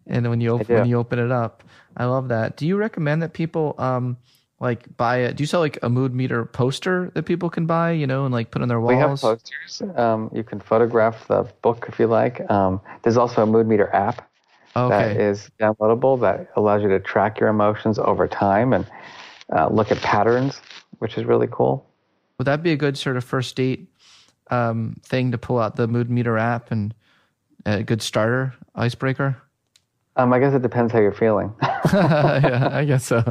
And 0.06 0.28
when 0.28 0.40
you 0.40 0.50
open, 0.50 0.74
when 0.74 0.86
you 0.86 0.98
open 0.98 1.18
it 1.18 1.30
up, 1.30 1.62
I 1.96 2.06
love 2.06 2.28
that. 2.28 2.56
Do 2.56 2.66
you 2.66 2.76
recommend 2.76 3.22
that 3.22 3.34
people 3.34 3.74
um, 3.78 4.16
like 4.60 4.96
buy 4.96 5.18
it? 5.18 5.36
Do 5.36 5.42
you 5.42 5.46
sell 5.46 5.60
like 5.60 5.78
a 5.82 5.88
mood 5.88 6.14
meter 6.14 6.44
poster 6.44 7.10
that 7.14 7.24
people 7.24 7.50
can 7.50 7.66
buy, 7.66 7.92
you 7.92 8.06
know, 8.06 8.24
and 8.24 8.32
like 8.32 8.50
put 8.50 8.62
on 8.62 8.68
their 8.68 8.80
walls? 8.80 8.94
We 8.94 9.00
have 9.00 9.20
posters. 9.20 9.82
Um, 9.96 10.30
you 10.32 10.42
can 10.42 10.60
photograph 10.60 11.28
the 11.28 11.42
book 11.62 11.86
if 11.88 11.98
you 11.98 12.06
like. 12.06 12.48
Um, 12.50 12.80
there's 13.02 13.16
also 13.16 13.42
a 13.42 13.46
mood 13.46 13.66
meter 13.66 13.94
app 13.94 14.28
Okay. 14.76 15.14
that 15.14 15.20
is 15.20 15.50
downloadable 15.58 16.20
that 16.20 16.50
allows 16.56 16.82
you 16.82 16.88
to 16.88 17.00
track 17.00 17.40
your 17.40 17.48
emotions 17.48 17.98
over 17.98 18.28
time 18.28 18.72
and 18.72 18.86
uh, 19.54 19.68
look 19.68 19.90
at 19.90 19.98
patterns, 19.98 20.60
which 20.98 21.18
is 21.18 21.24
really 21.24 21.48
cool. 21.50 21.84
Would 22.38 22.46
that 22.46 22.62
be 22.62 22.70
a 22.70 22.76
good 22.76 22.96
sort 22.96 23.16
of 23.16 23.24
first 23.24 23.56
date 23.56 23.88
um, 24.50 24.96
thing 25.02 25.32
to 25.32 25.38
pull 25.38 25.58
out 25.58 25.76
the 25.76 25.86
Mood 25.86 26.10
Meter 26.10 26.38
app 26.38 26.70
and 26.70 26.94
a 27.66 27.82
good 27.82 28.02
starter 28.02 28.54
icebreaker? 28.74 29.36
Um, 30.16 30.32
I 30.32 30.38
guess 30.38 30.52
it 30.54 30.62
depends 30.62 30.92
how 30.92 30.98
you're 30.98 31.12
feeling 31.12 31.54
yeah, 31.92 32.70
I 32.72 32.84
guess 32.84 33.06
so. 33.06 33.22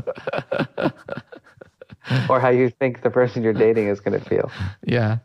or 2.29 2.39
how 2.39 2.49
you 2.49 2.69
think 2.69 3.01
the 3.01 3.09
person 3.09 3.43
you're 3.43 3.53
dating 3.53 3.87
is 3.87 3.99
going 3.99 4.17
to 4.17 4.29
feel. 4.29 4.49
Yeah. 4.85 5.17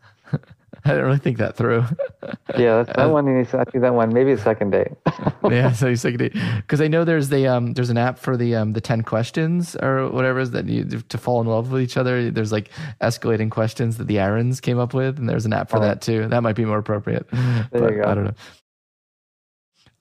I 0.84 0.88
didn't 0.90 1.04
really 1.04 1.18
think 1.18 1.38
that 1.38 1.56
through. 1.56 1.84
Yeah, 2.58 2.82
that 2.82 3.06
one. 3.06 3.26
You 3.26 3.32
need 3.38 3.48
to 3.48 3.64
that 3.80 3.94
one. 3.94 4.12
Maybe 4.12 4.32
a 4.32 4.38
second 4.38 4.70
date. 4.70 4.88
yeah, 5.50 5.72
so 5.72 5.88
he's 5.88 6.04
like, 6.04 6.18
because 6.18 6.80
I 6.80 6.86
know 6.86 7.02
there's 7.04 7.30
the 7.30 7.46
um, 7.48 7.72
there's 7.72 7.88
an 7.88 7.96
app 7.96 8.18
for 8.18 8.36
the 8.36 8.54
um, 8.56 8.74
the 8.74 8.80
ten 8.80 9.02
questions 9.02 9.74
or 9.76 10.08
whatever 10.10 10.38
is 10.38 10.50
that 10.50 10.68
you 10.68 10.84
to 10.84 11.18
fall 11.18 11.40
in 11.40 11.46
love 11.46 11.72
with 11.72 11.80
each 11.80 11.96
other. 11.96 12.30
There's 12.30 12.52
like 12.52 12.70
escalating 13.00 13.50
questions 13.50 13.96
that 13.96 14.06
the 14.06 14.16
Arons 14.16 14.60
came 14.60 14.78
up 14.78 14.92
with, 14.92 15.18
and 15.18 15.28
there's 15.28 15.46
an 15.46 15.52
app 15.52 15.70
for 15.70 15.78
Oh. 15.78 15.80
that 15.80 16.02
too. 16.02 16.28
That 16.28 16.42
might 16.42 16.56
be 16.56 16.64
more 16.64 16.78
appropriate. 16.78 17.26
There 17.30 17.68
but 17.72 17.90
you 17.92 18.02
go. 18.02 18.08
I 18.08 18.14
don't 18.14 18.24
know. 18.24 18.34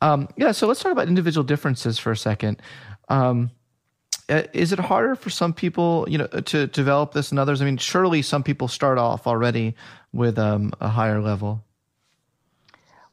Um, 0.02 0.28
yeah, 0.36 0.52
so 0.52 0.68
let's 0.68 0.82
talk 0.82 0.92
about 0.92 1.08
individual 1.08 1.44
differences 1.44 1.98
for 2.00 2.12
a 2.12 2.18
second. 2.18 2.62
Um, 3.08 3.52
uh, 4.30 4.44
is 4.54 4.72
it 4.72 4.80
harder 4.80 5.16
for 5.16 5.30
some 5.30 5.54
people, 5.54 6.06
you 6.10 6.18
know, 6.18 6.28
to 6.28 6.68
develop 6.68 7.14
this 7.14 7.32
and 7.32 7.40
others? 7.40 7.62
I 7.62 7.66
mean, 7.66 7.78
surely 7.78 8.22
some 8.22 8.44
people 8.44 8.68
start 8.68 8.98
off 8.98 9.28
already 9.28 9.76
with 10.14 10.38
um, 10.38 10.74
a 10.80 10.90
higher 10.90 11.22
level. 11.22 11.64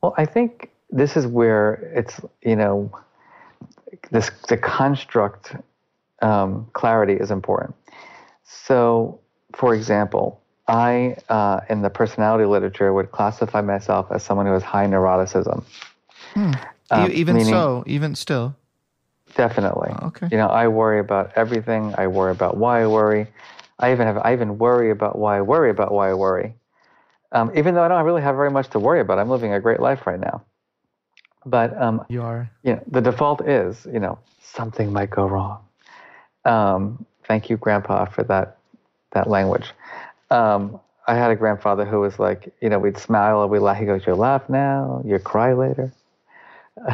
Well, 0.02 0.14
I 0.16 0.24
think 0.26 0.70
this 0.90 1.16
is 1.16 1.26
where 1.26 1.74
it's 1.94 2.20
you 2.42 2.56
know 2.56 2.90
this 4.10 4.30
the 4.48 4.56
construct 4.56 5.56
um, 6.22 6.68
clarity 6.72 7.14
is 7.14 7.30
important. 7.30 7.74
So, 8.44 9.20
for 9.54 9.74
example, 9.74 10.40
I 10.66 11.16
uh, 11.28 11.60
in 11.68 11.82
the 11.82 11.90
personality 11.90 12.44
literature 12.44 12.92
would 12.92 13.10
classify 13.10 13.60
myself 13.60 14.06
as 14.10 14.22
someone 14.22 14.46
who 14.46 14.52
has 14.52 14.62
high 14.62 14.86
neuroticism. 14.86 15.64
Um, 16.90 17.10
E- 17.10 17.14
even 17.14 17.44
so, 17.44 17.84
even 17.86 18.14
still. 18.14 18.56
Definitely. 19.34 19.90
Okay. 20.02 20.28
You 20.30 20.38
know, 20.38 20.48
I 20.48 20.68
worry 20.68 21.00
about 21.00 21.32
everything. 21.36 21.94
I 21.98 22.06
worry 22.06 22.32
about 22.32 22.56
why 22.56 22.82
I 22.82 22.86
worry. 22.86 23.26
I 23.78 23.92
even 23.92 24.06
have 24.06 24.18
I 24.18 24.32
even 24.32 24.58
worry 24.58 24.90
about 24.90 25.18
why 25.18 25.38
I 25.38 25.42
worry 25.42 25.70
about 25.70 25.92
why 25.92 26.10
I 26.10 26.14
worry. 26.14 26.54
Um, 27.32 27.52
even 27.56 27.74
though 27.74 27.82
I 27.82 27.88
don't 27.88 28.04
really 28.04 28.22
have 28.22 28.36
very 28.36 28.50
much 28.50 28.68
to 28.70 28.78
worry 28.78 29.00
about, 29.00 29.18
I'm 29.18 29.28
living 29.28 29.52
a 29.52 29.60
great 29.60 29.80
life 29.80 30.06
right 30.06 30.18
now. 30.18 30.44
But 31.44 31.76
um, 31.80 32.04
You 32.08 32.22
are. 32.22 32.50
you 32.62 32.74
know, 32.74 32.82
the 32.90 33.00
default 33.00 33.46
is, 33.46 33.86
you 33.92 34.00
know, 34.00 34.18
something 34.40 34.92
might 34.92 35.10
go 35.10 35.26
wrong. 35.26 35.64
Um, 36.44 37.04
thank 37.26 37.50
you, 37.50 37.56
Grandpa, 37.56 38.06
for 38.06 38.24
that 38.24 38.58
that 39.12 39.28
language. 39.28 39.72
Um, 40.30 40.80
I 41.06 41.14
had 41.14 41.30
a 41.30 41.36
grandfather 41.36 41.84
who 41.86 42.00
was 42.00 42.18
like, 42.18 42.52
you 42.60 42.68
know, 42.68 42.78
we'd 42.78 42.98
smile 42.98 43.42
and 43.42 43.50
we 43.50 43.58
laugh. 43.58 43.78
He 43.78 43.86
goes, 43.86 44.06
"You 44.06 44.14
laugh 44.14 44.48
now, 44.48 45.02
you 45.04 45.18
cry 45.18 45.52
later." 45.54 45.92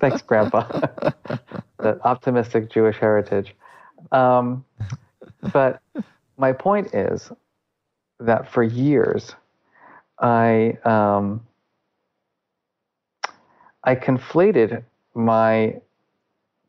Thanks, 0.00 0.22
Grandpa. 0.22 0.62
the 1.78 1.98
optimistic 2.04 2.70
Jewish 2.70 2.96
heritage. 2.98 3.54
Um, 4.12 4.64
but 5.52 5.80
my 6.36 6.52
point 6.52 6.94
is 6.94 7.30
that 8.20 8.50
for 8.52 8.62
years, 8.62 9.34
I 10.24 10.78
um, 10.84 11.46
I 13.84 13.94
conflated 13.94 14.82
my 15.14 15.76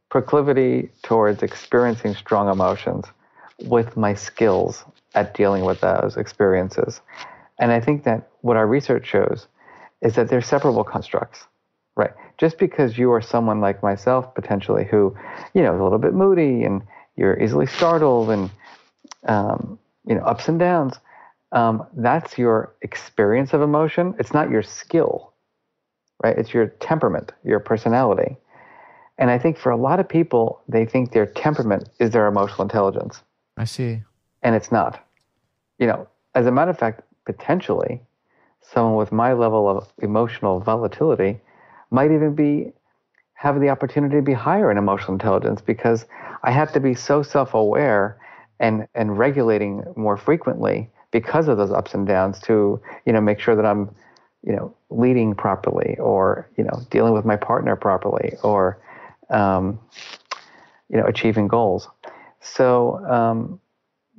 proclivity 0.10 0.90
towards 1.04 1.42
experiencing 1.42 2.16
strong 2.16 2.50
emotions 2.50 3.06
with 3.64 3.96
my 3.96 4.14
skills 4.14 4.84
at 5.14 5.34
dealing 5.34 5.64
with 5.64 5.80
those 5.80 6.18
experiences. 6.18 7.00
And 7.58 7.72
I 7.72 7.80
think 7.80 8.04
that 8.04 8.28
what 8.42 8.58
our 8.58 8.68
research 8.68 9.08
shows 9.08 9.48
is 10.02 10.16
that 10.16 10.28
they're 10.28 10.42
separable 10.42 10.84
constructs, 10.84 11.46
right? 11.96 12.12
Just 12.38 12.58
because 12.58 12.98
you 12.98 13.10
are 13.14 13.22
someone 13.22 13.62
like 13.62 13.82
myself, 13.82 14.36
potentially, 14.36 14.84
who, 14.84 15.16
you 15.54 15.64
know, 15.64 15.74
is 15.74 15.80
a 15.80 15.84
little 15.84 15.98
bit 15.98 16.14
moody 16.14 16.66
and 16.66 16.82
you're 17.16 17.42
easily 17.42 17.66
startled 17.66 18.30
and, 18.30 18.52
um, 19.28 19.80
you 20.06 20.16
know, 20.16 20.24
ups 20.24 20.50
and 20.50 20.60
downs, 20.60 21.00
um, 21.56 21.88
that's 21.96 22.38
your 22.38 22.76
experience 22.82 23.54
of 23.54 23.62
emotion. 23.62 24.14
It's 24.20 24.34
not 24.34 24.50
your 24.52 24.62
skill, 24.62 25.34
right? 26.22 26.38
It's 26.38 26.54
your 26.54 26.68
temperament, 26.68 27.32
your 27.44 27.60
personality. 27.62 28.38
And 29.18 29.32
I 29.32 29.40
think 29.40 29.58
for 29.58 29.72
a 29.72 29.78
lot 29.78 30.02
of 30.02 30.08
people, 30.08 30.62
they 30.68 30.86
think 30.86 31.14
their 31.14 31.26
temperament 31.26 31.90
is 31.98 32.12
their 32.12 32.28
emotional 32.28 32.64
intelligence, 32.64 33.24
I 33.56 33.64
see. 33.64 34.04
and 34.44 34.54
it's 34.54 34.70
not. 34.70 35.02
You 35.80 35.88
know, 35.88 36.08
as 36.36 36.46
a 36.46 36.52
matter 36.52 36.72
of 36.72 36.78
fact, 36.78 37.02
potentially, 37.26 38.02
someone 38.62 38.98
with 38.98 39.14
my 39.14 39.32
level 39.32 39.70
of 39.70 39.88
emotional 40.02 40.60
volatility 40.60 41.40
might 41.90 42.12
even 42.12 42.36
be 42.36 42.74
have 43.36 43.62
the 43.62 43.70
opportunity 43.70 44.18
to 44.18 44.22
be 44.22 44.34
higher 44.34 44.70
in 44.72 44.78
emotional 44.78 45.14
intelligence 45.14 45.62
because 45.62 46.06
I 46.44 46.52
have 46.52 46.74
to 46.74 46.82
be 46.82 46.96
so 46.96 47.24
self-aware 47.24 48.18
and 48.60 48.88
and 48.94 49.18
regulating 49.18 49.84
more 49.96 50.18
frequently 50.18 50.90
because 51.16 51.48
of 51.48 51.56
those 51.56 51.72
ups 51.72 51.94
and 51.94 52.06
downs 52.06 52.38
to 52.40 52.78
you 53.06 53.14
know 53.14 53.22
make 53.22 53.40
sure 53.40 53.56
that 53.56 53.66
I'm 53.66 53.90
you 54.44 54.54
know 54.54 54.76
leading 54.90 55.34
properly 55.34 55.96
or 55.98 56.50
you 56.58 56.66
know 56.66 56.82
dealing 56.90 57.14
with 57.14 57.24
my 57.24 57.38
partner 57.38 57.78
properly 57.78 58.34
or 58.44 58.78
um, 59.30 59.80
you 60.90 60.98
know 60.98 61.06
achieving 61.06 61.48
goals. 61.48 61.88
So 62.42 62.98
um, 63.06 63.62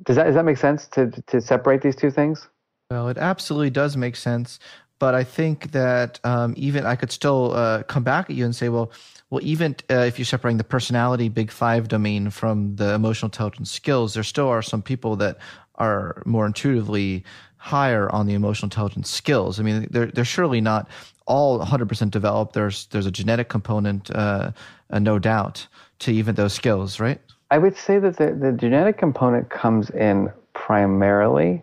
does 0.05 0.17
that 0.17 0.25
does 0.25 0.37
that 0.37 0.47
make 0.47 0.57
sense 0.57 0.87
to 0.95 1.11
to 1.27 1.43
separate 1.43 1.83
these 1.83 1.97
two 1.97 2.11
things? 2.11 2.49
Well, 2.91 3.09
it 3.09 3.19
absolutely 3.19 3.71
does 3.71 3.95
make 3.95 4.17
sense, 4.17 4.59
but 4.99 5.15
I 5.15 5.23
think 5.23 5.73
that 5.73 6.19
um, 6.25 6.55
even 6.57 6.87
I 6.87 6.97
could 6.97 7.13
still 7.13 7.53
uh, 7.53 7.83
come 7.83 8.05
back 8.05 8.31
at 8.31 8.37
you 8.37 8.47
and 8.47 8.57
say, 8.57 8.71
well, 8.71 8.91
well, 9.29 9.41
even 9.43 9.75
uh, 9.91 10.07
if 10.07 10.19
you're 10.19 10.25
separating 10.25 10.57
the 10.57 10.65
personality 10.65 11.29
big 11.29 11.51
five 11.51 11.89
domain 11.89 12.31
from 12.31 12.77
the 12.77 12.95
emotional 12.95 13.27
intelligence 13.27 13.73
skills, 13.73 14.15
there 14.15 14.23
still 14.23 14.49
are 14.49 14.63
some 14.63 14.83
people 14.83 15.17
that 15.17 15.39
are 15.79 16.23
more 16.25 16.47
intuitively 16.47 17.25
higher 17.57 18.11
on 18.13 18.27
the 18.27 18.35
emotional 18.35 18.67
intelligence 18.67 19.11
skills. 19.11 19.59
I 19.59 19.63
mean, 19.63 19.89
they're 19.91 20.07
they're 20.07 20.25
surely 20.25 20.61
not 20.61 20.89
all 21.27 21.59
100% 21.59 22.11
developed. 22.11 22.53
There's 22.53 22.87
there's 22.87 23.07
a 23.07 23.11
genetic 23.11 23.49
component, 23.49 24.11
uh, 24.11 24.53
uh, 24.91 24.99
no 24.99 25.19
doubt, 25.19 25.67
to 26.01 26.13
even 26.13 26.35
those 26.35 26.53
skills, 26.53 27.01
right? 27.01 27.21
I 27.51 27.59
would 27.59 27.77
say 27.77 27.99
that 27.99 28.17
the, 28.17 28.33
the 28.35 28.53
genetic 28.53 28.99
component 28.99 29.51
comes 29.51 29.91
in 29.91 30.31
primarily 30.55 31.63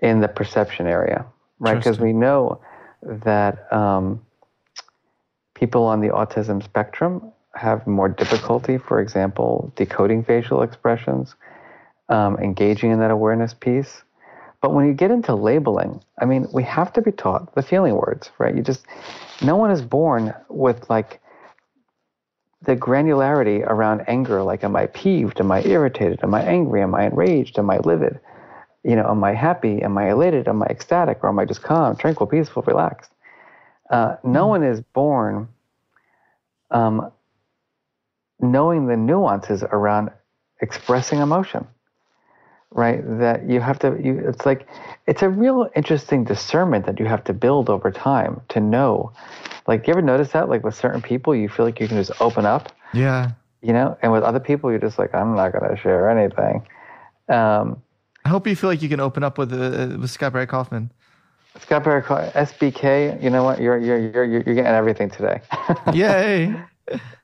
in 0.00 0.20
the 0.20 0.28
perception 0.28 0.86
area, 0.86 1.24
right? 1.58 1.76
Because 1.76 2.00
we 2.00 2.12
know 2.12 2.60
that 3.02 3.72
um, 3.72 4.20
people 5.54 5.84
on 5.84 6.00
the 6.00 6.08
autism 6.08 6.62
spectrum 6.62 7.32
have 7.54 7.86
more 7.86 8.08
difficulty, 8.08 8.78
for 8.78 9.00
example, 9.00 9.72
decoding 9.76 10.24
facial 10.24 10.62
expressions, 10.62 11.34
um, 12.12 12.36
engaging 12.36 12.90
in 12.90 13.00
that 13.00 13.10
awareness 13.10 13.54
piece. 13.54 14.02
But 14.60 14.74
when 14.74 14.86
you 14.86 14.92
get 14.92 15.10
into 15.10 15.34
labeling, 15.34 16.00
I 16.20 16.26
mean, 16.26 16.46
we 16.52 16.62
have 16.62 16.92
to 16.92 17.02
be 17.02 17.10
taught 17.10 17.54
the 17.54 17.62
feeling 17.62 17.94
words, 17.94 18.30
right? 18.38 18.54
You 18.54 18.62
just, 18.62 18.86
no 19.40 19.56
one 19.56 19.70
is 19.72 19.82
born 19.82 20.34
with 20.48 20.88
like 20.88 21.20
the 22.60 22.76
granularity 22.76 23.66
around 23.66 24.02
anger 24.06 24.40
like 24.42 24.62
am 24.62 24.76
i 24.76 24.86
peeved? 24.86 25.40
Am 25.40 25.50
i 25.50 25.62
irritated? 25.62 26.20
Am 26.22 26.32
i 26.32 26.42
angry? 26.42 26.82
Am 26.82 26.94
i 26.94 27.06
enraged? 27.06 27.58
Am 27.58 27.68
i 27.70 27.78
livid? 27.78 28.20
You 28.84 28.94
know 28.94 29.10
am 29.10 29.24
i 29.24 29.32
happy? 29.32 29.82
Am 29.82 29.98
i 29.98 30.10
elated? 30.10 30.46
Am 30.46 30.62
i 30.62 30.66
ecstatic? 30.66 31.24
Or 31.24 31.30
am 31.30 31.40
i 31.40 31.44
just 31.44 31.62
calm 31.62 31.96
tranquil 31.96 32.28
peaceful 32.28 32.62
relaxed? 32.62 33.10
Uh, 33.90 34.16
no 34.22 34.46
one 34.46 34.62
is 34.62 34.80
born 34.80 35.48
um, 36.70 37.10
knowing 38.38 38.86
the 38.86 38.96
nuances 38.96 39.64
around 39.64 40.10
expressing 40.60 41.18
emotion 41.18 41.66
right 42.74 43.02
that 43.18 43.48
you 43.48 43.60
have 43.60 43.78
to 43.78 43.98
you 44.02 44.18
it's 44.26 44.46
like 44.46 44.66
it's 45.06 45.22
a 45.22 45.28
real 45.28 45.68
interesting 45.76 46.24
discernment 46.24 46.86
that 46.86 46.98
you 46.98 47.06
have 47.06 47.22
to 47.22 47.32
build 47.32 47.68
over 47.68 47.90
time 47.90 48.40
to 48.48 48.60
know 48.60 49.12
like 49.66 49.86
you 49.86 49.92
ever 49.92 50.02
notice 50.02 50.32
that 50.32 50.48
like 50.48 50.64
with 50.64 50.74
certain 50.74 51.02
people 51.02 51.34
you 51.34 51.48
feel 51.48 51.66
like 51.66 51.78
you 51.80 51.86
can 51.88 51.96
just 51.96 52.12
open 52.20 52.46
up 52.46 52.72
Yeah. 52.94 53.32
you 53.62 53.72
know 53.72 53.96
and 54.02 54.10
with 54.12 54.22
other 54.22 54.40
people 54.40 54.70
you're 54.70 54.80
just 54.80 54.98
like 54.98 55.14
i'm 55.14 55.34
not 55.36 55.52
going 55.52 55.68
to 55.68 55.76
share 55.80 56.08
anything 56.10 56.66
um, 57.28 57.80
I 58.24 58.28
hope 58.28 58.46
you 58.46 58.56
feel 58.56 58.70
like 58.70 58.82
you 58.82 58.88
can 58.88 59.00
open 59.00 59.22
up 59.22 59.36
with 59.38 59.52
uh, 59.52 59.96
with 60.00 60.10
Scott 60.10 60.32
Barry 60.32 60.46
Kaufman. 60.46 60.90
scott 61.60 61.84
Barry, 61.84 62.02
Kaufman 62.02 62.30
sbk 62.46 63.22
you 63.22 63.28
know 63.30 63.44
what 63.44 63.60
you're 63.60 63.78
you're 63.78 63.98
you're 63.98 64.24
you're 64.24 64.40
getting 64.42 64.64
everything 64.66 65.10
today 65.10 65.40
Yay! 65.92 66.54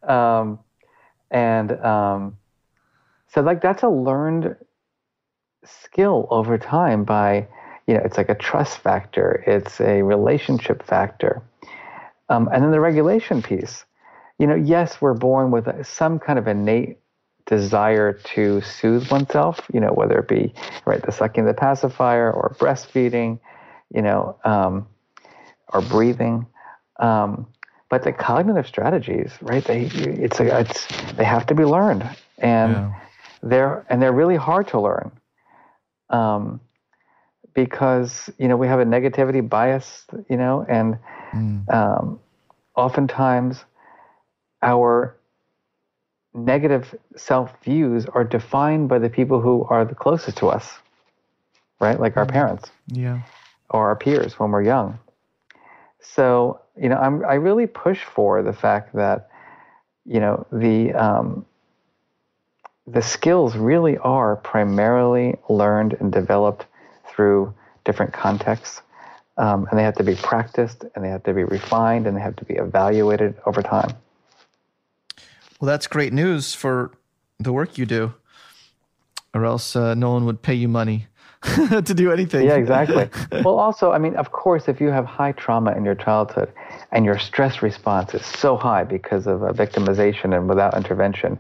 um, 0.03 0.59
and 1.31 1.73
um, 1.85 2.37
so 3.33 3.41
like 3.41 3.61
that's 3.63 3.83
a 3.83 3.89
learned 3.89 4.57
skill 5.85 6.27
over 6.31 6.59
time 6.59 7.05
by 7.05 7.47
you 7.87 7.95
know 7.95 8.01
it's 8.05 8.17
like 8.17 8.29
a 8.29 8.35
trust 8.35 8.79
factor 8.79 9.43
it's 9.47 9.81
a 9.81 10.03
relationship 10.03 10.83
factor 10.83 11.43
um, 12.29 12.49
and 12.53 12.63
then 12.63 12.71
the 12.71 12.81
regulation 12.81 13.43
piece 13.43 13.85
you 14.39 14.47
know, 14.47 14.55
yes, 14.55 15.01
we're 15.01 15.15
born 15.15 15.51
with 15.51 15.87
some 15.87 16.19
kind 16.19 16.39
of 16.39 16.47
innate 16.47 16.99
desire 17.47 18.13
to 18.13 18.61
soothe 18.61 19.11
oneself, 19.11 19.61
you 19.73 19.81
know, 19.81 19.89
whether 19.89 20.19
it 20.19 20.29
be 20.29 20.55
right 20.85 21.03
the 21.03 21.13
sucking 21.13 21.45
the 21.45 21.55
pacifier 21.55 22.33
or 22.33 22.55
breastfeeding, 22.59 23.41
you 23.93 24.03
know, 24.03 24.39
um, 24.45 24.87
or 25.73 25.81
breathing. 25.83 26.47
Um, 27.01 27.47
but 27.91 28.05
the 28.05 28.13
cognitive 28.13 28.67
strategies, 28.67 29.33
right? 29.41 29.65
They 29.65 29.85
it's 29.85 30.41
a, 30.41 30.61
it's 30.61 30.87
they 31.15 31.25
have 31.25 31.47
to 31.47 31.55
be 31.55 31.65
learned, 31.65 32.09
and 32.37 32.73
yeah. 32.73 33.01
they're 33.43 33.87
and 33.89 34.01
they're 34.03 34.13
really 34.13 34.37
hard 34.37 34.69
to 34.69 34.81
learn, 34.81 35.11
um, 36.11 36.61
because 37.55 38.31
you 38.39 38.49
know 38.49 38.57
we 38.57 38.67
have 38.67 38.81
a 38.81 38.85
negativity 38.85 39.47
bias, 39.47 40.07
you 40.29 40.37
know, 40.37 40.65
and 40.69 40.99
mm. 41.33 41.75
um, 41.75 42.21
oftentimes 42.77 43.65
our 44.63 45.17
negative 46.35 46.95
self 47.17 47.53
views 47.65 48.07
are 48.07 48.25
defined 48.25 48.89
by 48.89 48.99
the 48.99 49.09
people 49.09 49.41
who 49.41 49.65
are 49.65 49.85
the 49.85 49.95
closest 49.95 50.37
to 50.39 50.49
us, 50.49 50.79
right? 51.81 51.99
Like 51.99 52.17
our 52.17 52.27
mm. 52.27 52.33
parents, 52.33 52.71
yeah, 52.87 53.23
or 53.71 53.89
our 53.89 53.97
peers 53.97 54.39
when 54.39 54.51
we're 54.51 54.63
young. 54.63 54.99
So 56.01 56.61
you 56.81 56.89
know, 56.89 56.97
I'm 56.97 57.25
I 57.25 57.35
really 57.35 57.67
push 57.67 58.05
for 58.05 58.43
the 58.43 58.53
fact 58.53 58.95
that 58.95 59.29
you 60.05 60.21
know 60.21 60.47
the 60.53 60.93
um, 60.95 61.45
the 62.93 63.03
skills 63.03 63.57
really 63.57 63.99
are 63.99 64.37
primarily 64.37 65.37
learned 65.49 65.95
and 66.01 66.13
developed 66.13 66.67
through 67.09 67.53
different 67.85 68.13
contexts. 68.13 68.83
Um, 69.37 69.69
and 69.71 69.79
they 69.79 69.85
have 69.85 69.95
to 69.97 70.05
be 70.05 70.17
practiced 70.17 70.85
and 70.95 71.05
they 71.05 71.09
have 71.09 71.23
to 71.25 71.35
be 71.35 71.45
refined 71.45 72.07
and 72.07 72.17
they 72.17 72.21
have 72.21 72.37
to 72.37 72.45
be 72.45 72.55
evaluated 72.55 73.35
over 73.47 73.63
time. 73.63 73.91
Well, 75.61 75.67
that's 75.67 75.87
great 75.87 76.13
news 76.13 76.55
for 76.55 76.93
the 77.39 77.53
work 77.53 77.79
you 77.79 77.87
do, 77.87 78.15
or 79.35 79.45
else 79.45 79.77
uh, 79.77 79.95
no 79.95 80.13
one 80.13 80.25
would 80.25 80.43
pay 80.43 80.55
you 80.55 80.69
money 80.69 81.07
to 81.43 81.95
do 81.95 82.13
anything. 82.13 82.47
Yeah, 82.47 82.57
exactly. 82.57 83.09
well, 83.45 83.59
also, 83.59 83.93
I 83.93 83.99
mean, 83.99 84.17
of 84.17 84.33
course, 84.33 84.69
if 84.69 84.81
you 84.81 84.89
have 84.89 85.05
high 85.05 85.33
trauma 85.33 85.73
in 85.73 85.85
your 85.85 85.95
childhood 85.95 86.53
and 86.91 87.05
your 87.05 87.19
stress 87.19 87.63
response 87.63 88.15
is 88.15 88.25
so 88.25 88.57
high 88.57 88.85
because 88.85 89.27
of 89.27 89.43
a 89.43 89.53
victimization 89.53 90.37
and 90.37 90.49
without 90.49 90.77
intervention, 90.77 91.39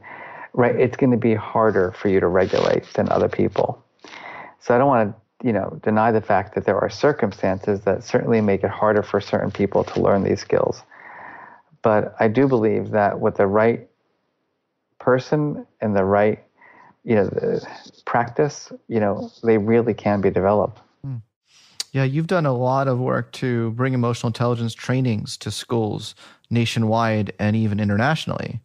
right, 0.58 0.74
it's 0.74 0.96
going 0.96 1.12
to 1.12 1.16
be 1.16 1.34
harder 1.34 1.92
for 1.92 2.08
you 2.08 2.18
to 2.18 2.26
regulate 2.26 2.82
than 2.94 3.08
other 3.10 3.28
people. 3.28 3.82
So 4.58 4.74
I 4.74 4.78
don't 4.78 4.88
want 4.88 5.14
to, 5.14 5.46
you 5.46 5.52
know, 5.52 5.78
deny 5.84 6.10
the 6.10 6.20
fact 6.20 6.56
that 6.56 6.66
there 6.66 6.76
are 6.76 6.90
circumstances 6.90 7.82
that 7.82 8.02
certainly 8.02 8.40
make 8.40 8.64
it 8.64 8.70
harder 8.70 9.04
for 9.04 9.20
certain 9.20 9.52
people 9.52 9.84
to 9.84 10.00
learn 10.00 10.24
these 10.24 10.40
skills. 10.40 10.82
But 11.82 12.16
I 12.18 12.26
do 12.26 12.48
believe 12.48 12.90
that 12.90 13.20
with 13.20 13.36
the 13.36 13.46
right 13.46 13.88
person 14.98 15.64
and 15.80 15.94
the 15.94 16.04
right 16.04 16.44
you 17.04 17.14
know 17.14 17.60
practice 18.04 18.72
you 18.88 18.98
know 18.98 19.30
they 19.44 19.56
really 19.56 19.94
can 19.94 20.20
be 20.20 20.28
developed 20.28 20.80
hmm. 21.04 21.16
yeah 21.92 22.02
you've 22.02 22.26
done 22.26 22.44
a 22.44 22.52
lot 22.52 22.88
of 22.88 22.98
work 22.98 23.30
to 23.30 23.70
bring 23.70 23.94
emotional 23.94 24.26
intelligence 24.26 24.74
trainings 24.74 25.36
to 25.36 25.52
schools 25.52 26.16
nationwide 26.50 27.32
and 27.38 27.54
even 27.54 27.78
internationally 27.78 28.60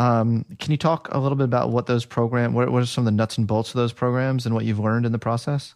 um, 0.00 0.44
can 0.58 0.70
you 0.70 0.76
talk 0.76 1.08
a 1.12 1.18
little 1.18 1.36
bit 1.36 1.44
about 1.44 1.70
what 1.70 1.86
those 1.86 2.04
programs 2.04 2.54
what, 2.54 2.70
what 2.70 2.82
are 2.82 2.86
some 2.86 3.02
of 3.02 3.06
the 3.06 3.16
nuts 3.16 3.38
and 3.38 3.46
bolts 3.46 3.70
of 3.70 3.76
those 3.76 3.92
programs 3.92 4.46
and 4.46 4.54
what 4.54 4.64
you've 4.64 4.80
learned 4.80 5.06
in 5.06 5.12
the 5.12 5.18
process 5.18 5.74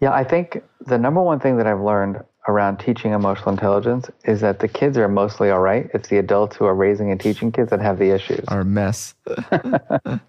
yeah 0.00 0.12
i 0.12 0.24
think 0.24 0.62
the 0.86 0.98
number 0.98 1.22
one 1.22 1.40
thing 1.40 1.56
that 1.56 1.66
i've 1.66 1.80
learned 1.80 2.22
around 2.48 2.78
teaching 2.78 3.12
emotional 3.12 3.50
intelligence 3.50 4.10
is 4.24 4.40
that 4.40 4.60
the 4.60 4.68
kids 4.68 4.96
are 4.96 5.08
mostly 5.08 5.50
all 5.50 5.60
right. 5.60 5.90
It's 5.92 6.08
the 6.08 6.18
adults 6.18 6.56
who 6.56 6.64
are 6.64 6.74
raising 6.74 7.10
and 7.10 7.20
teaching 7.20 7.52
kids 7.52 7.70
that 7.70 7.80
have 7.80 7.98
the 7.98 8.10
issues. 8.10 8.44
Are 8.48 8.60
a 8.60 8.64
mess. 8.64 9.14
and 9.50 10.20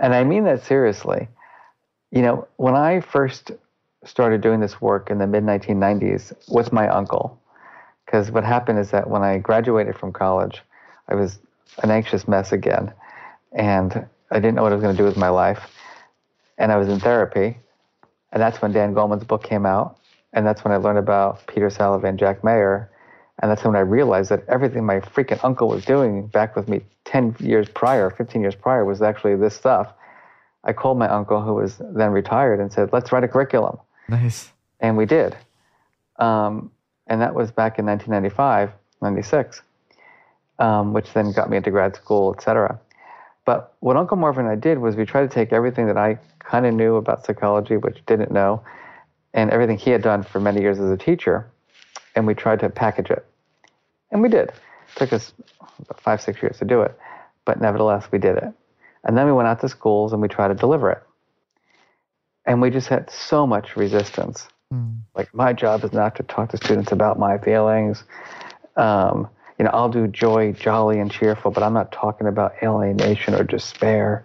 I 0.00 0.24
mean 0.24 0.44
that 0.44 0.64
seriously. 0.64 1.28
You 2.10 2.22
know, 2.22 2.48
when 2.56 2.74
I 2.74 3.00
first 3.00 3.50
started 4.04 4.40
doing 4.40 4.60
this 4.60 4.80
work 4.80 5.10
in 5.10 5.18
the 5.18 5.26
mid 5.26 5.44
1990s 5.44 6.32
with 6.48 6.72
my 6.72 6.88
uncle, 6.88 7.40
because 8.04 8.30
what 8.30 8.44
happened 8.44 8.78
is 8.78 8.90
that 8.90 9.08
when 9.08 9.22
I 9.22 9.38
graduated 9.38 9.96
from 9.96 10.12
college, 10.12 10.62
I 11.08 11.14
was 11.14 11.38
an 11.82 11.90
anxious 11.90 12.26
mess 12.28 12.52
again. 12.52 12.92
And 13.52 14.06
I 14.30 14.36
didn't 14.36 14.54
know 14.54 14.62
what 14.62 14.72
I 14.72 14.74
was 14.74 14.82
going 14.82 14.96
to 14.96 15.02
do 15.02 15.06
with 15.06 15.16
my 15.16 15.28
life. 15.28 15.70
And 16.58 16.72
I 16.72 16.76
was 16.76 16.88
in 16.88 17.00
therapy. 17.00 17.58
And 18.32 18.40
that's 18.40 18.62
when 18.62 18.72
Dan 18.72 18.94
Goleman's 18.94 19.24
book 19.24 19.42
came 19.42 19.66
out 19.66 19.98
and 20.32 20.46
that's 20.46 20.64
when 20.64 20.72
I 20.72 20.76
learned 20.76 20.98
about 20.98 21.46
Peter 21.46 21.66
and 22.04 22.18
Jack 22.18 22.42
Mayer. 22.42 22.90
And 23.40 23.50
that's 23.50 23.64
when 23.64 23.76
I 23.76 23.80
realized 23.80 24.30
that 24.30 24.44
everything 24.48 24.84
my 24.84 25.00
freaking 25.00 25.42
uncle 25.42 25.68
was 25.68 25.84
doing 25.84 26.26
back 26.28 26.54
with 26.54 26.68
me 26.68 26.82
10 27.04 27.36
years 27.40 27.68
prior, 27.68 28.10
15 28.10 28.40
years 28.40 28.54
prior, 28.54 28.84
was 28.84 29.02
actually 29.02 29.36
this 29.36 29.54
stuff. 29.54 29.92
I 30.64 30.72
called 30.72 30.98
my 30.98 31.08
uncle, 31.08 31.42
who 31.42 31.54
was 31.54 31.78
then 31.78 32.12
retired, 32.12 32.60
and 32.60 32.72
said, 32.72 32.90
let's 32.92 33.10
write 33.10 33.24
a 33.24 33.28
curriculum. 33.28 33.78
Nice. 34.08 34.50
And 34.80 34.96
we 34.96 35.06
did. 35.06 35.36
Um, 36.18 36.70
and 37.08 37.20
that 37.20 37.34
was 37.34 37.50
back 37.50 37.78
in 37.78 37.86
1995, 37.86 38.70
96, 39.00 39.62
um, 40.62 40.92
which 40.92 41.12
then 41.12 41.32
got 41.32 41.50
me 41.50 41.56
into 41.56 41.70
grad 41.70 41.96
school, 41.96 42.34
et 42.36 42.42
cetera. 42.42 42.78
But 43.44 43.74
what 43.80 43.96
Uncle 43.96 44.16
Marvin 44.16 44.46
and 44.46 44.52
I 44.52 44.54
did 44.54 44.78
was 44.78 44.94
we 44.94 45.04
tried 45.04 45.28
to 45.28 45.34
take 45.34 45.52
everything 45.52 45.86
that 45.88 45.98
I 45.98 46.18
kind 46.38 46.64
of 46.64 46.72
knew 46.72 46.94
about 46.96 47.26
psychology, 47.26 47.76
which 47.76 47.98
didn't 48.06 48.30
know, 48.30 48.62
and 49.34 49.50
everything 49.50 49.76
he 49.76 49.90
had 49.90 50.02
done 50.02 50.22
for 50.22 50.38
many 50.40 50.60
years 50.60 50.78
as 50.78 50.90
a 50.90 50.96
teacher, 50.96 51.50
and 52.14 52.26
we 52.26 52.34
tried 52.34 52.60
to 52.60 52.70
package 52.70 53.10
it. 53.10 53.26
And 54.12 54.22
we 54.22 54.28
did. 54.28 54.50
It 54.50 54.54
took 54.96 55.12
us 55.12 55.32
five, 55.96 56.20
six 56.20 56.40
years 56.40 56.58
to 56.58 56.64
do 56.64 56.82
it, 56.82 56.96
but 57.44 57.60
nevertheless, 57.60 58.06
we 58.12 58.18
did 58.18 58.36
it. 58.36 58.52
And 59.04 59.18
then 59.18 59.26
we 59.26 59.32
went 59.32 59.48
out 59.48 59.60
to 59.62 59.68
schools 59.68 60.12
and 60.12 60.22
we 60.22 60.28
tried 60.28 60.48
to 60.48 60.54
deliver 60.54 60.92
it. 60.92 61.02
And 62.46 62.62
we 62.62 62.70
just 62.70 62.88
had 62.88 63.10
so 63.10 63.46
much 63.46 63.76
resistance. 63.76 64.46
Mm. 64.72 64.98
Like, 65.16 65.34
my 65.34 65.52
job 65.52 65.82
is 65.82 65.92
not 65.92 66.14
to 66.16 66.22
talk 66.22 66.50
to 66.50 66.56
students 66.56 66.92
about 66.92 67.18
my 67.18 67.38
feelings. 67.38 68.04
Um, 68.76 69.28
you 69.62 69.68
know, 69.68 69.74
I'll 69.74 69.88
do 69.88 70.08
joy, 70.08 70.50
jolly, 70.54 70.98
and 70.98 71.08
cheerful, 71.08 71.52
but 71.52 71.62
I'm 71.62 71.72
not 71.72 71.92
talking 71.92 72.26
about 72.26 72.54
alienation 72.64 73.32
or 73.32 73.44
despair. 73.44 74.24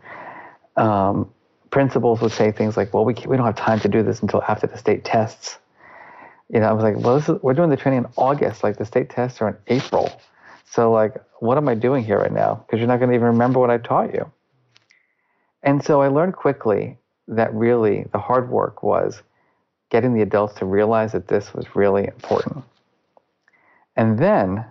Um, 0.78 1.32
principals 1.70 2.22
would 2.22 2.32
say 2.32 2.52
things 2.52 2.76
like, 2.76 2.92
"Well, 2.92 3.06
we 3.06 3.14
we 3.28 3.38
don't 3.38 3.46
have 3.46 3.56
time 3.56 3.80
to 3.82 3.88
do 3.88 4.02
this 4.02 4.24
until 4.24 4.42
after 4.42 4.66
the 4.66 4.80
state 4.80 5.06
tests." 5.06 5.60
You 6.50 6.60
know, 6.60 6.66
I 6.66 6.72
was 6.74 6.82
like, 6.82 6.98
"Well, 6.98 7.18
is, 7.18 7.30
we're 7.44 7.54
doing 7.54 7.70
the 7.70 7.78
training 7.78 8.06
in 8.06 8.08
August. 8.18 8.64
Like 8.64 8.78
the 8.78 8.86
state 8.86 9.12
tests 9.12 9.40
are 9.40 9.50
in 9.50 9.58
April. 9.68 10.10
So, 10.66 10.92
like, 10.92 11.24
what 11.38 11.60
am 11.60 11.70
I 11.70 11.76
doing 11.76 12.04
here 12.04 12.18
right 12.18 12.34
now? 12.34 12.56
Because 12.66 12.80
you're 12.80 12.88
not 12.88 12.98
going 12.98 13.12
to 13.12 13.16
even 13.16 13.28
remember 13.28 13.60
what 13.60 13.70
I 13.70 13.78
taught 13.78 14.16
you." 14.16 14.32
And 15.62 15.84
so 15.84 16.02
I 16.02 16.08
learned 16.08 16.34
quickly 16.34 16.98
that 17.28 17.54
really 17.54 18.08
the 18.12 18.18
hard 18.18 18.50
work 18.50 18.82
was 18.82 19.22
getting 19.92 20.16
the 20.16 20.24
adults 20.24 20.56
to 20.56 20.66
realize 20.66 21.12
that 21.12 21.28
this 21.28 21.54
was 21.54 21.76
really 21.76 22.06
important. 22.06 22.64
And 23.96 24.18
then 24.18 24.66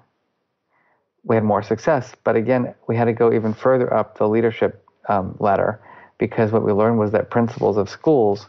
we 1.27 1.35
had 1.35 1.45
more 1.45 1.63
success. 1.63 2.15
But 2.25 2.37
again, 2.37 2.75
we 2.87 2.97
had 2.97 3.07
to 3.07 3.13
go 3.13 3.33
even 3.33 3.53
further 3.53 3.93
up 3.93 4.17
the 4.17 4.29
leadership 4.29 4.83
um, 5.09 5.37
ladder 5.41 5.81
because 6.19 6.53
what 6.53 6.65
we 6.65 6.73
learned 6.73 6.99
was 6.99 7.11
that 7.13 7.31
principals 7.31 7.77
of 7.77 7.91
schools, 7.91 8.47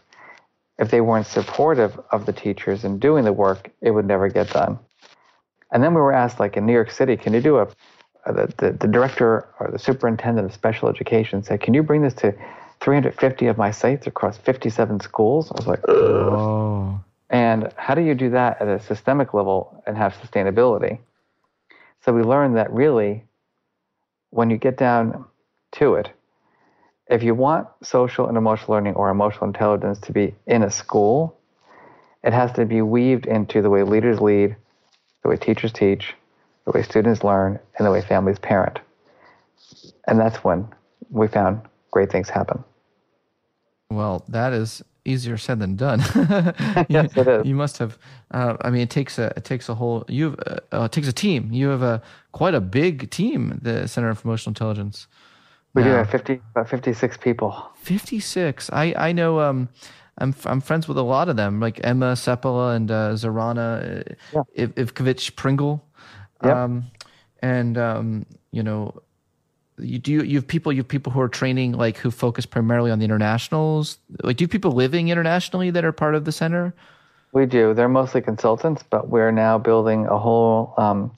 if 0.78 0.92
they 0.92 1.02
weren't 1.02 1.26
supportive 1.26 2.00
of 2.12 2.26
the 2.26 2.34
teachers 2.34 2.86
in 2.86 3.00
doing 3.00 3.26
the 3.26 3.34
work, 3.34 3.72
it 3.82 3.92
would 3.92 4.06
never 4.06 4.30
get 4.30 4.50
done. 4.52 4.80
And 5.72 5.84
then 5.84 5.94
we 5.94 6.02
were 6.02 6.14
asked, 6.14 6.40
like 6.40 6.56
in 6.56 6.66
New 6.66 6.74
York 6.74 6.92
City, 6.92 7.18
can 7.18 7.34
you 7.34 7.42
do 7.42 7.58
a, 7.58 7.68
the, 8.28 8.54
the, 8.58 8.72
the 8.80 8.88
director 8.88 9.50
or 9.60 9.70
the 9.72 9.80
superintendent 9.80 10.48
of 10.48 10.54
special 10.54 10.88
education 10.88 11.44
said, 11.44 11.60
can 11.62 11.74
you 11.74 11.84
bring 11.84 12.04
this 12.04 12.14
to 12.16 12.34
350 12.80 13.48
of 13.48 13.58
my 13.58 13.72
sites 13.72 14.06
across 14.06 14.38
57 14.38 15.00
schools? 15.00 15.52
I 15.52 15.56
was 15.56 15.68
like, 15.68 15.88
oh. 15.90 17.02
And 17.30 17.74
how 17.76 17.96
do 17.96 18.02
you 18.02 18.16
do 18.16 18.30
that 18.30 18.62
at 18.62 18.68
a 18.68 18.80
systemic 18.80 19.34
level 19.34 19.84
and 19.86 19.98
have 19.98 20.14
sustainability? 20.14 21.00
So 22.08 22.14
we 22.14 22.24
learned 22.24 22.56
that 22.56 22.72
really, 22.72 23.26
when 24.30 24.50
you 24.50 24.56
get 24.58 24.78
down 24.78 25.26
to 25.74 25.96
it, 25.96 26.10
if 27.08 27.22
you 27.22 27.36
want 27.36 27.68
social 27.84 28.30
and 28.30 28.38
emotional 28.38 28.72
learning 28.72 28.94
or 28.94 29.10
emotional 29.10 29.46
intelligence 29.48 30.00
to 30.00 30.14
be 30.14 30.34
in 30.46 30.64
a 30.64 30.72
school, 30.72 31.38
it 32.24 32.32
has 32.32 32.54
to 32.54 32.66
be 32.66 32.82
weaved 32.82 33.26
into 33.26 33.62
the 33.62 33.70
way 33.70 33.84
leaders 33.84 34.22
lead, 34.22 34.56
the 35.22 35.28
way 35.28 35.36
teachers 35.36 35.74
teach, 35.74 36.14
the 36.64 36.72
way 36.72 36.82
students 36.82 37.26
learn, 37.26 37.60
and 37.78 37.86
the 37.86 37.92
way 37.92 38.02
families 38.02 38.40
parent. 38.40 38.80
And 40.08 40.18
that's 40.18 40.38
when 40.46 40.66
we 41.10 41.28
found 41.28 41.60
great 41.92 42.10
things 42.10 42.30
happen. 42.30 42.64
Well, 43.90 44.24
that 44.30 44.54
is 44.54 44.82
easier 45.08 45.38
said 45.38 45.60
than 45.60 45.76
done. 45.76 46.00
yes, 46.90 47.16
it 47.16 47.28
is. 47.28 47.46
You 47.46 47.56
must 47.56 47.78
have. 47.78 47.98
Uh, 48.32 48.58
I 48.62 48.70
mean, 48.70 48.82
it 48.82 48.90
takes 48.90 49.18
a 49.18 49.34
it 49.38 49.44
takes 49.44 49.70
a 49.70 49.76
whole. 49.76 50.06
You 50.08 50.36
uh, 50.46 50.58
uh, 50.74 50.84
it 50.84 50.92
takes 50.92 51.08
a 51.08 51.14
team. 51.14 51.52
You 51.52 51.70
have 51.70 51.82
a 51.82 52.02
quite 52.32 52.54
a 52.54 52.62
big 52.62 53.10
team. 53.10 53.60
The 53.62 53.88
Center 53.88 54.14
for 54.16 54.28
Emotional 54.28 54.52
Intelligence. 54.52 55.08
We 55.74 55.84
do 55.84 55.90
have 55.90 56.10
50, 56.10 56.42
about 56.56 56.70
56 56.70 57.18
people. 57.18 57.72
56. 57.76 58.72
I, 58.74 58.96
I 58.98 59.12
know 59.12 59.42
um, 59.42 59.70
I'm, 60.18 60.34
I'm 60.46 60.60
friends 60.60 60.88
with 60.88 60.98
a 60.98 61.04
lot 61.04 61.30
of 61.30 61.36
them, 61.36 61.60
like 61.60 61.80
Emma 61.84 62.14
Seppala 62.14 62.76
and 62.76 62.90
uh, 62.90 63.12
Zorana 63.12 64.10
uh, 64.10 64.44
yeah. 64.56 64.66
Ivcevic 64.66 65.36
Pringle. 65.36 65.86
Yep. 66.44 66.56
Um, 66.56 66.86
and 67.44 67.78
um, 67.78 68.26
you 68.52 68.64
know, 68.64 69.02
you 69.80 70.00
do 70.00 70.12
you, 70.12 70.22
you 70.24 70.36
have 70.38 70.48
people 70.48 70.72
you 70.74 70.80
have 70.80 70.88
people 70.88 71.12
who 71.12 71.22
are 71.22 71.30
training 71.30 71.74
like 71.74 71.98
who 71.98 72.12
focus 72.12 72.46
primarily 72.46 72.92
on 72.92 73.00
the 73.00 73.06
internationals. 73.06 73.98
Like, 74.24 74.38
do 74.38 74.44
you 74.44 74.46
have 74.48 74.52
people 74.52 74.72
living 74.72 75.10
internationally 75.10 75.70
that 75.72 75.86
are 75.86 75.92
part 75.92 76.16
of 76.16 76.26
the 76.26 76.32
center? 76.32 76.74
We 77.34 77.46
do. 77.46 77.74
They're 77.74 77.90
mostly 77.90 78.22
consultants, 78.22 78.84
but 78.90 79.10
we're 79.10 79.32
now 79.32 79.58
building 79.58 80.06
a 80.08 80.18
whole 80.18 80.74
um, 80.78 81.12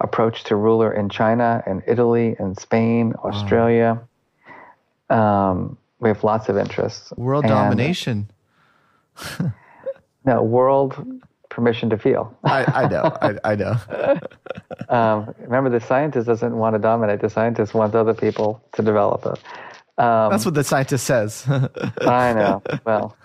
approach 0.00 0.44
to 0.44 0.56
Ruler 0.56 0.92
in 0.92 1.08
China 1.08 1.62
and 1.66 1.82
Italy 1.86 2.34
and 2.38 2.58
Spain, 2.58 3.14
Australia. 3.22 4.00
Um, 5.10 5.76
we 6.00 6.08
have 6.08 6.24
lots 6.24 6.48
of 6.48 6.56
interests. 6.56 7.12
World 7.16 7.44
And- 7.44 7.50
domination. 7.50 8.30
No, 10.22 10.42
world 10.42 11.22
permission 11.50 11.90
to 11.90 11.98
feel. 11.98 12.36
I, 12.44 12.64
I 12.64 12.88
know. 12.88 13.16
I, 13.20 13.34
I 13.52 13.54
know. 13.54 13.76
Um, 14.88 15.32
remember, 15.38 15.70
the 15.70 15.78
scientist 15.78 16.26
doesn't 16.26 16.56
want 16.56 16.74
to 16.74 16.80
dominate. 16.80 17.20
The 17.20 17.30
scientist 17.30 17.74
wants 17.74 17.94
other 17.94 18.12
people 18.12 18.60
to 18.72 18.82
develop 18.82 19.24
it. 19.24 19.38
Um, 20.02 20.30
That's 20.32 20.44
what 20.44 20.54
the 20.54 20.64
scientist 20.64 21.06
says. 21.06 21.46
I 22.00 22.32
know. 22.32 22.60
Well, 22.84 23.16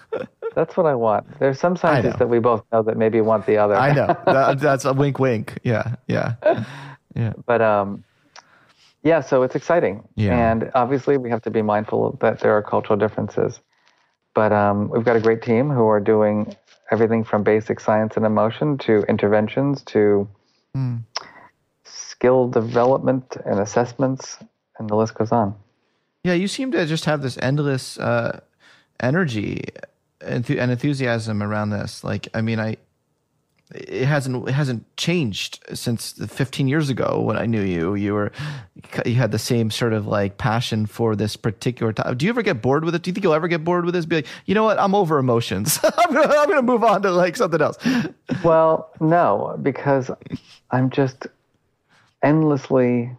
that's 0.54 0.78
what 0.78 0.86
I 0.86 0.94
want. 0.94 1.40
There's 1.40 1.60
some 1.60 1.76
scientists 1.76 2.20
that 2.20 2.30
we 2.30 2.38
both 2.38 2.64
know 2.72 2.84
that 2.84 2.98
maybe 2.98 3.20
want 3.20 3.48
the 3.48 3.58
other. 3.58 3.74
I 3.74 3.94
know. 3.94 4.16
That, 4.28 4.60
that's 4.60 4.86
a 4.86 4.94
wink, 4.94 5.18
wink. 5.18 5.58
Yeah, 5.64 5.96
yeah, 6.08 6.36
yeah. 7.16 7.34
But 7.48 7.64
um, 7.64 8.04
yeah, 9.02 9.22
so 9.22 9.42
it's 9.42 9.56
exciting. 9.56 10.08
Yeah. 10.16 10.52
And 10.52 10.70
obviously, 10.76 11.18
we 11.18 11.32
have 11.32 11.42
to 11.44 11.52
be 11.52 11.64
mindful 11.64 12.18
that 12.22 12.42
there 12.42 12.56
are 12.56 12.62
cultural 12.62 13.00
differences. 13.00 13.60
But 14.36 14.52
um, 14.52 14.90
we've 14.90 15.06
got 15.06 15.16
a 15.16 15.22
great 15.22 15.42
team 15.42 15.70
who 15.70 15.88
are 15.88 16.02
doing 16.02 16.56
everything 16.92 17.24
from 17.24 17.44
basic 17.44 17.80
science 17.80 18.16
and 18.18 18.26
emotion 18.26 18.78
to 18.80 19.04
interventions 19.10 19.82
to 19.84 20.28
Hmm. 20.74 20.98
skill 21.84 22.48
development 22.50 23.38
and 23.46 23.60
assessments, 23.60 24.38
and 24.78 24.90
the 24.90 24.96
list 24.96 25.16
goes 25.16 25.32
on. 25.32 25.56
Yeah, 26.24 26.34
you 26.34 26.48
seem 26.48 26.72
to 26.72 26.86
just 26.86 27.06
have 27.06 27.22
this 27.22 27.38
endless 27.42 27.98
uh, 28.00 28.40
energy 29.00 29.64
and 30.22 30.50
enthusiasm 30.50 31.44
around 31.44 31.70
this. 31.70 32.04
Like, 32.04 32.28
I 32.34 32.42
mean, 32.42 32.60
I 32.60 32.78
it 33.74 34.06
hasn't 34.06 34.48
it 34.48 34.52
hasn't 34.52 34.86
changed 34.96 35.60
since 35.74 36.12
the 36.12 36.28
15 36.28 36.68
years 36.68 36.90
ago 36.90 37.20
when 37.20 37.36
I 37.36 37.46
knew 37.48 37.62
you. 37.62 37.96
You 37.96 38.14
were 38.14 38.32
you 39.06 39.16
had 39.16 39.32
the 39.32 39.40
same 39.40 39.72
sort 39.72 39.94
of 39.94 40.06
like 40.06 40.38
passion 40.38 40.86
for 40.86 41.16
this 41.16 41.36
particular 41.36 41.92
topic. 41.92 42.20
Do 42.20 42.26
you 42.26 42.30
ever 42.30 42.44
get 42.44 42.62
bored 42.62 42.86
with 42.86 42.94
it? 42.94 43.02
Do 43.02 43.10
you 43.10 43.14
think 43.14 43.24
you'll 43.24 43.34
ever 43.34 43.48
get 43.48 43.64
bored 43.64 43.86
with 43.86 43.96
this? 43.96 44.06
Be 44.06 44.18
like, 44.18 44.28
you 44.46 44.54
know 44.54 44.64
what? 44.64 44.78
I'm 44.78 44.94
over 44.94 45.18
emotions. 45.18 45.80
I'm 45.98 46.14
gonna 46.14 46.34
I'm 46.38 46.48
gonna 46.48 46.62
move 46.62 46.84
on 46.84 47.02
to 47.02 47.12
like 47.12 47.36
something 47.36 47.62
else. 47.62 47.78
Well, 48.44 48.92
no, 49.00 49.58
because 49.62 50.12
I'm 50.72 50.90
just 50.92 51.26
endlessly 52.22 53.12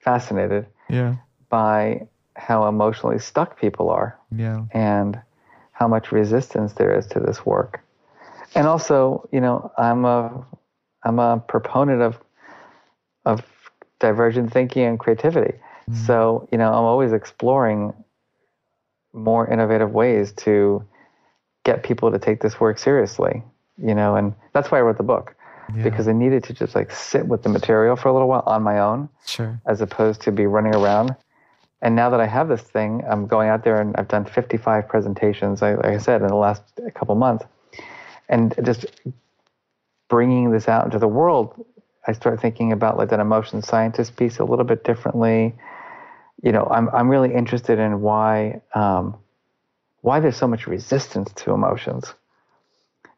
fascinated 0.00 0.66
Yeah, 0.88 1.16
by 1.48 2.06
how 2.36 2.66
emotionally 2.68 3.18
stuck 3.18 3.58
people 3.60 3.90
are 3.90 4.18
yeah, 4.34 4.64
and 4.72 5.20
how 5.72 5.88
much 5.88 6.10
resistance 6.12 6.74
there 6.74 6.96
is 6.96 7.06
to 7.08 7.20
this 7.20 7.44
work. 7.44 7.80
And 8.54 8.66
also, 8.66 9.28
you 9.32 9.40
know, 9.40 9.72
I'm 9.78 10.04
a 10.04 10.44
I'm 11.04 11.18
a 11.18 11.42
proponent 11.48 12.02
of 12.02 12.18
of 13.24 13.42
divergent 14.00 14.52
thinking 14.52 14.84
and 14.84 14.98
creativity. 14.98 15.58
Mm-hmm. 15.90 16.04
So, 16.06 16.48
you 16.52 16.58
know, 16.58 16.68
I'm 16.68 16.84
always 16.84 17.12
exploring 17.12 17.92
more 19.12 19.48
innovative 19.48 19.92
ways 19.92 20.32
to 20.32 20.84
get 21.64 21.82
people 21.82 22.10
to 22.10 22.18
take 22.18 22.40
this 22.42 22.60
work 22.60 22.78
seriously. 22.78 23.42
You 23.76 23.94
know, 23.94 24.14
and 24.14 24.34
that's 24.52 24.70
why 24.70 24.78
I 24.78 24.82
wrote 24.82 24.98
the 24.98 25.04
book. 25.04 25.34
Because 25.82 26.08
I 26.08 26.12
needed 26.12 26.44
to 26.44 26.52
just 26.52 26.74
like 26.74 26.92
sit 26.92 27.26
with 27.26 27.42
the 27.42 27.48
material 27.48 27.96
for 27.96 28.08
a 28.08 28.12
little 28.12 28.28
while 28.28 28.42
on 28.46 28.62
my 28.62 28.78
own 28.78 29.08
sure. 29.26 29.58
as 29.66 29.80
opposed 29.80 30.20
to 30.22 30.30
be 30.30 30.46
running 30.46 30.74
around. 30.74 31.16
And 31.80 31.96
now 31.96 32.10
that 32.10 32.20
I 32.20 32.26
have 32.26 32.48
this 32.48 32.62
thing, 32.62 33.02
I'm 33.08 33.26
going 33.26 33.48
out 33.48 33.64
there 33.64 33.80
and 33.80 33.96
I've 33.96 34.08
done 34.08 34.24
55 34.26 34.86
presentations, 34.88 35.62
like, 35.62 35.76
like 35.78 35.86
I 35.86 35.98
said, 35.98 36.22
in 36.22 36.28
the 36.28 36.36
last 36.36 36.62
couple 36.94 37.14
months. 37.14 37.46
And 38.28 38.54
just 38.64 38.86
bringing 40.08 40.50
this 40.50 40.68
out 40.68 40.84
into 40.84 40.98
the 40.98 41.08
world, 41.08 41.64
I 42.06 42.12
start 42.12 42.40
thinking 42.40 42.72
about 42.72 42.96
like 42.98 43.10
that 43.10 43.20
emotion 43.20 43.62
scientist 43.62 44.16
piece 44.16 44.38
a 44.38 44.44
little 44.44 44.64
bit 44.64 44.84
differently. 44.84 45.54
You 46.42 46.52
know, 46.52 46.68
I'm, 46.70 46.88
I'm 46.90 47.08
really 47.08 47.32
interested 47.32 47.78
in 47.78 48.00
why, 48.00 48.60
um, 48.74 49.16
why 50.02 50.20
there's 50.20 50.36
so 50.36 50.46
much 50.46 50.66
resistance 50.66 51.32
to 51.36 51.52
emotions. 51.52 52.12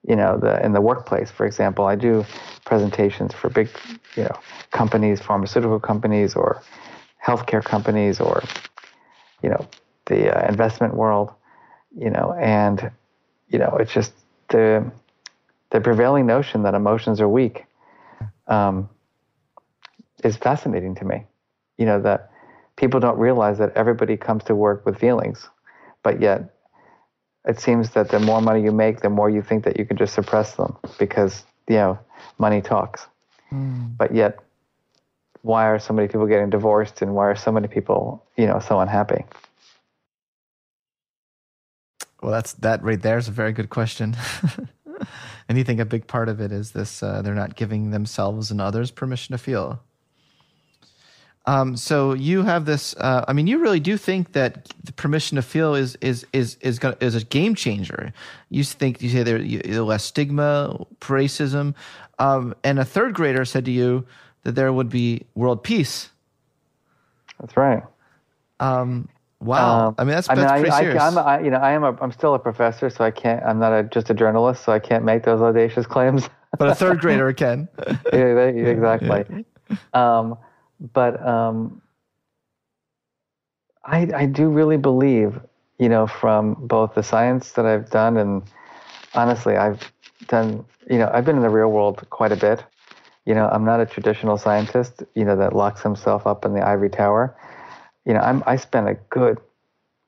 You 0.06 0.14
know, 0.14 0.38
the 0.38 0.64
in 0.64 0.72
the 0.72 0.80
workplace, 0.80 1.32
for 1.32 1.46
example, 1.46 1.84
I 1.86 1.96
do 1.96 2.24
presentations 2.64 3.34
for 3.34 3.50
big, 3.50 3.68
you 4.14 4.22
know, 4.22 4.38
companies, 4.70 5.20
pharmaceutical 5.20 5.80
companies, 5.80 6.36
or 6.36 6.62
healthcare 7.24 7.64
companies, 7.64 8.20
or 8.20 8.40
you 9.42 9.48
know, 9.48 9.66
the 10.04 10.32
uh, 10.32 10.48
investment 10.48 10.94
world. 10.94 11.32
You 11.98 12.10
know, 12.10 12.36
and 12.40 12.92
you 13.48 13.58
know, 13.58 13.78
it's 13.80 13.92
just 13.92 14.12
the 14.48 14.90
the 15.70 15.80
prevailing 15.80 16.26
notion 16.26 16.62
that 16.62 16.74
emotions 16.74 17.20
are 17.20 17.28
weak 17.28 17.64
um, 18.46 18.88
is 20.24 20.36
fascinating 20.36 20.94
to 20.96 21.04
me. 21.04 21.24
You 21.78 21.86
know 21.86 22.00
that 22.02 22.30
people 22.76 23.00
don't 23.00 23.18
realize 23.18 23.58
that 23.58 23.72
everybody 23.76 24.16
comes 24.16 24.44
to 24.44 24.54
work 24.54 24.86
with 24.86 24.98
feelings, 24.98 25.48
but 26.02 26.20
yet 26.20 26.54
it 27.46 27.60
seems 27.60 27.90
that 27.90 28.08
the 28.10 28.20
more 28.20 28.40
money 28.40 28.62
you 28.62 28.72
make, 28.72 29.00
the 29.00 29.10
more 29.10 29.30
you 29.30 29.42
think 29.42 29.64
that 29.64 29.78
you 29.78 29.84
can 29.84 29.96
just 29.96 30.14
suppress 30.14 30.54
them 30.54 30.76
because 30.98 31.44
you 31.68 31.76
know 31.76 31.98
money 32.38 32.60
talks. 32.60 33.06
But 33.98 34.14
yet, 34.14 34.38
why 35.42 35.66
are 35.66 35.78
so 35.78 35.94
many 35.94 36.08
people 36.08 36.26
getting 36.26 36.50
divorced, 36.50 37.02
and 37.02 37.14
why 37.14 37.26
are 37.26 37.36
so 37.36 37.52
many 37.52 37.68
people 37.68 38.24
you 38.36 38.46
know 38.46 38.60
so 38.60 38.80
unhappy? 38.80 39.24
Well, 42.26 42.32
that's 42.32 42.54
that 42.54 42.82
right 42.82 43.00
there 43.00 43.18
is 43.18 43.28
a 43.28 43.30
very 43.30 43.52
good 43.52 43.70
question. 43.70 44.16
and 45.48 45.56
you 45.56 45.62
think 45.62 45.78
a 45.78 45.84
big 45.84 46.08
part 46.08 46.28
of 46.28 46.40
it 46.40 46.50
is 46.50 46.72
this 46.72 47.00
uh, 47.00 47.22
they're 47.22 47.36
not 47.36 47.54
giving 47.54 47.92
themselves 47.92 48.50
and 48.50 48.60
others 48.60 48.90
permission 48.90 49.34
to 49.34 49.38
feel. 49.38 49.80
Um, 51.44 51.76
so 51.76 52.14
you 52.14 52.42
have 52.42 52.64
this. 52.64 52.96
Uh, 52.96 53.24
I 53.28 53.32
mean, 53.32 53.46
you 53.46 53.58
really 53.58 53.78
do 53.78 53.96
think 53.96 54.32
that 54.32 54.72
the 54.82 54.92
permission 54.92 55.36
to 55.36 55.42
feel 55.42 55.76
is 55.76 55.96
is 56.00 56.26
is 56.32 56.56
is 56.62 56.80
gonna, 56.80 56.96
is 56.98 57.14
a 57.14 57.24
game 57.24 57.54
changer. 57.54 58.12
You 58.50 58.64
think 58.64 59.00
you 59.02 59.08
say 59.08 59.22
there 59.22 59.38
you- 59.38 59.84
less 59.84 60.02
stigma, 60.02 60.84
racism, 61.02 61.76
um, 62.18 62.56
and 62.64 62.80
a 62.80 62.84
third 62.84 63.14
grader 63.14 63.44
said 63.44 63.64
to 63.66 63.70
you 63.70 64.04
that 64.42 64.56
there 64.56 64.72
would 64.72 64.88
be 64.88 65.26
world 65.36 65.62
peace. 65.62 66.10
That's 67.38 67.56
right. 67.56 67.84
Um, 68.58 69.08
wow, 69.46 69.88
Um, 69.88 69.94
I 69.98 70.04
mean 70.04 70.14
that's, 70.14 70.28
I 70.28 70.34
mean, 70.34 70.42
that's 70.42 70.52
I, 70.52 70.58
pretty 70.60 70.72
I, 70.72 70.80
serious. 70.80 71.02
I'm, 71.02 71.18
I, 71.18 71.40
you 71.40 71.50
know, 71.50 71.58
I 71.58 71.72
am 71.72 71.84
a, 71.84 71.96
I'm 72.00 72.12
still 72.12 72.34
a 72.34 72.38
professor, 72.38 72.90
so 72.90 73.04
I 73.04 73.10
can't. 73.10 73.42
I'm 73.44 73.58
not 73.58 73.72
a, 73.72 73.82
just 73.84 74.10
a 74.10 74.14
journalist, 74.14 74.64
so 74.64 74.72
I 74.72 74.78
can't 74.78 75.04
make 75.04 75.22
those 75.24 75.40
audacious 75.40 75.86
claims. 75.86 76.28
but 76.58 76.68
a 76.68 76.74
third 76.74 77.00
grader 77.00 77.32
can. 77.44 77.68
yeah, 78.12 78.34
they- 78.34 78.70
exactly. 78.70 79.44
Um, 79.94 80.36
but 80.92 81.24
um, 81.26 81.80
I, 83.84 84.08
I 84.14 84.26
do 84.26 84.48
really 84.48 84.76
believe, 84.76 85.40
you 85.78 85.88
know, 85.88 86.06
from 86.06 86.54
both 86.54 86.94
the 86.94 87.02
science 87.02 87.52
that 87.52 87.66
I've 87.66 87.88
done 87.90 88.16
and 88.16 88.42
honestly, 89.14 89.56
I've 89.56 89.92
done, 90.28 90.64
you 90.90 90.98
know, 90.98 91.10
I've 91.12 91.24
been 91.24 91.36
in 91.36 91.42
the 91.42 91.48
real 91.50 91.70
world 91.70 92.04
quite 92.10 92.32
a 92.32 92.36
bit. 92.36 92.64
You 93.24 93.34
know, 93.34 93.48
I'm 93.48 93.64
not 93.64 93.80
a 93.80 93.86
traditional 93.86 94.38
scientist, 94.38 95.02
you 95.14 95.24
know, 95.24 95.36
that 95.36 95.52
locks 95.54 95.82
himself 95.82 96.26
up 96.26 96.44
in 96.44 96.52
the 96.54 96.64
ivory 96.64 96.90
tower. 96.90 97.36
You 98.06 98.14
know, 98.14 98.20
I'm, 98.20 98.42
I 98.46 98.56
spent 98.56 98.88
a 98.88 98.94
good 99.10 99.38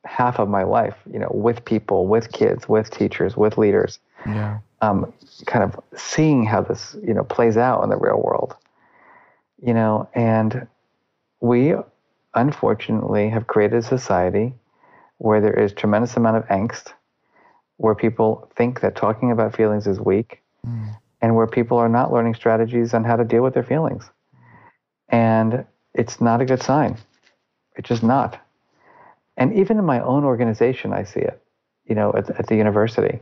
half 0.04 0.38
of 0.38 0.48
my 0.48 0.62
life, 0.62 0.94
you 1.12 1.18
know, 1.18 1.30
with 1.34 1.64
people, 1.64 2.06
with 2.06 2.32
kids, 2.32 2.68
with 2.68 2.90
teachers, 2.90 3.36
with 3.36 3.58
leaders 3.58 3.98
Yeah. 4.26 4.58
um, 4.80 5.12
kind 5.46 5.64
of 5.64 5.78
seeing 5.96 6.44
how 6.44 6.62
this 6.62 6.96
you 7.02 7.12
know 7.14 7.24
plays 7.24 7.56
out 7.56 7.82
in 7.82 7.90
the 7.90 7.96
real 7.96 8.20
world 8.20 8.54
you 9.62 9.74
know 9.74 10.08
and 10.14 10.66
we 11.40 11.74
unfortunately 12.34 13.28
have 13.28 13.46
created 13.46 13.78
a 13.78 13.82
society 13.82 14.54
where 15.18 15.40
there 15.40 15.58
is 15.58 15.72
tremendous 15.72 16.16
amount 16.16 16.36
of 16.36 16.46
angst 16.46 16.92
where 17.76 17.94
people 17.94 18.50
think 18.56 18.80
that 18.80 18.96
talking 18.96 19.30
about 19.30 19.56
feelings 19.56 19.86
is 19.86 20.00
weak 20.00 20.42
and 21.20 21.34
where 21.34 21.46
people 21.46 21.78
are 21.78 21.88
not 21.88 22.12
learning 22.12 22.34
strategies 22.34 22.94
on 22.94 23.04
how 23.04 23.16
to 23.16 23.24
deal 23.24 23.42
with 23.42 23.54
their 23.54 23.62
feelings. 23.62 24.10
And 25.08 25.64
it's 25.94 26.20
not 26.20 26.40
a 26.40 26.44
good 26.44 26.62
sign 26.62 26.96
it's 27.78 27.88
just 27.88 28.02
not. 28.02 28.38
And 29.38 29.54
even 29.54 29.78
in 29.78 29.84
my 29.84 30.00
own 30.00 30.24
organization 30.24 30.92
i 30.92 31.04
see 31.04 31.20
it 31.20 31.40
you 31.88 31.94
know 31.94 32.12
at, 32.16 32.30
at 32.38 32.46
the 32.46 32.56
university. 32.56 33.18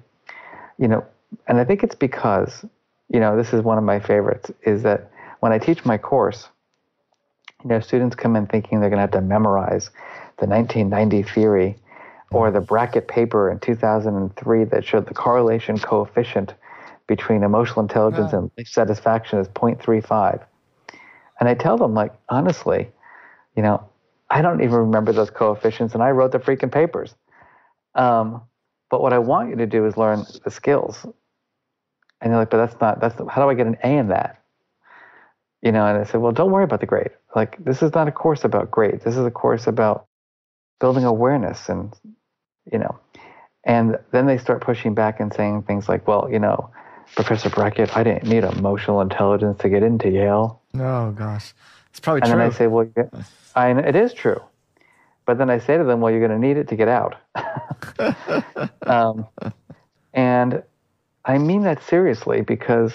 You 0.78 0.88
know, 0.88 1.06
and 1.46 1.58
I 1.58 1.64
think 1.64 1.82
it's 1.82 1.94
because, 1.94 2.64
you 3.08 3.18
know, 3.18 3.36
this 3.36 3.54
is 3.54 3.62
one 3.62 3.78
of 3.78 3.84
my 3.84 3.98
favorites, 3.98 4.50
is 4.62 4.82
that 4.82 5.10
when 5.40 5.52
I 5.52 5.58
teach 5.58 5.86
my 5.86 5.96
course, 5.96 6.48
you 7.64 7.70
know, 7.70 7.80
students 7.80 8.14
come 8.14 8.36
in 8.36 8.46
thinking 8.46 8.80
they're 8.80 8.90
going 8.90 8.98
to 8.98 9.02
have 9.02 9.10
to 9.12 9.22
memorize 9.22 9.90
the 10.38 10.46
1990 10.46 11.22
theory 11.22 11.76
or 12.30 12.50
the 12.50 12.60
Brackett 12.60 13.08
paper 13.08 13.50
in 13.50 13.58
2003 13.60 14.64
that 14.64 14.84
showed 14.84 15.06
the 15.06 15.14
correlation 15.14 15.78
coefficient 15.78 16.52
between 17.06 17.42
emotional 17.42 17.80
intelligence 17.80 18.32
and 18.32 18.50
satisfaction 18.66 19.38
is 19.38 19.48
0.35. 19.48 20.44
And 21.40 21.48
I 21.48 21.54
tell 21.54 21.78
them, 21.78 21.94
like, 21.94 22.12
honestly, 22.28 22.90
you 23.56 23.62
know, 23.62 23.88
I 24.28 24.42
don't 24.42 24.62
even 24.62 24.76
remember 24.76 25.12
those 25.12 25.30
coefficients, 25.30 25.94
and 25.94 26.02
I 26.02 26.10
wrote 26.10 26.32
the 26.32 26.38
freaking 26.38 26.72
papers. 26.72 27.14
Um, 27.94 28.42
but 28.90 29.00
what 29.02 29.12
I 29.12 29.18
want 29.18 29.50
you 29.50 29.56
to 29.56 29.66
do 29.66 29.86
is 29.86 29.96
learn 29.96 30.24
the 30.44 30.50
skills. 30.50 31.06
And 32.20 32.32
they're 32.32 32.40
like, 32.40 32.50
but 32.50 32.58
that's 32.58 32.80
not, 32.80 33.00
that's, 33.00 33.14
how 33.30 33.42
do 33.42 33.50
I 33.50 33.54
get 33.54 33.66
an 33.66 33.76
A 33.84 33.88
in 33.88 34.08
that? 34.08 34.42
You 35.62 35.72
know, 35.72 35.86
and 35.86 35.98
I 35.98 36.04
said, 36.04 36.20
well, 36.20 36.32
don't 36.32 36.50
worry 36.50 36.64
about 36.64 36.80
the 36.80 36.86
grade. 36.86 37.10
Like, 37.34 37.62
this 37.64 37.82
is 37.82 37.94
not 37.94 38.08
a 38.08 38.12
course 38.12 38.44
about 38.44 38.70
grade. 38.70 39.00
This 39.04 39.16
is 39.16 39.24
a 39.24 39.30
course 39.30 39.66
about 39.66 40.06
building 40.80 41.04
awareness 41.04 41.68
and, 41.68 41.94
you 42.70 42.78
know, 42.78 42.98
and 43.64 43.98
then 44.12 44.26
they 44.26 44.38
start 44.38 44.60
pushing 44.62 44.94
back 44.94 45.18
and 45.18 45.32
saying 45.34 45.62
things 45.62 45.88
like, 45.88 46.06
well, 46.06 46.28
you 46.30 46.38
know, 46.38 46.70
Professor 47.14 47.50
Brackett, 47.50 47.96
I 47.96 48.04
didn't 48.04 48.24
need 48.24 48.44
emotional 48.44 49.00
intelligence 49.00 49.58
to 49.60 49.68
get 49.68 49.82
into 49.82 50.08
Yale. 50.10 50.60
Oh, 50.74 51.10
gosh. 51.12 51.54
It's 51.90 52.00
probably 52.00 52.22
and 52.22 52.30
true. 52.30 52.40
And 52.40 52.40
then 52.40 52.50
I 52.50 52.56
say, 52.56 52.66
well, 52.66 52.88
I, 53.56 53.70
it 53.72 53.96
is 53.96 54.14
true. 54.14 54.40
But 55.26 55.38
then 55.38 55.50
I 55.50 55.58
say 55.58 55.78
to 55.78 55.84
them, 55.84 56.00
well, 56.00 56.12
you're 56.12 56.26
going 56.26 56.40
to 56.40 56.46
need 56.46 56.58
it 56.58 56.68
to 56.68 56.76
get 56.76 56.88
out. 56.88 57.16
um, 58.86 59.26
and 60.14 60.62
I 61.24 61.38
mean 61.38 61.62
that 61.62 61.82
seriously 61.82 62.42
because, 62.42 62.94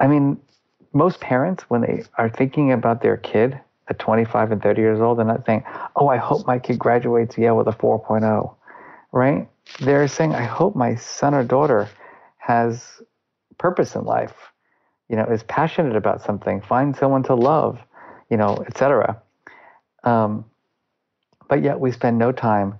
I 0.00 0.06
mean, 0.06 0.40
most 0.94 1.20
parents, 1.20 1.64
when 1.68 1.82
they 1.82 2.04
are 2.16 2.30
thinking 2.30 2.72
about 2.72 3.02
their 3.02 3.18
kid 3.18 3.60
at 3.88 3.98
25 3.98 4.52
and 4.52 4.62
30 4.62 4.80
years 4.80 5.00
old, 5.00 5.18
they're 5.18 5.26
not 5.26 5.44
saying, 5.44 5.64
oh, 5.96 6.08
I 6.08 6.16
hope 6.16 6.46
my 6.46 6.58
kid 6.58 6.78
graduates 6.78 7.36
Yale 7.36 7.56
with 7.56 7.68
a 7.68 7.72
4.0, 7.72 8.54
right? 9.12 9.48
They're 9.80 10.08
saying, 10.08 10.34
I 10.34 10.44
hope 10.44 10.76
my 10.76 10.94
son 10.94 11.34
or 11.34 11.44
daughter 11.44 11.88
has 12.38 13.02
purpose 13.58 13.94
in 13.94 14.04
life, 14.04 14.34
you 15.08 15.16
know, 15.16 15.24
is 15.24 15.42
passionate 15.44 15.96
about 15.96 16.22
something, 16.22 16.60
find 16.60 16.96
someone 16.96 17.22
to 17.24 17.34
love, 17.34 17.78
you 18.30 18.36
know, 18.36 18.64
etc. 18.66 19.20
Um, 20.02 20.44
but 21.48 21.62
yet 21.62 21.78
we 21.80 21.92
spend 21.92 22.18
no 22.18 22.32
time 22.32 22.78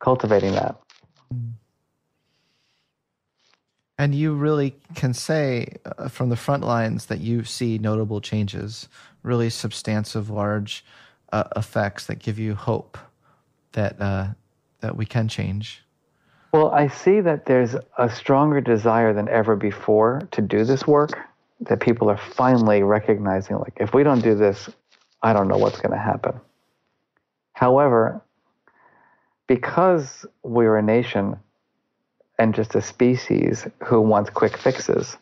cultivating 0.00 0.52
that. 0.52 0.76
And 3.98 4.14
you 4.14 4.34
really 4.34 4.76
can 4.94 5.14
say 5.14 5.76
uh, 5.84 6.08
from 6.08 6.28
the 6.28 6.36
front 6.36 6.62
lines 6.62 7.06
that 7.06 7.20
you 7.20 7.44
see 7.44 7.78
notable 7.78 8.20
changes, 8.20 8.88
really 9.22 9.48
substantive, 9.48 10.28
large 10.28 10.84
uh, 11.32 11.44
effects 11.56 12.06
that 12.06 12.18
give 12.18 12.38
you 12.38 12.54
hope 12.54 12.98
that 13.72 14.00
uh, 14.00 14.28
that 14.80 14.96
we 14.96 15.06
can 15.06 15.28
change. 15.28 15.82
Well, 16.56 16.70
I 16.70 16.88
see 16.88 17.20
that 17.20 17.44
there's 17.44 17.76
a 17.98 18.08
stronger 18.08 18.62
desire 18.62 19.12
than 19.12 19.28
ever 19.28 19.56
before 19.56 20.26
to 20.30 20.40
do 20.40 20.64
this 20.64 20.86
work. 20.86 21.10
That 21.60 21.80
people 21.80 22.08
are 22.08 22.16
finally 22.16 22.82
recognizing, 22.82 23.58
like, 23.58 23.74
if 23.78 23.92
we 23.92 24.02
don't 24.02 24.22
do 24.22 24.34
this, 24.34 24.70
I 25.22 25.34
don't 25.34 25.48
know 25.48 25.58
what's 25.58 25.80
going 25.82 25.92
to 25.92 25.98
happen. 25.98 26.40
However, 27.52 28.22
because 29.46 30.24
we're 30.42 30.78
a 30.78 30.82
nation 30.82 31.36
and 32.38 32.54
just 32.54 32.74
a 32.74 32.80
species 32.80 33.66
who 33.84 34.00
wants 34.00 34.30
quick 34.30 34.56
fixes, 34.56 35.18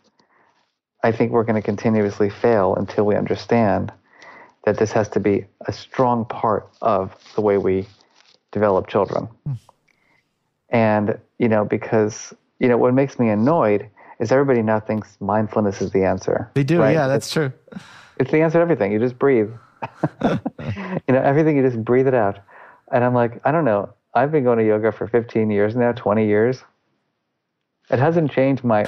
I 1.02 1.10
think 1.10 1.32
we're 1.32 1.42
going 1.42 1.60
to 1.60 1.66
continuously 1.66 2.30
fail 2.30 2.76
until 2.76 3.06
we 3.06 3.16
understand 3.16 3.92
that 4.66 4.78
this 4.78 4.92
has 4.92 5.08
to 5.08 5.20
be 5.20 5.46
a 5.66 5.72
strong 5.72 6.26
part 6.26 6.68
of 6.80 7.12
the 7.34 7.40
way 7.40 7.58
we 7.58 7.88
develop 8.52 8.86
children. 8.86 9.26
Mm. 9.48 9.58
And, 10.74 11.16
you 11.38 11.48
know, 11.48 11.64
because, 11.64 12.34
you 12.58 12.66
know, 12.66 12.76
what 12.76 12.92
makes 12.94 13.20
me 13.20 13.28
annoyed 13.28 13.88
is 14.18 14.32
everybody 14.32 14.60
now 14.60 14.80
thinks 14.80 15.16
mindfulness 15.20 15.80
is 15.80 15.92
the 15.92 16.04
answer. 16.04 16.50
They 16.54 16.64
do, 16.64 16.80
right? 16.80 16.92
yeah, 16.92 17.06
that's 17.06 17.26
it's, 17.26 17.32
true. 17.32 17.52
It's 18.18 18.32
the 18.32 18.40
answer 18.40 18.58
to 18.58 18.62
everything. 18.62 18.90
You 18.90 18.98
just 18.98 19.16
breathe. 19.16 19.52
you 20.22 20.40
know, 21.08 21.22
everything, 21.22 21.56
you 21.56 21.62
just 21.62 21.82
breathe 21.84 22.08
it 22.08 22.14
out. 22.14 22.40
And 22.90 23.04
I'm 23.04 23.14
like, 23.14 23.40
I 23.44 23.52
don't 23.52 23.64
know. 23.64 23.94
I've 24.14 24.32
been 24.32 24.42
going 24.42 24.58
to 24.58 24.66
yoga 24.66 24.90
for 24.90 25.06
15 25.06 25.48
years 25.48 25.76
now, 25.76 25.92
20 25.92 26.26
years. 26.26 26.64
It 27.90 28.00
hasn't 28.00 28.32
changed 28.32 28.64
my, 28.64 28.84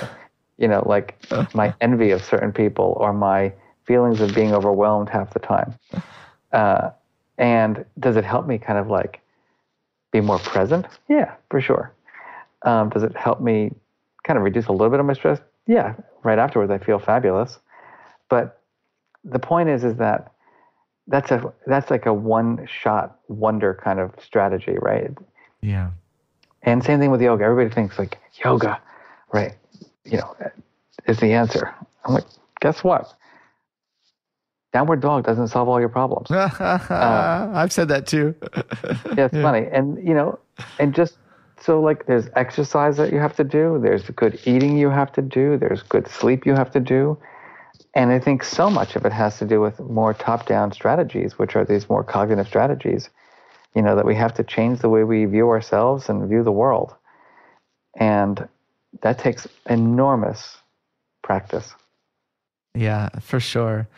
you 0.58 0.66
know, 0.66 0.82
like 0.86 1.16
my 1.54 1.72
envy 1.80 2.10
of 2.10 2.24
certain 2.24 2.52
people 2.52 2.96
or 2.98 3.12
my 3.12 3.52
feelings 3.84 4.20
of 4.20 4.34
being 4.34 4.52
overwhelmed 4.52 5.08
half 5.08 5.32
the 5.32 5.38
time. 5.38 5.72
Uh, 6.52 6.90
and 7.38 7.84
does 8.00 8.16
it 8.16 8.24
help 8.24 8.48
me 8.48 8.58
kind 8.58 8.78
of 8.78 8.88
like 8.88 9.20
be 10.20 10.26
more 10.26 10.38
present? 10.38 10.86
Yeah, 11.08 11.34
for 11.50 11.60
sure. 11.60 11.92
Um, 12.62 12.88
does 12.90 13.02
it 13.02 13.16
help 13.16 13.40
me 13.40 13.72
kind 14.24 14.36
of 14.36 14.42
reduce 14.42 14.66
a 14.66 14.72
little 14.72 14.90
bit 14.90 15.00
of 15.00 15.06
my 15.06 15.12
stress? 15.12 15.40
Yeah, 15.66 15.94
right 16.22 16.38
afterwards 16.38 16.70
I 16.70 16.78
feel 16.78 16.98
fabulous. 16.98 17.58
But 18.28 18.60
the 19.24 19.38
point 19.38 19.68
is, 19.68 19.84
is 19.84 19.96
that 19.96 20.32
that's 21.06 21.30
a 21.30 21.52
that's 21.66 21.90
like 21.90 22.06
a 22.06 22.12
one 22.12 22.66
shot 22.66 23.18
wonder 23.28 23.78
kind 23.82 24.00
of 24.00 24.12
strategy, 24.22 24.76
right? 24.80 25.10
Yeah. 25.60 25.90
And 26.62 26.82
same 26.82 26.98
thing 26.98 27.10
with 27.10 27.22
yoga. 27.22 27.44
Everybody 27.44 27.72
thinks 27.72 27.98
like 27.98 28.18
yoga, 28.44 28.80
right? 29.32 29.54
You 30.04 30.18
know, 30.18 30.36
is 31.06 31.18
the 31.18 31.32
answer. 31.32 31.72
I'm 32.04 32.14
like, 32.14 32.24
guess 32.60 32.82
what? 32.82 33.12
Downward 34.76 35.00
dog 35.00 35.24
doesn't 35.24 35.48
solve 35.48 35.68
all 35.68 35.80
your 35.80 35.88
problems. 35.88 36.30
uh, 36.30 37.50
I've 37.54 37.72
said 37.72 37.88
that 37.88 38.06
too. 38.06 38.34
yeah, 38.42 38.62
it's 39.24 39.34
yeah. 39.34 39.42
funny, 39.42 39.66
and 39.72 40.06
you 40.06 40.14
know, 40.14 40.38
and 40.78 40.94
just 40.94 41.16
so 41.60 41.80
like 41.80 42.06
there's 42.06 42.28
exercise 42.36 42.96
that 42.98 43.12
you 43.12 43.18
have 43.18 43.34
to 43.36 43.44
do. 43.44 43.80
There's 43.82 44.02
good 44.10 44.38
eating 44.44 44.76
you 44.76 44.90
have 44.90 45.12
to 45.12 45.22
do. 45.22 45.56
There's 45.56 45.82
good 45.82 46.06
sleep 46.08 46.44
you 46.44 46.52
have 46.52 46.70
to 46.72 46.80
do 46.80 47.18
and 47.96 48.12
I 48.12 48.18
think 48.18 48.44
so 48.44 48.68
much 48.68 48.94
of 48.94 49.06
it 49.06 49.12
has 49.12 49.38
to 49.38 49.46
do 49.46 49.58
with 49.58 49.80
more 49.80 50.12
top 50.12 50.46
down 50.46 50.70
strategies, 50.70 51.38
which 51.38 51.56
are 51.56 51.64
these 51.64 51.88
more 51.88 52.04
cognitive 52.04 52.46
strategies, 52.46 53.08
you 53.74 53.80
know, 53.80 53.96
that 53.96 54.04
we 54.04 54.14
have 54.14 54.34
to 54.34 54.44
change 54.44 54.80
the 54.80 54.90
way 54.90 55.02
we 55.02 55.24
view 55.24 55.48
ourselves 55.48 56.10
and 56.10 56.28
view 56.28 56.44
the 56.44 56.52
world. 56.52 56.94
And 57.98 58.46
that 59.00 59.18
takes 59.18 59.48
enormous 59.64 60.58
practice. 61.22 61.72
Yeah, 62.74 63.08
for 63.20 63.40
sure. 63.40 63.88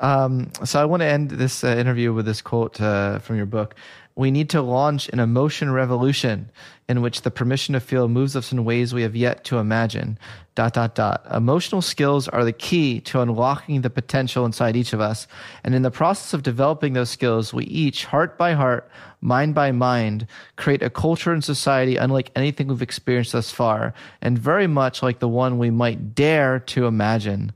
Um, 0.00 0.50
so 0.64 0.80
I 0.80 0.84
want 0.84 1.00
to 1.00 1.06
end 1.06 1.30
this 1.30 1.64
uh, 1.64 1.68
interview 1.68 2.12
with 2.12 2.26
this 2.26 2.40
quote 2.40 2.80
uh, 2.80 3.18
from 3.18 3.36
your 3.36 3.46
book 3.46 3.74
we 4.18 4.32
need 4.32 4.50
to 4.50 4.60
launch 4.60 5.08
an 5.10 5.20
emotion 5.20 5.70
revolution 5.70 6.50
in 6.88 7.00
which 7.02 7.22
the 7.22 7.30
permission 7.30 7.74
to 7.74 7.78
feel 7.80 8.08
moves 8.08 8.34
us 8.34 8.50
in 8.50 8.64
ways 8.64 8.92
we 8.92 9.02
have 9.02 9.14
yet 9.14 9.44
to 9.44 9.58
imagine. 9.58 10.18
Dot, 10.56 10.74
dot, 10.74 10.96
dot. 10.96 11.24
Emotional 11.32 11.80
skills 11.80 12.26
are 12.26 12.44
the 12.44 12.52
key 12.52 13.00
to 13.02 13.20
unlocking 13.20 13.82
the 13.82 13.90
potential 13.90 14.44
inside 14.44 14.74
each 14.74 14.92
of 14.92 15.00
us. 15.00 15.28
And 15.62 15.72
in 15.72 15.82
the 15.82 15.92
process 15.92 16.34
of 16.34 16.42
developing 16.42 16.94
those 16.94 17.10
skills, 17.10 17.54
we 17.54 17.64
each, 17.66 18.06
heart 18.06 18.36
by 18.36 18.54
heart, 18.54 18.90
mind 19.20 19.54
by 19.54 19.70
mind, 19.70 20.26
create 20.56 20.82
a 20.82 20.90
culture 20.90 21.32
and 21.32 21.44
society 21.44 21.96
unlike 21.96 22.32
anything 22.34 22.66
we've 22.66 22.82
experienced 22.82 23.30
thus 23.30 23.52
far, 23.52 23.94
and 24.20 24.36
very 24.36 24.66
much 24.66 25.00
like 25.00 25.20
the 25.20 25.28
one 25.28 25.58
we 25.58 25.70
might 25.70 26.16
dare 26.16 26.58
to 26.58 26.86
imagine. 26.86 27.52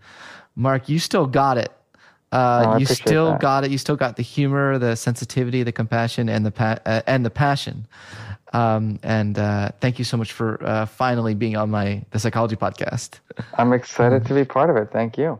Marc, 0.54 0.88
you 0.88 1.00
still 1.00 1.26
got 1.26 1.58
it. 1.58 1.72
Uh, 2.32 2.64
oh, 2.66 2.78
you 2.78 2.86
still 2.86 3.32
that. 3.32 3.40
got 3.40 3.64
it. 3.64 3.70
You 3.70 3.78
still 3.78 3.96
got 3.96 4.16
the 4.16 4.22
humor, 4.22 4.78
the 4.78 4.96
sensitivity, 4.96 5.62
the 5.62 5.72
compassion, 5.72 6.30
and 6.30 6.46
the 6.46 6.50
pa- 6.50 6.78
uh, 6.86 7.02
and 7.06 7.24
the 7.24 7.30
passion. 7.30 7.86
Um, 8.54 8.98
and 9.02 9.38
uh, 9.38 9.70
thank 9.80 9.98
you 9.98 10.04
so 10.04 10.16
much 10.16 10.32
for 10.32 10.62
uh, 10.64 10.86
finally 10.86 11.34
being 11.34 11.56
on 11.56 11.70
my 11.70 12.02
the 12.10 12.18
psychology 12.18 12.56
podcast. 12.56 13.20
I'm 13.54 13.72
excited 13.74 14.24
to 14.26 14.34
be 14.34 14.44
part 14.44 14.70
of 14.70 14.76
it. 14.76 14.90
Thank 14.92 15.18
you. 15.18 15.38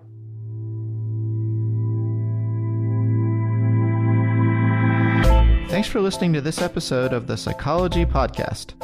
Thanks 5.71 5.89
for 5.89 6.01
listening 6.03 6.35
to 6.35 6.43
this 6.43 6.61
episode 6.61 7.15
of 7.15 7.27
the 7.27 7.37
Psychology 7.37 8.05
Podcast. 8.05 8.75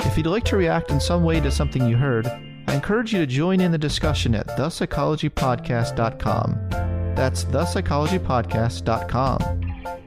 If 0.00 0.16
you'd 0.16 0.26
like 0.26 0.44
to 0.44 0.56
react 0.56 0.92
in 0.92 1.00
some 1.00 1.24
way 1.24 1.40
to 1.40 1.50
something 1.50 1.88
you 1.88 1.96
heard, 1.96 2.28
I 2.68 2.74
encourage 2.74 3.12
you 3.12 3.18
to 3.18 3.26
join 3.26 3.60
in 3.60 3.72
the 3.72 3.78
discussion 3.78 4.36
at 4.36 4.46
thepsychologypodcast.com. 4.50 6.95
That's 7.16 7.44
thepsychologypodcast.com. 7.46 9.62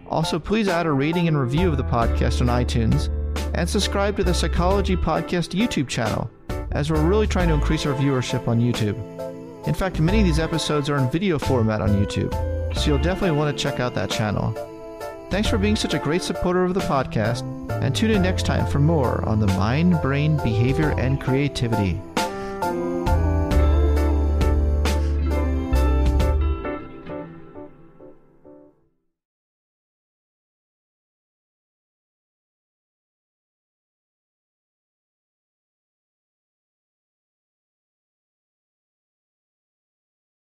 Also, 0.08 0.40
please 0.40 0.68
add 0.68 0.86
a 0.86 0.92
rating 0.92 1.28
and 1.28 1.40
review 1.40 1.70
of 1.70 1.78
the 1.78 1.84
podcast 1.84 2.42
on 2.42 2.48
iTunes 2.48 3.10
and 3.56 3.70
subscribe 3.70 4.16
to 4.18 4.24
the 4.24 4.34
Psychology 4.34 4.96
Podcast 4.96 5.60
YouTube 5.60 5.88
channel, 5.88 6.30
as 6.72 6.92
we're 6.92 7.06
really 7.06 7.28
trying 7.28 7.50
to 7.50 7.56
increase 7.56 7.86
our 7.86 7.94
viewership 7.94 8.48
on 8.48 8.62
YouTube. 8.62 8.98
In 9.68 9.74
fact, 9.74 10.00
many 10.00 10.20
of 10.20 10.26
these 10.26 10.40
episodes 10.40 10.90
are 10.90 10.98
in 10.98 11.10
video 11.10 11.38
format 11.38 11.82
on 11.82 11.90
YouTube, 11.90 12.34
so 12.76 12.88
you'll 12.88 13.00
definitely 13.00 13.38
want 13.38 13.56
to 13.56 13.64
check 13.64 13.80
out 13.80 13.94
that 13.96 14.10
channel. 14.10 14.54
Thanks 15.30 15.50
for 15.50 15.58
being 15.58 15.76
such 15.76 15.94
a 15.94 16.00
great 16.00 16.24
supporter 16.24 16.64
of 16.64 16.74
the 16.74 16.80
podcast, 16.82 17.44
and 17.84 17.96
tune 17.96 18.12
in 18.12 18.22
next 18.22 18.46
time 18.46 18.66
for 18.68 18.80
more 18.80 19.24
on 19.28 19.40
the 19.40 19.48
mind, 19.48 20.02
brain, 20.02 20.38
behavior, 20.38 20.92
and 20.98 21.22
creativity. 21.22 22.00